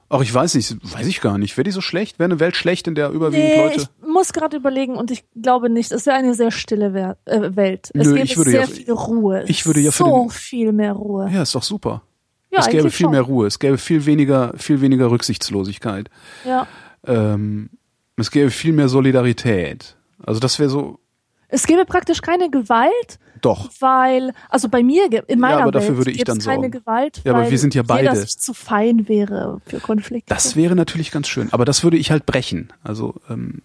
[0.08, 1.58] ach, ich weiß nicht, weiß ich gar nicht.
[1.58, 2.20] Wäre die so schlecht?
[2.20, 3.82] Wäre eine Welt schlecht, in der überwiegend nee, Leute.
[3.82, 5.92] Ich muss gerade überlegen und ich glaube nicht.
[5.92, 7.92] Es wäre eine sehr stille äh, Welt.
[7.94, 9.44] Es Nö, gäbe sehr ja, viel Ruhe.
[9.48, 11.30] Ich würde ja für so den, viel mehr Ruhe.
[11.30, 12.02] Ja, ist doch super.
[12.50, 13.12] Ja, es gäbe viel schon.
[13.12, 13.48] mehr Ruhe.
[13.48, 16.10] Es gäbe viel weniger, viel weniger Rücksichtslosigkeit.
[16.46, 16.66] Ja.
[17.06, 17.70] Ähm,
[18.18, 19.96] es gäbe viel mehr Solidarität.
[20.24, 21.00] Also das wäre so.
[21.48, 23.20] Es gäbe praktisch keine Gewalt.
[23.42, 23.70] Doch.
[23.82, 26.72] Weil, also bei mir, in meiner ja, aber dafür Welt würde ich dann keine sorgen.
[26.72, 28.08] Gewalt, ja, aber wir sind ja beide.
[28.08, 30.34] Jeder zu fein wäre für Konflikte.
[30.34, 31.52] Das wäre natürlich ganz schön.
[31.52, 32.72] Aber das würde ich halt brechen.
[32.84, 33.62] Also, ähm,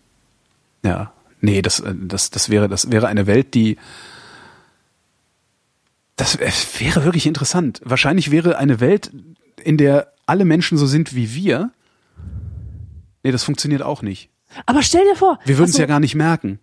[0.85, 1.12] ja.
[1.41, 3.77] Nee, das, äh, das, das wäre, das wäre eine Welt, die,
[6.16, 7.81] das wäre wirklich interessant.
[7.85, 9.12] Wahrscheinlich wäre eine Welt,
[9.62, 11.70] in der alle Menschen so sind wie wir,
[13.23, 14.31] nee, das funktioniert auch nicht.
[14.66, 16.59] Aber stell dir vor, Wir würden es also, ja gar nicht merken.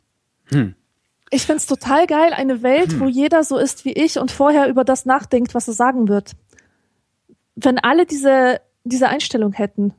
[1.30, 3.00] ich find's total geil, eine Welt, Hm.
[3.00, 6.34] wo jeder so ist wie ich und vorher über das nachdenkt, was er sagen wird.
[7.56, 9.94] Wenn alle diese, diese Einstellung hätten,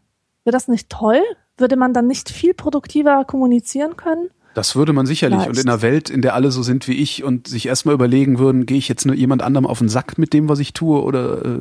[0.45, 1.21] wäre das nicht toll?
[1.59, 4.29] Würde man dann nicht viel produktiver kommunizieren können?
[4.55, 5.39] Das würde man sicherlich.
[5.41, 5.51] Vielleicht.
[5.51, 8.39] Und in einer Welt, in der alle so sind wie ich und sich erstmal überlegen
[8.39, 11.03] würden, gehe ich jetzt nur jemand anderem auf den Sack mit dem, was ich tue,
[11.03, 11.59] oder äh,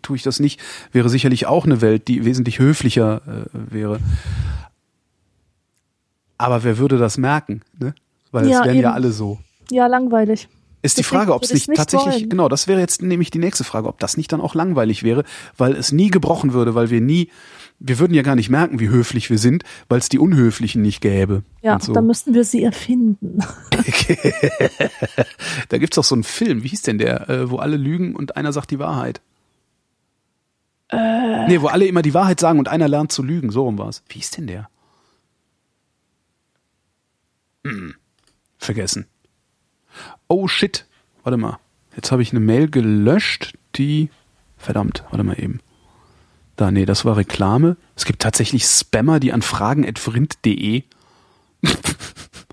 [0.00, 0.58] tue ich das nicht,
[0.92, 3.98] wäre sicherlich auch eine Welt, die wesentlich höflicher äh, wäre.
[6.40, 7.60] Aber wer würde das merken?
[7.78, 7.94] Ne?
[8.32, 8.94] Weil Ja, es wären ja eben.
[8.94, 9.38] alle so.
[9.70, 10.48] Ja, langweilig.
[10.80, 12.30] Ist die Frage, ob es nicht, tatsächlich, wollen.
[12.30, 15.24] genau, das wäre jetzt nämlich die nächste Frage, ob das nicht dann auch langweilig wäre,
[15.58, 17.30] weil es nie gebrochen würde, weil wir nie,
[17.78, 21.02] wir würden ja gar nicht merken, wie höflich wir sind, weil es die Unhöflichen nicht
[21.02, 21.42] gäbe.
[21.60, 21.92] Ja, und so.
[21.92, 23.40] dann müssten wir sie erfinden.
[25.68, 28.36] Da gibt's doch so einen Film, wie hieß denn der, äh, wo alle lügen und
[28.36, 29.20] einer sagt die Wahrheit.
[30.88, 31.46] Äh.
[31.48, 34.02] Nee, wo alle immer die Wahrheit sagen und einer lernt zu lügen, so rum war's.
[34.08, 34.69] Wie hieß denn der?
[37.64, 37.94] Hm,
[38.58, 39.06] vergessen.
[40.28, 40.86] Oh shit,
[41.24, 41.58] warte mal.
[41.96, 44.10] Jetzt habe ich eine Mail gelöscht, die
[44.56, 45.60] verdammt, warte mal eben.
[46.56, 47.76] Da, nee, das war Reklame.
[47.96, 50.82] Es gibt tatsächlich Spammer, die an fragen.vrind.de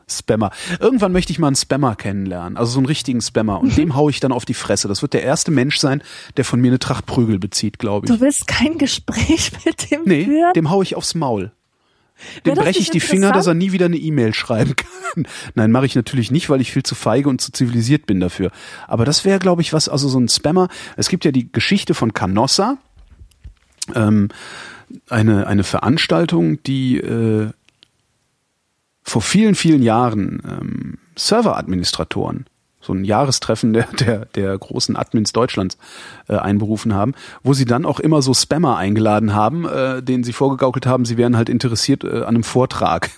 [0.10, 0.52] Spammer.
[0.80, 3.60] Irgendwann möchte ich mal einen Spammer kennenlernen, also so einen richtigen Spammer.
[3.60, 4.88] Und dem hau ich dann auf die Fresse.
[4.88, 6.02] Das wird der erste Mensch sein,
[6.38, 8.12] der von mir eine Tracht Prügel bezieht, glaube ich.
[8.14, 10.54] Du willst kein Gespräch mit dem Nee, führen?
[10.54, 11.52] dem hau ich aufs Maul.
[12.46, 15.28] Dem breche ich die Finger, dass er nie wieder eine E-Mail schreiben kann.
[15.56, 18.52] Nein, mache ich natürlich nicht, weil ich viel zu feige und zu zivilisiert bin dafür.
[18.88, 20.68] Aber das wäre, glaube ich, was, also so ein Spammer.
[20.96, 22.78] Es gibt ja die Geschichte von Canossa,
[23.96, 24.30] ähm,
[25.10, 27.50] eine, eine Veranstaltung, die äh,
[29.04, 32.46] vor vielen, vielen Jahren ähm, Serveradministratoren,
[32.88, 35.78] so ein Jahrestreffen der, der, der großen Admins Deutschlands
[36.28, 40.34] äh, einberufen haben, wo sie dann auch immer so Spammer eingeladen haben, äh, denen sie
[40.34, 43.12] vorgegaukelt haben, sie wären halt interessiert äh, an einem Vortrag.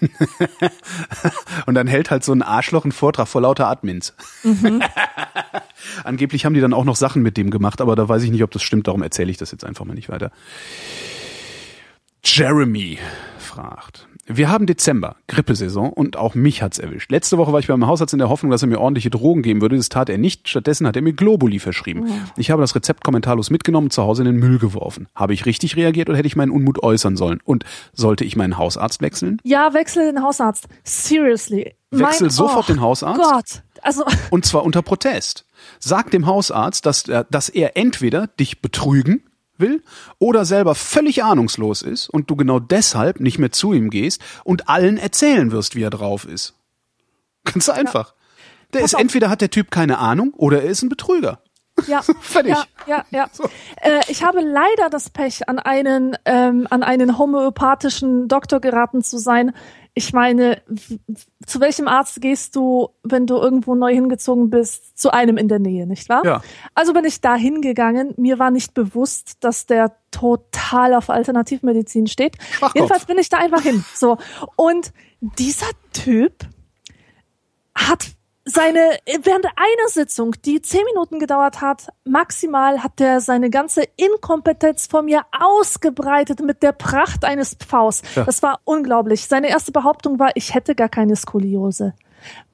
[1.66, 4.14] Und dann hält halt so ein Arschloch einen Vortrag vor lauter Admins.
[6.04, 8.42] Angeblich haben die dann auch noch Sachen mit dem gemacht, aber da weiß ich nicht,
[8.42, 10.32] ob das stimmt, darum erzähle ich das jetzt einfach mal nicht weiter.
[12.24, 12.98] Jeremy
[13.38, 14.07] fragt.
[14.30, 17.10] Wir haben Dezember, Grippesaison und auch mich hat's erwischt.
[17.10, 19.62] Letzte Woche war ich beim Hausarzt in der Hoffnung, dass er mir ordentliche Drogen geben
[19.62, 19.76] würde.
[19.78, 20.48] Das tat er nicht.
[20.48, 22.06] Stattdessen hat er mir Globuli verschrieben.
[22.36, 25.08] Ich habe das Rezept kommentarlos mitgenommen und zu Hause in den Müll geworfen.
[25.14, 27.40] Habe ich richtig reagiert oder hätte ich meinen Unmut äußern sollen?
[27.42, 27.64] Und
[27.94, 29.38] sollte ich meinen Hausarzt wechseln?
[29.44, 30.68] Ja, wechsel den Hausarzt.
[30.84, 31.74] Seriously.
[31.90, 33.20] Wechsel Mein- sofort oh den Hausarzt?
[33.20, 33.62] Gott.
[33.82, 35.46] Also, Und zwar unter Protest.
[35.78, 39.22] Sag dem Hausarzt, dass dass er entweder dich betrügen
[39.58, 39.82] will
[40.18, 44.68] oder selber völlig ahnungslos ist und du genau deshalb nicht mehr zu ihm gehst und
[44.68, 46.54] allen erzählen wirst, wie er drauf ist.
[47.44, 48.14] Ganz einfach.
[48.72, 49.00] Der Pass ist auf.
[49.00, 51.40] entweder hat der Typ keine Ahnung oder er ist ein Betrüger.
[51.86, 52.02] ja.
[52.20, 52.52] Fertig.
[52.52, 53.28] Ja, ja, ja.
[53.80, 59.18] Äh, ich habe leider das Pech, an einen, ähm, an einen homöopathischen Doktor geraten zu
[59.18, 59.54] sein.
[59.98, 60.62] Ich meine,
[61.44, 64.96] zu welchem Arzt gehst du, wenn du irgendwo neu hingezogen bist?
[64.96, 66.24] Zu einem in der Nähe, nicht wahr?
[66.24, 66.40] Ja.
[66.72, 68.14] Also bin ich da hingegangen.
[68.16, 72.36] Mir war nicht bewusst, dass der total auf Alternativmedizin steht.
[72.40, 72.76] Schwachkopf.
[72.76, 73.84] Jedenfalls bin ich da einfach hin.
[73.92, 74.18] So.
[74.54, 76.46] Und dieser Typ
[77.74, 78.06] hat
[78.48, 78.80] seine,
[79.22, 85.02] während einer Sitzung, die zehn Minuten gedauert hat, maximal hat er seine ganze Inkompetenz vor
[85.02, 88.02] mir ausgebreitet mit der Pracht eines Pfaus.
[88.14, 88.24] Ja.
[88.24, 89.26] Das war unglaublich.
[89.26, 91.94] Seine erste Behauptung war, ich hätte gar keine Skoliose.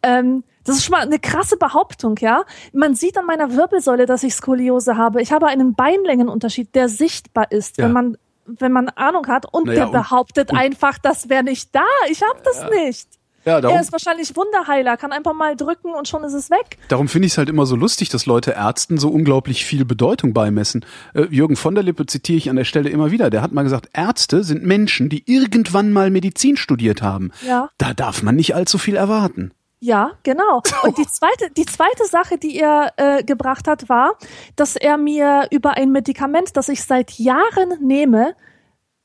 [0.03, 2.45] Ähm, das ist schon mal eine krasse Behauptung, ja.
[2.73, 5.21] Man sieht an meiner Wirbelsäule, dass ich Skoliose habe.
[5.23, 7.85] Ich habe einen Beinlängenunterschied, der sichtbar ist, Ja.
[7.85, 8.17] wenn man
[8.47, 11.81] wenn man Ahnung hat und Naja, der und- behauptet einfach, das wäre nicht da.
[12.11, 13.09] Ich habe das nicht.
[13.45, 16.79] Ja, darum, Er ist wahrscheinlich Wunderheiler, kann einfach mal drücken und schon ist es weg.
[16.89, 20.33] darum finde ich es halt immer so lustig, dass Leute Ärzten so unglaublich viel Bedeutung
[20.33, 20.85] beimessen.
[21.15, 23.31] Äh, Jürgen von der Lippe zitiere ich an der Stelle immer wieder.
[23.31, 27.33] Der hat mal gesagt, Ärzte sind Menschen, die irgendwann mal Medizin studiert haben.
[27.47, 27.71] Ja.
[27.79, 29.53] Da darf man nicht allzu viel erwarten.
[29.81, 30.63] Ja, genau.
[30.83, 34.15] Und die zweite, die zweite Sache, die er äh, gebracht hat, war,
[34.57, 38.35] dass er mir über ein Medikament, das ich seit Jahren nehme,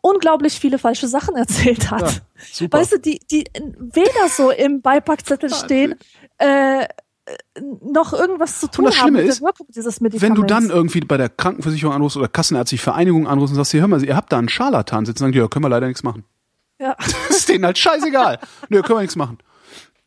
[0.01, 2.01] unglaublich viele falsche Sachen erzählt hat.
[2.01, 2.11] Ja,
[2.51, 2.80] super.
[2.80, 3.45] Weißt du, die, die
[3.77, 5.95] weder so im Beipackzettel stehen,
[6.38, 6.88] äh,
[7.81, 10.69] noch irgendwas zu tun das haben Schlimme mit ist, der Wirkung dieses Wenn du dann
[10.69, 14.15] irgendwie bei der Krankenversicherung anrufst oder Kassenärztliche Vereinigung anrufst und sagst, hier, hör mal, ihr
[14.15, 16.23] habt da einen Scharlatan sitzen, sagen die, ja, können wir leider nichts machen.
[16.80, 16.95] ja.
[17.30, 18.39] Das ist denen halt scheißegal.
[18.69, 19.38] Nö, können wir nichts machen.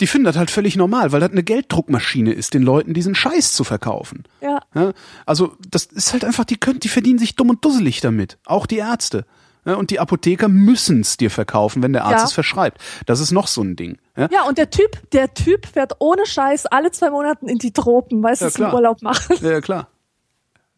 [0.01, 3.52] Die finden das halt völlig normal, weil das eine Gelddruckmaschine ist, den Leuten diesen Scheiß
[3.52, 4.24] zu verkaufen.
[4.40, 4.60] ja.
[4.74, 4.93] Ja,
[5.27, 8.39] also das ist halt einfach, die können, die verdienen sich dumm und dusselig damit.
[8.47, 9.27] Auch die Ärzte.
[9.65, 12.25] Ja, und die Apotheker müssen es dir verkaufen, wenn der Arzt Ja.
[12.25, 12.79] es verschreibt.
[13.07, 13.99] Das ist noch so ein Ding.
[14.17, 14.29] Ja?
[14.33, 18.23] Ja, und der Typ, der Typ fährt ohne Scheiß alle zwei Monaten in die Tropen,
[18.23, 18.75] weißt du, Ja, zum klar.
[18.75, 19.37] Urlaub machen.
[19.41, 19.89] Ja, klar.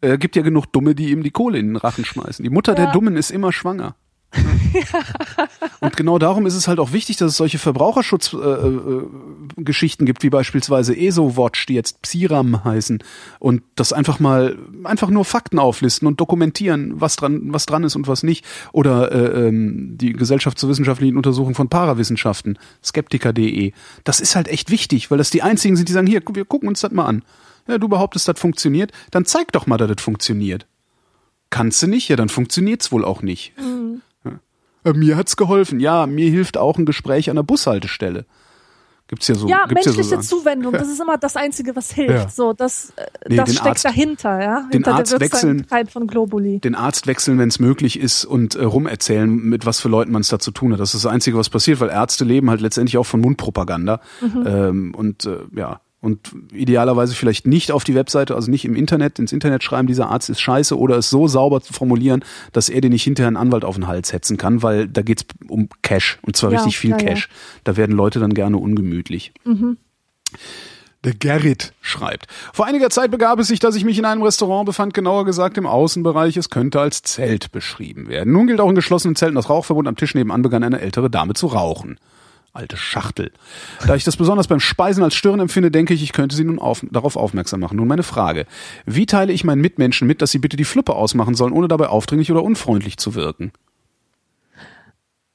[0.01, 2.43] Er gibt ja genug Dumme, die ihm die Kohle in den Rachen schmeißen.
[2.43, 2.83] Die Mutter ja.
[2.83, 3.95] der Dummen ist immer schwanger.
[5.79, 10.23] Und genau darum ist es halt auch wichtig, dass es solche Verbraucherschutzgeschichten äh, äh, gibt,
[10.23, 13.03] wie beispielsweise ESO-Watch, die jetzt Psiram heißen,
[13.39, 17.95] und das einfach mal einfach nur Fakten auflisten und dokumentieren, was dran, was dran ist
[17.95, 18.45] und was nicht.
[18.71, 23.73] Oder äh, ähm, die Gesellschaft zur wissenschaftlichen Untersuchung von Parawissenschaften, skeptiker.de.
[24.03, 26.69] Das ist halt echt wichtig, weil das die einzigen sind, die sagen, hier, wir gucken
[26.69, 27.23] uns das mal an.
[27.67, 30.67] Ja, du behauptest, das funktioniert, dann zeig doch mal, dass das funktioniert.
[31.49, 32.09] Kannst du nicht?
[32.09, 33.53] Ja, dann funktioniert's wohl auch nicht.
[33.57, 34.01] Mhm.
[34.85, 35.79] Äh, mir hat's geholfen.
[35.79, 38.25] Ja, mir hilft auch ein Gespräch an der Bushaltestelle.
[39.07, 39.47] Gibt's ja so.
[39.47, 42.11] Ja, menschliche ja so Zuwendung, das ist immer das Einzige, was hilft.
[42.11, 42.29] Ja.
[42.29, 44.61] So, das, äh, nee, das steckt Arzt, dahinter, ja.
[44.61, 46.59] Den Hinter Arzt wechseln, von Globuli.
[46.59, 50.21] Den Arzt wechseln, wenn es möglich ist und äh, rumerzählen, mit was für Leuten man
[50.21, 50.79] es da zu tun hat.
[50.79, 54.01] Das ist das Einzige, was passiert, weil Ärzte leben halt letztendlich auch von Mundpropaganda.
[54.21, 54.43] Mhm.
[54.47, 59.17] Ähm, und äh, ja, und idealerweise vielleicht nicht auf die Webseite, also nicht im Internet,
[59.17, 62.81] ins Internet schreiben, dieser Arzt ist scheiße oder es so sauber zu formulieren, dass er
[62.81, 66.19] dir nicht hinterher einen Anwalt auf den Hals hetzen kann, weil da geht's um Cash
[66.21, 67.27] und zwar ja, richtig viel ja, Cash.
[67.29, 67.35] Ja.
[67.63, 69.33] Da werden Leute dann gerne ungemütlich.
[69.45, 69.77] Mhm.
[71.05, 72.25] Der Gerrit schreibt.
[72.51, 75.55] Vor einiger Zeit begab es sich, dass ich mich in einem Restaurant befand, genauer gesagt
[75.57, 76.35] im Außenbereich.
[76.35, 78.33] Es könnte als Zelt beschrieben werden.
[78.33, 79.87] Nun gilt auch in geschlossenen Zelten das Rauchverbot.
[79.87, 81.99] Am Tisch nebenan begann eine ältere Dame zu rauchen.
[82.55, 83.31] Alte Schachtel.
[83.85, 86.57] Da ich das besonders beim Speisen als Stören empfinde, denke ich, ich könnte Sie nun
[86.57, 87.75] auf, darauf aufmerksam machen.
[87.75, 88.45] Nun meine Frage.
[88.85, 91.87] Wie teile ich meinen Mitmenschen mit, dass sie bitte die Fluppe ausmachen sollen, ohne dabei
[91.87, 93.51] aufdringlich oder unfreundlich zu wirken?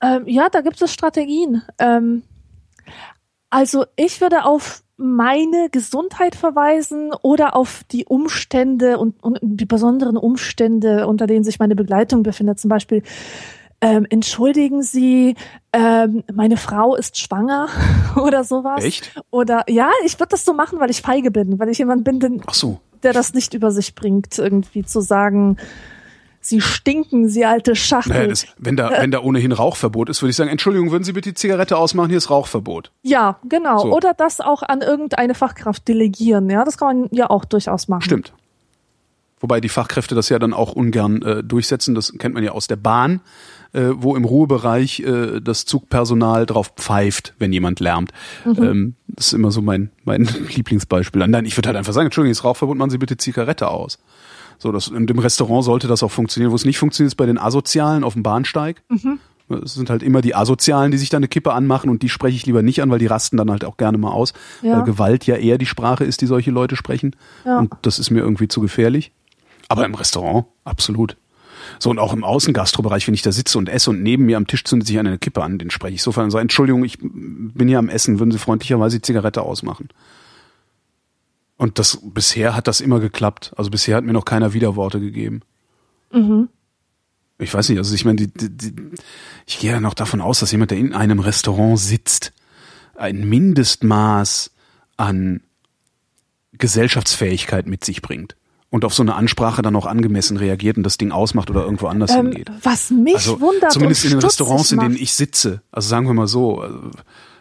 [0.01, 1.61] Ähm, ja, da gibt es Strategien.
[1.79, 2.23] Ähm,
[3.51, 10.17] also ich würde auf meine Gesundheit verweisen oder auf die Umstände und, und die besonderen
[10.17, 12.59] Umstände, unter denen sich meine Begleitung befindet.
[12.61, 13.03] Zum Beispiel
[13.81, 15.37] ähm, entschuldigen Sie,
[15.73, 17.69] ähm, meine Frau ist schwanger
[18.17, 18.85] oder sowas.
[18.85, 19.15] Echt?
[19.31, 22.21] Oder ja, ich würde das so machen, weil ich feige bin, weil ich jemand bin,
[22.21, 22.81] den, so.
[23.03, 25.57] der das nicht über sich bringt, irgendwie zu sagen,
[26.43, 28.15] Sie stinken, Sie alte Schachtel.
[28.15, 31.05] Naja, das, wenn da, äh, wenn da ohnehin Rauchverbot ist, würde ich sagen, Entschuldigung, würden
[31.05, 32.93] Sie bitte die Zigarette ausmachen, hier ist Rauchverbot.
[33.03, 33.81] Ja, genau.
[33.81, 33.93] So.
[33.93, 38.03] Oder das auch an irgendeine Fachkraft delegieren, ja, das kann man ja auch durchaus machen.
[38.03, 38.33] Stimmt.
[39.39, 42.67] Wobei die Fachkräfte das ja dann auch ungern äh, durchsetzen, das kennt man ja aus
[42.67, 43.21] der Bahn
[43.73, 48.13] äh, wo im Ruhebereich äh, das Zugpersonal drauf pfeift, wenn jemand lärmt.
[48.45, 48.63] Mhm.
[48.63, 51.27] Ähm, das ist immer so mein, mein Lieblingsbeispiel.
[51.27, 53.99] Nein, ich würde halt einfach sagen, Entschuldigung, ist Rauchverbot, machen Sie bitte Zigarette aus.
[54.59, 56.53] So, das, in dem Restaurant sollte das auch funktionieren.
[56.53, 58.83] Wo es nicht funktioniert, ist bei den Asozialen auf dem Bahnsteig.
[58.89, 59.19] Mhm.
[59.65, 62.37] Es sind halt immer die Asozialen, die sich da eine Kippe anmachen und die spreche
[62.37, 64.33] ich lieber nicht an, weil die rasten dann halt auch gerne mal aus.
[64.63, 64.77] Ja.
[64.77, 67.17] Weil Gewalt ja eher die Sprache ist, die solche Leute sprechen.
[67.45, 67.59] Ja.
[67.59, 69.13] Und das ist mir irgendwie zu gefährlich.
[69.69, 71.17] Aber im Restaurant, absolut.
[71.83, 74.47] So, und auch im Außengastrobereich, wenn ich da sitze und esse und neben mir am
[74.47, 77.69] Tisch zündet sich eine Kippe an, den spreche ich sofort und sage, Entschuldigung, ich bin
[77.69, 79.89] hier am Essen, würden Sie freundlicherweise die Zigarette ausmachen?
[81.57, 83.55] Und das, bisher hat das immer geklappt.
[83.57, 85.41] Also bisher hat mir noch keiner Widerworte gegeben.
[86.13, 86.51] Mhm.
[87.39, 88.75] Ich weiß nicht, also ich meine, die, die, die,
[89.47, 92.35] ich gehe ja noch davon aus, dass jemand, der in einem Restaurant sitzt,
[92.95, 94.51] ein Mindestmaß
[94.99, 95.41] an
[96.53, 98.37] Gesellschaftsfähigkeit mit sich bringt
[98.71, 101.89] und auf so eine Ansprache dann auch angemessen reagiert und das Ding ausmacht oder irgendwo
[101.89, 102.51] anders ähm, hingeht.
[102.63, 103.73] Was mich also, wundert.
[103.73, 105.63] Zumindest in den Restaurants, in denen ich sitze.
[105.73, 106.79] Also sagen wir mal so, also,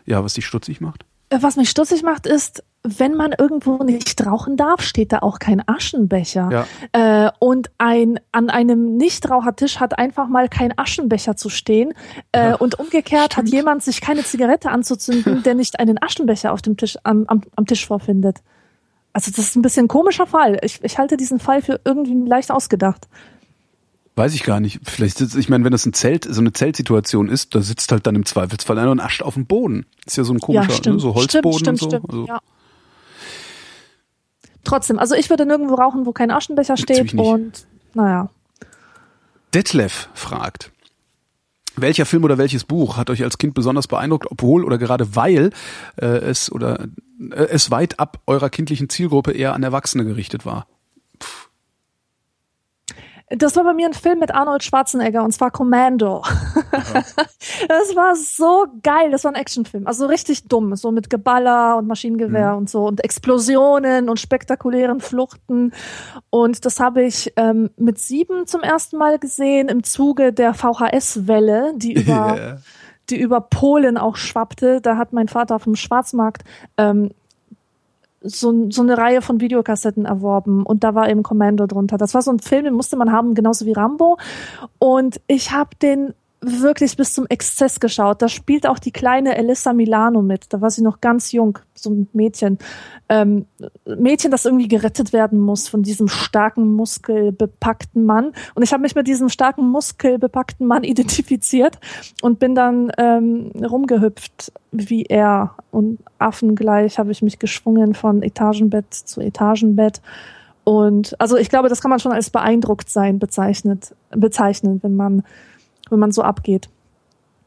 [0.06, 1.06] ja, was dich stutzig macht.
[1.30, 5.38] Äh, was mich stutzig macht, ist, wenn man irgendwo nicht rauchen darf, steht da auch
[5.38, 6.66] kein Aschenbecher.
[6.94, 7.28] Ja.
[7.28, 11.94] Äh, und ein an einem Nichtrauchertisch hat einfach mal kein Aschenbecher zu stehen.
[12.32, 13.48] Äh, ja, und umgekehrt stimmt.
[13.48, 17.44] hat jemand sich keine Zigarette anzuzünden, der nicht einen Aschenbecher auf dem Tisch am, am,
[17.56, 18.40] am Tisch vorfindet.
[19.14, 20.60] Also das ist ein bisschen ein komischer Fall.
[20.64, 23.08] Ich, ich halte diesen Fall für irgendwie leicht ausgedacht.
[24.16, 24.82] Weiß ich gar nicht.
[24.84, 28.06] Vielleicht sitzt, ich meine, wenn das ein Zelt, so eine Zeltsituation ist, da sitzt halt
[28.06, 29.86] dann im Zweifelsfall einer und ascht auf dem Boden.
[30.06, 31.88] Ist ja so ein komischer, ja, ne, so Holzboden stimmt, stimmt, und so.
[31.90, 32.26] Stimmt, also.
[32.28, 32.40] ja.
[34.64, 38.30] Trotzdem, also ich würde nirgendwo rauchen, wo kein Aschenbecher steht und naja.
[39.54, 40.72] Detlef fragt,
[41.82, 45.52] welcher Film oder welches Buch hat euch als Kind besonders beeindruckt, obwohl oder gerade weil
[45.98, 46.88] äh, es oder
[47.32, 50.68] äh, es weit ab eurer kindlichen Zielgruppe eher an Erwachsene gerichtet war?
[53.30, 56.24] Das war bei mir ein Film mit Arnold Schwarzenegger und zwar Commando.
[56.72, 57.04] Ja.
[57.68, 59.12] Das war so geil.
[59.12, 59.88] Das war ein Actionfilm.
[59.88, 60.76] Also richtig dumm.
[60.76, 62.58] So mit Geballer und Maschinengewehr mhm.
[62.58, 65.72] und so und Explosionen und spektakulären Fluchten.
[66.30, 71.74] Und das habe ich ähm, mit sieben zum ersten Mal gesehen im Zuge der VHS-Welle,
[71.76, 72.58] die über, yeah.
[73.10, 74.82] die über Polen auch schwappte.
[74.82, 76.44] Da hat mein Vater auf dem Schwarzmarkt
[76.78, 77.12] ähm,
[78.22, 81.98] so, so eine Reihe von Videokassetten erworben und da war eben Commando drunter.
[81.98, 84.18] Das war so ein Film, den musste man haben, genauso wie Rambo.
[84.78, 88.22] Und ich habe den wirklich bis zum Exzess geschaut.
[88.22, 90.54] Da spielt auch die kleine Elissa Milano mit.
[90.54, 92.58] Da war sie noch ganz jung, so ein Mädchen.
[93.10, 93.46] Ähm,
[93.86, 98.32] Mädchen, das irgendwie gerettet werden muss von diesem starken, muskelbepackten Mann.
[98.56, 101.78] Und ich habe mich mit diesem starken, muskelbepackten Mann identifiziert
[102.22, 105.56] und bin dann ähm, rumgehüpft wie er.
[105.72, 110.02] Und affengleich habe ich mich geschwungen von Etagenbett zu Etagenbett.
[110.64, 115.24] Und also ich glaube, das kann man schon als beeindruckt sein bezeichnet, bezeichnen, wenn man
[115.92, 116.70] wenn man so abgeht.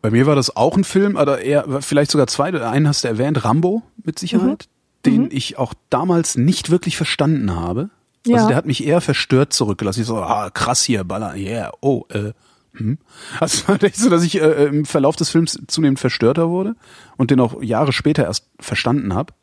[0.01, 2.49] Bei mir war das auch ein Film, oder eher vielleicht sogar zwei.
[2.61, 4.69] Einen hast du erwähnt, Rambo mit Sicherheit,
[5.05, 5.11] mhm.
[5.11, 5.29] den mhm.
[5.31, 7.91] ich auch damals nicht wirklich verstanden habe.
[8.27, 8.47] Also ja.
[8.49, 10.01] der hat mich eher verstört zurückgelassen.
[10.01, 12.33] Ich so, ah, krass hier, Baller, yeah, oh, äh,
[12.75, 12.99] hm.
[13.39, 16.75] Also war echt so, dass ich äh, im Verlauf des Films zunehmend verstörter wurde
[17.17, 19.35] und den auch Jahre später erst verstanden habe.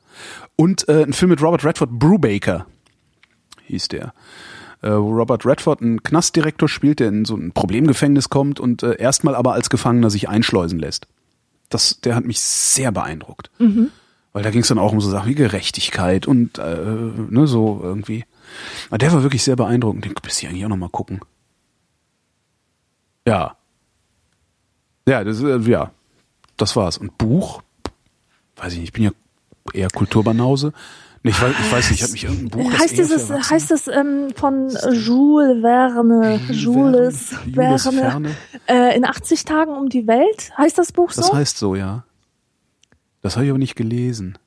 [0.56, 2.66] Und äh, ein Film mit Robert Redford, Brubaker
[3.66, 4.14] hieß der
[4.82, 8.96] äh, wo Robert Redford einen Knastdirektor spielt, der in so ein Problemgefängnis kommt und äh,
[8.98, 11.08] erstmal aber als Gefangener sich einschleusen lässt.
[11.70, 13.52] Das, der hat mich sehr beeindruckt.
[13.60, 13.92] Mhm.
[14.34, 16.86] Weil da ging es dann auch um so Sachen wie Gerechtigkeit und äh,
[17.30, 18.26] ne, so irgendwie.
[18.90, 20.06] Aber der war wirklich sehr beeindruckend.
[20.06, 21.20] Den müsste ich eigentlich auch nochmal gucken.
[23.28, 23.56] Ja.
[25.08, 25.92] Ja, das, äh, ja,
[26.58, 26.98] das war's.
[26.98, 27.62] Und Buch,
[28.58, 29.12] weiß ich nicht, ich bin ja
[29.74, 30.74] eher Kulturbanause.
[31.24, 32.80] Ich weiß, ich weiß nicht, ich habe mich irgendein Buch.
[32.80, 38.36] Heißt dieses, heißt es ähm, von Jules Verne, Jules, Jules Verne, Verne.
[38.68, 40.52] Äh, in 80 Tagen um die Welt?
[40.58, 41.22] Heißt das Buch so?
[41.22, 42.06] Das heißt so, ja.
[43.22, 44.38] Das habe ich aber nicht gelesen.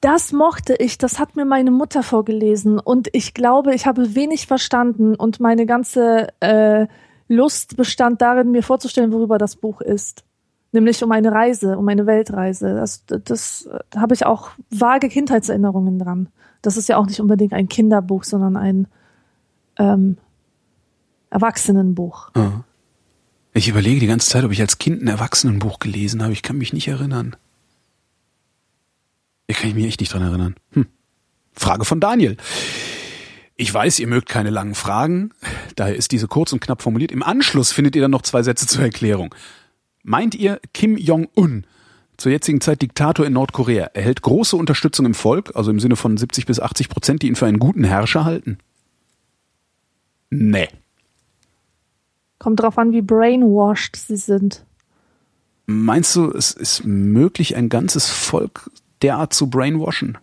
[0.00, 4.46] Das mochte ich, das hat mir meine Mutter vorgelesen und ich glaube, ich habe wenig
[4.46, 6.86] verstanden und meine ganze äh,
[7.28, 10.24] Lust bestand darin, mir vorzustellen, worüber das Buch ist
[10.72, 12.74] nämlich um eine Reise, um eine Weltreise.
[12.74, 16.28] Das, das da habe ich auch vage Kindheitserinnerungen dran.
[16.62, 18.86] Das ist ja auch nicht unbedingt ein Kinderbuch, sondern ein
[19.78, 20.18] ähm,
[21.30, 22.30] Erwachsenenbuch.
[22.36, 22.64] Ja.
[23.52, 26.32] Ich überlege die ganze Zeit, ob ich als Kind ein Erwachsenenbuch gelesen habe.
[26.32, 27.34] Ich kann mich nicht erinnern.
[29.46, 30.54] Ich kann mich echt nicht dran erinnern.
[30.72, 30.86] Hm.
[31.52, 32.36] Frage von Daniel.
[33.56, 35.32] Ich weiß, ihr mögt keine langen Fragen,
[35.76, 37.12] daher ist diese kurz und knapp formuliert.
[37.12, 39.34] Im Anschluss findet ihr dann noch zwei Sätze zur Erklärung.
[40.02, 41.66] Meint ihr, Kim Jong-un,
[42.16, 46.16] zur jetzigen Zeit Diktator in Nordkorea, erhält große Unterstützung im Volk, also im Sinne von
[46.16, 48.58] 70 bis 80 Prozent, die ihn für einen guten Herrscher halten?
[50.30, 50.68] Nee.
[52.38, 54.64] Kommt drauf an, wie brainwashed sie sind.
[55.66, 58.70] Meinst du, es ist möglich, ein ganzes Volk
[59.02, 60.18] derart zu brainwashen?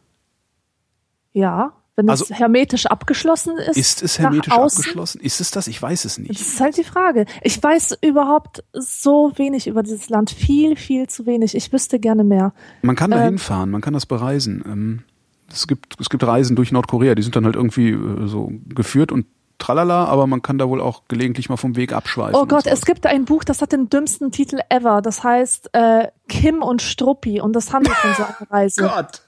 [1.33, 1.73] Ja.
[1.97, 3.75] Wenn also, es hermetisch abgeschlossen ist.
[3.75, 5.19] Ist es hermetisch abgeschlossen?
[5.19, 5.67] Ist es das?
[5.67, 6.29] Ich weiß es nicht.
[6.29, 7.25] Das ist halt die Frage.
[7.41, 10.29] Ich weiß überhaupt so wenig über dieses Land.
[10.29, 11.55] Viel, viel zu wenig.
[11.55, 12.53] Ich wüsste gerne mehr.
[12.83, 14.63] Man kann da ähm, hinfahren, man kann das bereisen.
[14.67, 15.03] Ähm,
[15.51, 19.11] es gibt, es gibt Reisen durch Nordkorea, die sind dann halt irgendwie äh, so geführt
[19.11, 19.25] und
[19.57, 22.39] tralala, aber man kann da wohl auch gelegentlich mal vom Weg abschweifen.
[22.39, 25.01] Oh Gott, es gibt ein Buch, das hat den dümmsten Titel ever.
[25.01, 28.83] Das heißt äh, Kim und Struppi und das handelt von so einer Reise.
[28.83, 29.23] Gott.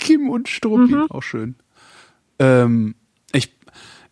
[0.00, 1.06] Kim und Struppi, mhm.
[1.10, 1.54] auch schön.
[2.38, 2.94] Ähm,
[3.32, 3.54] ich,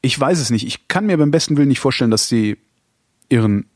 [0.02, 0.66] ich weiß es nicht.
[0.66, 2.56] Ich kann mir beim besten Willen nicht vorstellen, dass sie
[3.28, 3.66] ihren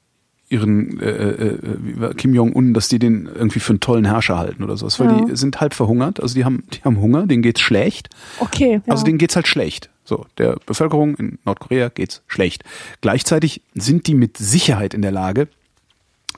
[0.48, 4.36] ihren äh, äh, äh Kim Jong Un, dass die den irgendwie für einen tollen Herrscher
[4.36, 5.24] halten oder sowas, weil ja.
[5.24, 8.10] die sind halb verhungert, also die haben die haben Hunger, denen geht's schlecht.
[8.38, 8.82] Okay.
[8.84, 8.92] Ja.
[8.92, 9.88] Also denen geht's halt schlecht.
[10.04, 12.64] So, der Bevölkerung in Nordkorea geht's schlecht.
[13.00, 15.48] Gleichzeitig sind die mit Sicherheit in der Lage,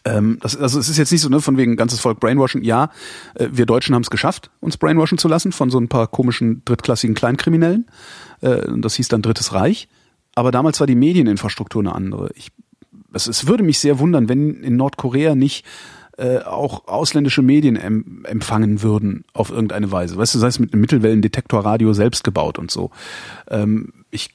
[0.05, 2.63] ähm, das, also es ist jetzt nicht so, ne, von wegen ganzes Volk Brainwashing.
[2.63, 2.91] Ja,
[3.35, 6.63] äh, wir Deutschen haben es geschafft, uns brainwashen zu lassen von so ein paar komischen
[6.65, 7.87] drittklassigen Kleinkriminellen.
[8.41, 9.89] Äh, das hieß dann Drittes Reich.
[10.35, 12.31] Aber damals war die Medieninfrastruktur eine andere.
[12.35, 12.49] Ich,
[13.13, 15.65] es, es würde mich sehr wundern, wenn in Nordkorea nicht
[16.19, 20.17] äh, auch ausländische Medien em empfangen würden auf irgendeine Weise.
[20.17, 22.91] Weißt du, sei es mit einem Mittelwellendetektorradio selbst gebaut und so.
[23.49, 24.34] Ähm, ich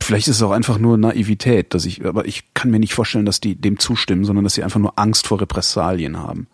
[0.00, 3.26] Vielleicht ist es auch einfach nur Naivität, dass ich, aber ich kann mir nicht vorstellen,
[3.26, 6.46] dass die dem zustimmen, sondern dass sie einfach nur Angst vor Repressalien haben.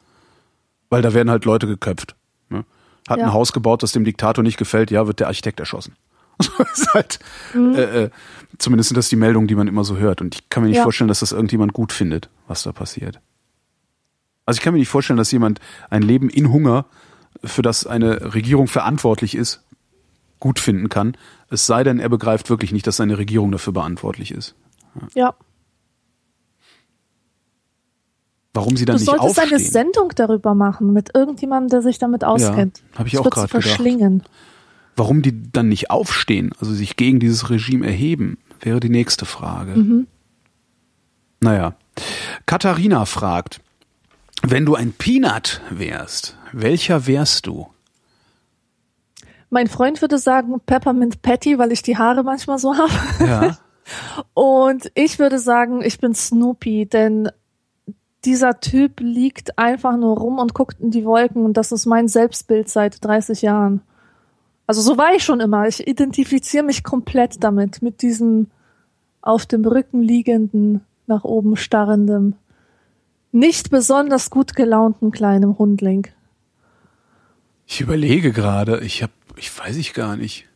[0.89, 2.17] Weil da werden halt Leute geköpft.
[2.49, 2.65] Ne?
[3.09, 3.27] Hat ja.
[3.27, 5.95] ein Haus gebaut, das dem Diktator nicht gefällt, ja, wird der Architekt erschossen.
[6.73, 7.19] ist halt,
[7.55, 7.75] mhm.
[7.75, 8.11] äh, äh,
[8.59, 10.21] zumindest sind das die Meldungen, die man immer so hört.
[10.21, 10.83] Und ich kann mir nicht ja.
[10.83, 13.21] vorstellen, dass das irgendjemand gut findet, was da passiert.
[14.47, 15.61] Also ich kann mir nicht vorstellen, dass jemand
[15.91, 16.87] ein Leben in Hunger,
[17.43, 19.63] für das eine Regierung verantwortlich ist,
[20.39, 21.17] gut finden kann.
[21.55, 24.57] Es sei denn, er begreift wirklich nicht, dass seine Regierung dafür verantwortlich ist.
[25.15, 25.35] Ja.
[28.53, 29.29] Warum sie dann du nicht aufstehen.
[29.29, 32.83] Du solltest eine Sendung darüber machen mit irgendjemandem, der sich damit auskennt.
[32.93, 34.29] Ja, habe ich auch gerade gedacht.
[34.97, 39.77] Warum die dann nicht aufstehen, also sich gegen dieses Regime erheben, wäre die nächste Frage.
[39.77, 40.07] Mhm.
[41.41, 41.75] Naja.
[42.47, 43.61] Katharina fragt,
[44.43, 47.69] wenn du ein Peanut wärst, welcher wärst du?
[49.55, 52.91] Mein Freund würde sagen Peppermint Patty, weil ich die Haare manchmal so habe.
[53.21, 53.57] Ja.
[54.35, 57.31] Und ich würde sagen, ich bin Snoopy, denn
[58.25, 62.09] dieser Typ liegt einfach nur rum und guckt in die Wolken und das ist mein
[62.09, 63.83] Selbstbild seit 30 Jahren.
[64.67, 65.69] Also so war ich schon immer.
[65.69, 68.49] Ich identifiziere mich komplett damit, mit diesem
[69.23, 72.35] auf dem Rücken liegenden, nach oben starrenden,
[73.31, 76.09] nicht besonders gut gelaunten kleinen Hundling.
[77.67, 80.47] Ich überlege gerade, ich hab, ich weiß ich gar nicht.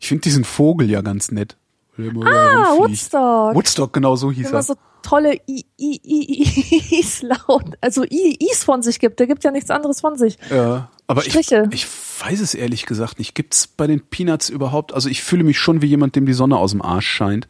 [0.00, 1.56] Ich finde diesen Vogel ja ganz nett.
[1.98, 3.54] Ah, Woodstock.
[3.54, 4.62] Woodstock, genau so hieß Immer er.
[4.62, 9.18] so tolle I, I, I, Is laut, also I, Is von sich gibt.
[9.18, 10.38] Der gibt ja nichts anderes von sich.
[10.50, 11.68] Ja, aber ich, Striche.
[11.72, 11.86] ich
[12.20, 13.34] weiß es ehrlich gesagt nicht.
[13.34, 16.56] Gibt's bei den Peanuts überhaupt, also ich fühle mich schon wie jemand, dem die Sonne
[16.56, 17.48] aus dem Arsch scheint.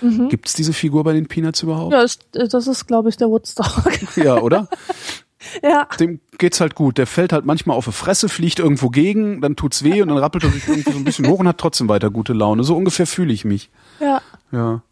[0.00, 1.92] Gibt's diese Figur bei den Peanuts überhaupt?
[1.92, 2.06] Ja,
[2.46, 4.16] das ist, glaube ich, der Woodstock.
[4.16, 4.68] Ja, oder?
[5.62, 5.86] ja.
[5.98, 6.98] Dem geht's halt gut.
[6.98, 10.18] Der fällt halt manchmal auf die Fresse, fliegt irgendwo gegen, dann tut's weh und dann
[10.18, 12.64] rappelt er sich irgendwie so ein bisschen hoch und hat trotzdem weiter gute Laune.
[12.64, 13.70] So ungefähr fühle ich mich.
[14.00, 14.20] Ja.
[14.52, 14.82] Ja.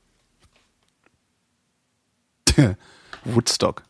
[3.24, 3.82] Woodstock.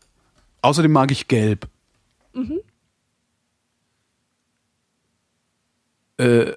[0.62, 1.68] Außerdem mag ich gelb.
[6.18, 6.52] Äh,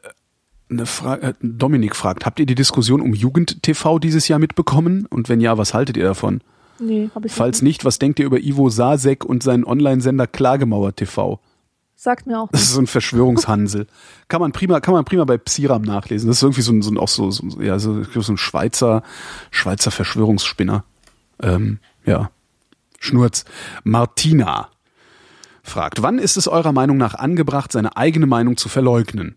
[0.70, 5.06] eine Frage, äh, Dominik fragt, habt ihr die Diskussion um Jugend-TV dieses Jahr mitbekommen?
[5.08, 6.42] Und wenn ja, was haltet ihr davon?
[6.80, 7.86] Nee, habe ich Falls nicht.
[7.86, 11.40] was denkt ihr über Ivo Sasek und seinen Online-Sender Klagemauer TV?
[11.96, 13.88] Sagt mir auch Das ist so ein Verschwörungshansel.
[14.30, 16.28] kann man prima, kann man prima bei Psiram nachlesen.
[16.28, 19.04] Das ist irgendwie so ein, so ein auch so, so, ja, so, so ein Schweizer,
[19.52, 20.86] Schweizer Verschwörungsspinner.
[21.42, 22.32] Ähm, ja.
[23.00, 23.44] Schnurz.
[23.84, 24.70] Martina
[25.64, 29.36] fragt, wann ist es eurer Meinung nach angebracht, seine eigene Meinung zu verleugnen?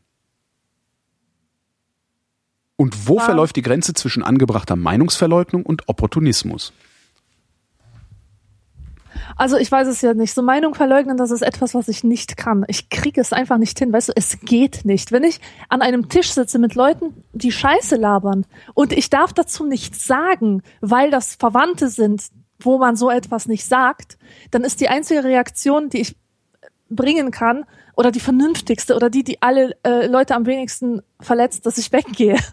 [2.76, 3.22] Und wo Ah.
[3.24, 6.72] verläuft die Grenze zwischen angebrachter Meinungsverleugnung und Opportunismus?
[9.36, 10.34] Also ich weiß es ja nicht.
[10.34, 12.64] So Meinung verleugnen, das ist etwas, was ich nicht kann.
[12.68, 13.92] Ich kriege es einfach nicht hin.
[13.92, 15.12] Weißt du, es geht nicht.
[15.12, 19.64] Wenn ich an einem Tisch sitze mit Leuten, die Scheiße labern und ich darf dazu
[19.66, 22.24] nichts sagen, weil das Verwandte sind,
[22.60, 24.18] wo man so etwas nicht sagt,
[24.50, 26.16] dann ist die einzige Reaktion, die ich
[26.88, 27.64] bringen kann,
[27.96, 32.36] oder die vernünftigste oder die, die alle äh, Leute am wenigsten verletzt, dass ich weggehe.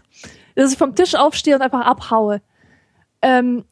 [0.56, 2.42] Dass ich vom Tisch aufstehe und einfach abhaue.
[3.22, 3.64] Ähm,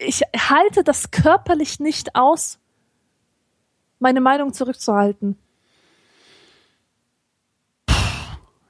[0.00, 2.58] ich halte das körperlich nicht aus,
[3.98, 5.36] meine Meinung zurückzuhalten.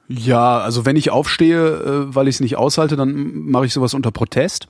[0.07, 1.67] Ja, also wenn ich aufstehe,
[2.09, 3.13] äh, weil ich es nicht aushalte, dann
[3.45, 4.67] mache ich sowas unter Protest.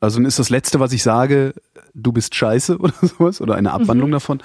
[0.00, 1.54] Also dann ist das Letzte, was ich sage,
[1.94, 4.14] du bist scheiße oder sowas oder eine Abwandlung Mhm.
[4.14, 4.42] davon.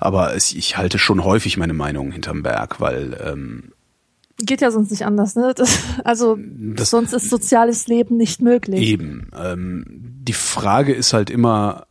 [0.00, 3.72] Aber ich halte schon häufig meine Meinung hinterm Berg, weil ähm,
[4.38, 5.52] Geht ja sonst nicht anders, ne?
[5.56, 6.36] Das, also
[6.74, 8.80] Das- sonst ist soziales Leben nicht möglich.
[8.80, 9.30] eben.
[9.36, 11.86] Ähm, die Frage ist halt immer,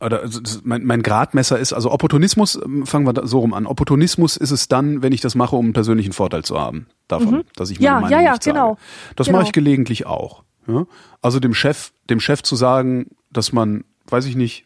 [0.00, 3.66] oder also mein, mein Gradmesser ist, also Opportunismus, ähm, fangen wir da so rum an.
[3.66, 7.44] Opportunismus ist es dann, wenn ich das mache, um einen persönlichen Vorteil zu haben davon,
[7.56, 7.94] dass ich meine Mhm.
[7.94, 8.54] Ja, Meinung ja, ja, nicht sage.
[8.54, 8.78] genau.
[9.16, 9.38] Das Genau.
[9.38, 10.44] mache ich gelegentlich auch.
[10.66, 10.86] Ja?
[11.22, 14.65] Also dem Chef, dem Chef zu sagen, dass man, weiß ich nicht,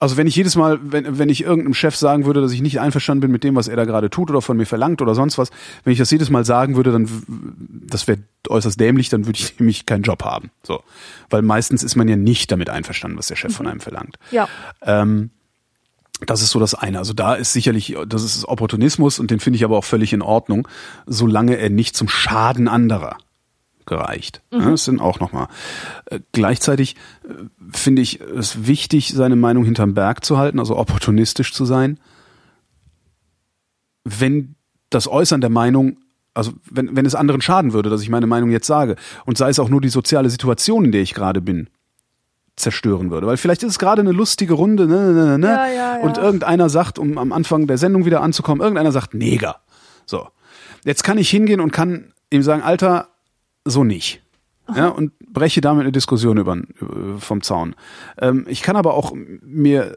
[0.00, 2.80] also wenn ich jedes Mal, wenn, wenn ich irgendeinem Chef sagen würde, dass ich nicht
[2.80, 5.36] einverstanden bin mit dem, was er da gerade tut oder von mir verlangt oder sonst
[5.36, 5.50] was,
[5.84, 7.06] wenn ich das jedes Mal sagen würde, dann
[7.86, 8.18] das wäre
[8.48, 10.50] äußerst dämlich, dann würde ich nämlich keinen Job haben.
[10.62, 10.82] So.
[11.28, 14.16] Weil meistens ist man ja nicht damit einverstanden, was der Chef von einem verlangt.
[14.30, 14.48] Ja.
[14.82, 15.30] Ähm,
[16.24, 16.98] das ist so das eine.
[16.98, 20.22] Also da ist sicherlich, das ist Opportunismus und den finde ich aber auch völlig in
[20.22, 20.66] Ordnung,
[21.06, 23.18] solange er nicht zum Schaden anderer
[23.90, 24.40] gereicht.
[24.50, 25.48] Ja, das sind auch nochmal.
[26.06, 27.34] Äh, gleichzeitig äh,
[27.76, 32.00] finde ich es wichtig, seine Meinung hinterm Berg zu halten, also opportunistisch zu sein.
[34.04, 34.54] Wenn
[34.88, 35.98] das Äußern der Meinung,
[36.32, 38.96] also wenn, wenn es anderen schaden würde, dass ich meine Meinung jetzt sage,
[39.26, 41.68] und sei es auch nur die soziale Situation, in der ich gerade bin,
[42.56, 43.26] zerstören würde.
[43.26, 46.02] Weil vielleicht ist es gerade eine lustige Runde, ne, ne, ne, ne, Ja, ja, ja.
[46.02, 49.56] und irgendeiner sagt, um am Anfang der Sendung wieder anzukommen, irgendeiner sagt Neger.
[50.06, 50.28] So.
[50.84, 53.08] Jetzt kann ich hingehen und kann ihm sagen, Alter,
[53.70, 54.22] so nicht.
[54.74, 57.74] Ja, und breche damit eine Diskussion über, äh, vom Zaun.
[58.18, 59.96] Ähm, ich kann aber auch mir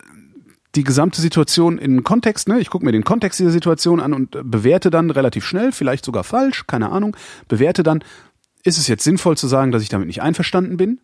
[0.75, 4.13] die gesamte Situation in den Kontext, ne, ich gucke mir den Kontext dieser Situation an
[4.13, 7.15] und bewerte dann relativ schnell, vielleicht sogar falsch, keine Ahnung,
[7.47, 8.03] bewerte dann,
[8.63, 10.99] ist es jetzt sinnvoll zu sagen, dass ich damit nicht einverstanden bin?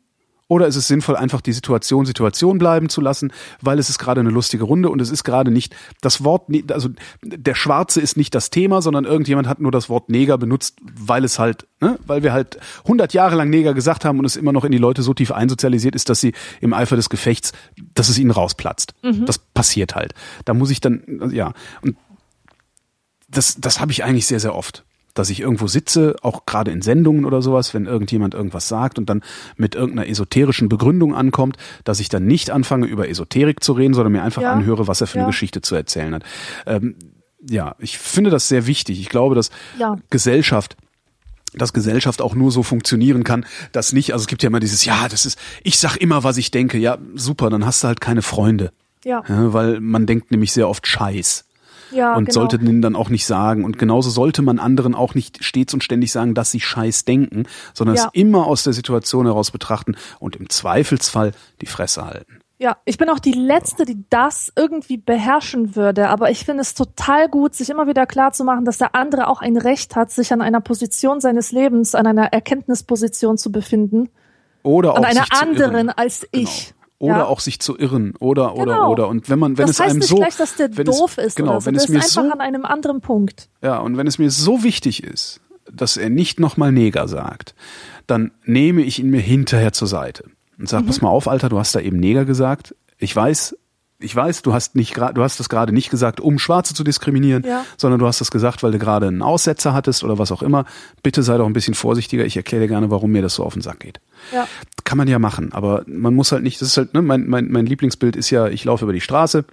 [0.50, 3.32] Oder ist es sinnvoll, einfach die Situation Situation bleiben zu lassen,
[3.62, 6.64] weil es ist gerade eine lustige Runde und es ist gerade nicht das Wort, ne-
[6.72, 6.90] also
[7.24, 11.24] der Schwarze ist nicht das Thema, sondern irgendjemand hat nur das Wort Neger benutzt, weil
[11.24, 14.52] es halt, ne, weil wir halt 100 Jahre lang Neger gesagt haben und es immer
[14.52, 17.54] noch in die Leute so tief einsozialisiert ist, dass sie im Eifer des Gefechts,
[17.94, 18.96] dass es ihnen rausplatzt.
[19.26, 20.16] Das passiert halt.
[20.46, 21.54] Da muss ich dann, ja,
[21.84, 21.96] und
[23.30, 24.84] das, das habe ich eigentlich sehr, sehr oft.
[25.16, 29.10] Dass ich irgendwo sitze, auch gerade in Sendungen oder sowas, wenn irgendjemand irgendwas sagt und
[29.10, 29.22] dann
[29.58, 34.12] mit irgendeiner esoterischen Begründung ankommt, dass ich dann nicht anfange, über Esoterik zu reden, sondern
[34.14, 34.52] mir einfach Ja.
[34.54, 35.24] anhöre, was er für Ja.
[35.24, 36.24] eine Geschichte zu erzählen hat.
[36.68, 36.96] Ähm,
[37.50, 39.00] ja, ich finde das sehr wichtig.
[39.02, 39.98] Ich glaube, dass Ja.
[40.10, 40.78] Gesellschaft
[41.56, 44.86] dass Gesellschaft auch nur so funktionieren kann, dass nicht, also es gibt ja immer dieses,
[44.86, 48.00] ja, das ist, ich sag immer, was ich denke, ja, super, dann hast du halt
[48.02, 48.72] keine Freunde.
[49.04, 49.24] Ja.
[49.28, 51.46] Ja, weil man denkt nämlich sehr oft Scheiß
[51.92, 52.34] Ja, und genau.
[52.34, 53.64] sollte den dann auch nicht sagen.
[53.66, 57.44] Und genauso sollte man anderen auch nicht stets und ständig sagen, dass sie Scheiß denken,
[57.74, 58.04] sondern Ja.
[58.06, 62.40] es immer aus der Situation heraus betrachten und im Zweifelsfall die Fresse halten.
[62.62, 66.10] Ja, ich bin auch die Letzte, die das irgendwie beherrschen würde.
[66.10, 69.28] Aber ich finde es total gut, sich immer wieder klar zu machen, dass der andere
[69.30, 74.10] auch ein Recht hat, sich an einer Position seines Lebens, an einer Erkenntnisposition zu befinden.
[74.64, 76.50] Oder auch An einer anderen als Genau.
[77.00, 77.26] Oder ja.
[77.26, 78.14] auch sich zu irren.
[78.20, 78.92] Oder, oder, Genau.
[78.92, 79.08] oder.
[79.08, 80.16] Und wenn man, wenn das es heißt einem nicht so.
[80.18, 81.66] gleich, dass der wenn doof es, ist genau, oder so.
[81.68, 83.50] wenn Das es mir so, an einem anderen Punkt.
[83.64, 85.40] Ja, und wenn es mir so wichtig ist,
[85.72, 87.56] dass er nicht nochmal Neger sagt,
[88.06, 90.24] dann nehme ich ihn mir hinterher zur Seite
[90.58, 90.68] und Mhm.
[90.68, 92.76] sag, pass mal auf, Alter, du hast da eben Neger gesagt.
[92.98, 93.56] Ich weiß,
[94.02, 96.84] ich weiß, du hast nicht gerade, du hast das gerade nicht gesagt, um Schwarze zu
[96.84, 97.66] diskriminieren, Ja.
[97.78, 100.66] sondern du hast das gesagt, weil du gerade einen Aussetzer hattest oder was auch immer.
[101.04, 102.26] Bitte sei doch ein bisschen vorsichtiger.
[102.26, 104.00] Ich erkläre dir gerne, warum mir das so auf den Sack geht.
[104.34, 104.48] Ja.
[104.86, 107.52] Kann man ja machen, aber man muss halt nicht, das ist halt, ne, mein, mein,
[107.52, 109.44] mein Lieblingsbild ist ja, ich laufe über die Straße,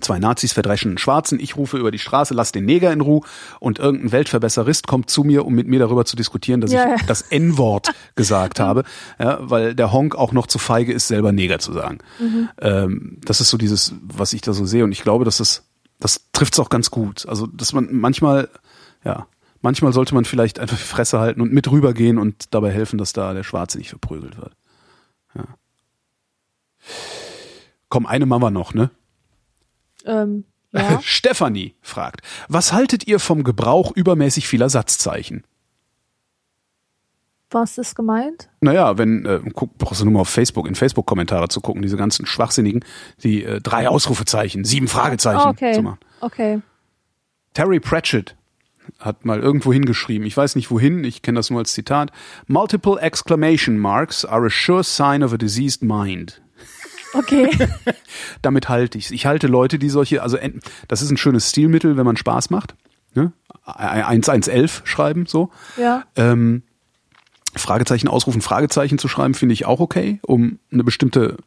[0.00, 3.22] zwei Nazis verdreschen einen Schwarzen, ich rufe über die Straße, lass den Neger in Ruhe
[3.60, 7.00] und irgendein Weltverbesserist kommt zu mir, um mit mir darüber zu diskutieren, dass Ja, ich
[7.00, 7.06] ja.
[7.06, 8.84] das N-Wort gesagt habe,
[9.18, 11.98] ja, weil der Honk auch noch zu feige ist, selber Neger zu sagen.
[12.18, 12.48] Mhm.
[12.60, 15.64] Ähm, das ist so dieses, was ich da so sehe und ich glaube, dass das,
[16.00, 17.26] das trifft's auch ganz gut.
[17.28, 18.48] Also, dass man manchmal,
[19.04, 19.26] ja,
[19.60, 23.12] manchmal sollte man vielleicht einfach die Fresse halten und mit rübergehen und dabei helfen, dass
[23.12, 24.52] da der Schwarze nicht verprügelt wird.
[25.34, 25.44] Ja.
[27.88, 28.90] Komm, eine Mama noch, ne?
[30.04, 31.00] Ähm, ja.
[31.02, 35.44] Stefanie fragt, was haltet ihr vom Gebrauch übermäßig vieler Satzzeichen?
[37.50, 38.50] Was ist gemeint?
[38.60, 41.96] Naja, wenn, äh, guck, brauchst du nur mal auf Facebook, in Facebook-Kommentare zu gucken, diese
[41.96, 42.84] ganzen Schwachsinnigen,
[43.22, 45.72] die äh, drei Ausrufezeichen, sieben Fragezeichen Ah, okay.
[45.72, 45.98] zu machen.
[46.20, 46.60] Okay.
[47.54, 48.36] Terry Pratchett
[48.98, 52.10] hat mal irgendwo hingeschrieben, ich weiß nicht wohin, ich kenne das nur als Zitat,
[52.46, 56.42] Multiple exclamation marks are a sure sign of a diseased mind.
[57.14, 57.50] Okay.
[58.42, 60.38] Damit halte ich Ich halte Leute, die solche, also
[60.88, 62.74] das ist ein schönes Stilmittel, wenn man Spaß macht.
[63.14, 63.32] Ne?
[63.64, 65.50] 1111 schreiben, so.
[65.76, 66.04] ja.
[66.16, 66.62] Ähm,
[67.56, 71.38] Fragezeichen ausrufen, Fragezeichen zu schreiben, finde ich auch okay, um eine bestimmte,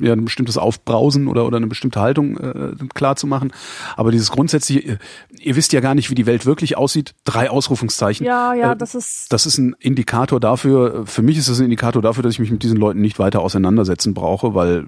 [0.00, 3.52] ja, ein bestimmtes Aufbrausen oder, oder eine bestimmte Haltung äh, klar zu machen.
[3.96, 4.98] Aber dieses grundsätzliche, ihr,
[5.38, 8.26] ihr wisst ja gar nicht, wie die Welt wirklich aussieht, drei Ausrufungszeichen.
[8.26, 9.32] Ja, ja, Äh, das ist.
[9.32, 12.50] das ist ein Indikator dafür, für mich ist das ein Indikator dafür, dass ich mich
[12.50, 14.86] mit diesen Leuten nicht weiter auseinandersetzen brauche, weil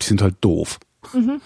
[0.00, 0.78] die sind halt doof.
[1.12, 1.40] Mhm.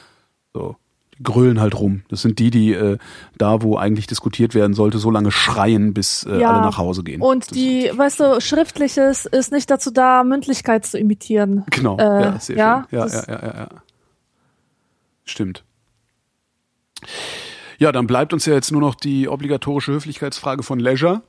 [0.54, 0.76] So.
[1.22, 2.02] Grölen halt rum.
[2.08, 2.98] Das sind die, die äh,
[3.36, 6.52] da, wo eigentlich diskutiert werden sollte, so lange schreien, bis äh, Ja.
[6.52, 7.20] alle nach Hause gehen.
[7.20, 11.64] Und Das- die, weißt du, Schriftliches ist nicht dazu da, Mündlichkeit zu imitieren.
[11.70, 12.98] Genau, Äh, ja, sehr ja, schön.
[12.98, 13.68] Ja, das- ja, ja, ja, ja.
[15.24, 15.64] Stimmt.
[17.78, 21.22] Ja, dann bleibt uns ja jetzt nur noch die obligatorische Höflichkeitsfrage von Leisure.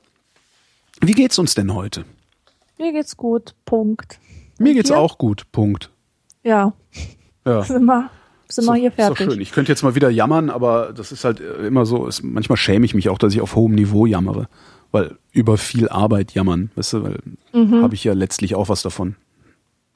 [1.00, 2.04] Wie geht's uns denn heute?
[2.78, 3.54] Mir geht's gut.
[3.64, 4.18] Punkt.
[4.58, 5.44] Mir geht's auch gut.
[5.52, 5.90] Punkt.
[6.42, 6.72] Ja,
[7.46, 7.62] Ja.
[7.64, 8.10] sind wir,
[8.56, 9.32] sind wir hier Ist doch fertig.
[9.32, 9.40] schön.
[9.40, 12.56] Ich könnte jetzt mal wieder jammern, aber das ist halt äh, immer so, ist, manchmal
[12.56, 14.48] schäme ich mich auch, dass ich auf hohem Niveau jammere.
[14.92, 17.18] Weil über viel Arbeit jammern, weißt du, weil
[17.52, 17.82] Mhm.
[17.82, 19.16] habe ich ja letztlich auch was davon.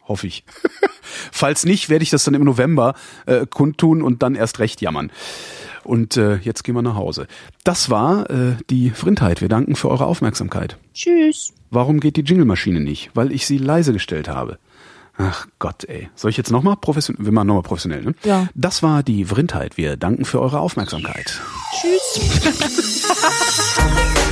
[0.06, 0.44] Hoffe ich.
[1.32, 2.94] Falls nicht, werde ich das dann im November
[3.26, 5.10] äh, kundtun und dann erst recht jammern.
[5.82, 7.26] Und äh, jetzt gehen wir nach Hause.
[7.64, 9.40] Das war äh, die Frindheit.
[9.40, 10.78] Wir danken für eure Aufmerksamkeit.
[10.94, 11.52] Tschüss.
[11.70, 13.10] Warum geht die Jingle-Maschine nicht?
[13.14, 14.59] Weil ich sie leise gestellt habe.
[15.16, 16.11] Ach Gott, ey.
[16.15, 17.24] Soll ich jetzt nochmal professionell?
[17.24, 18.15] Wir machen nochmal professionell, ne?
[18.24, 18.49] Ja.
[18.55, 19.77] Das war die Vrindheit.
[19.77, 21.41] Wir danken für eure Aufmerksamkeit.
[21.81, 22.20] Tschüss.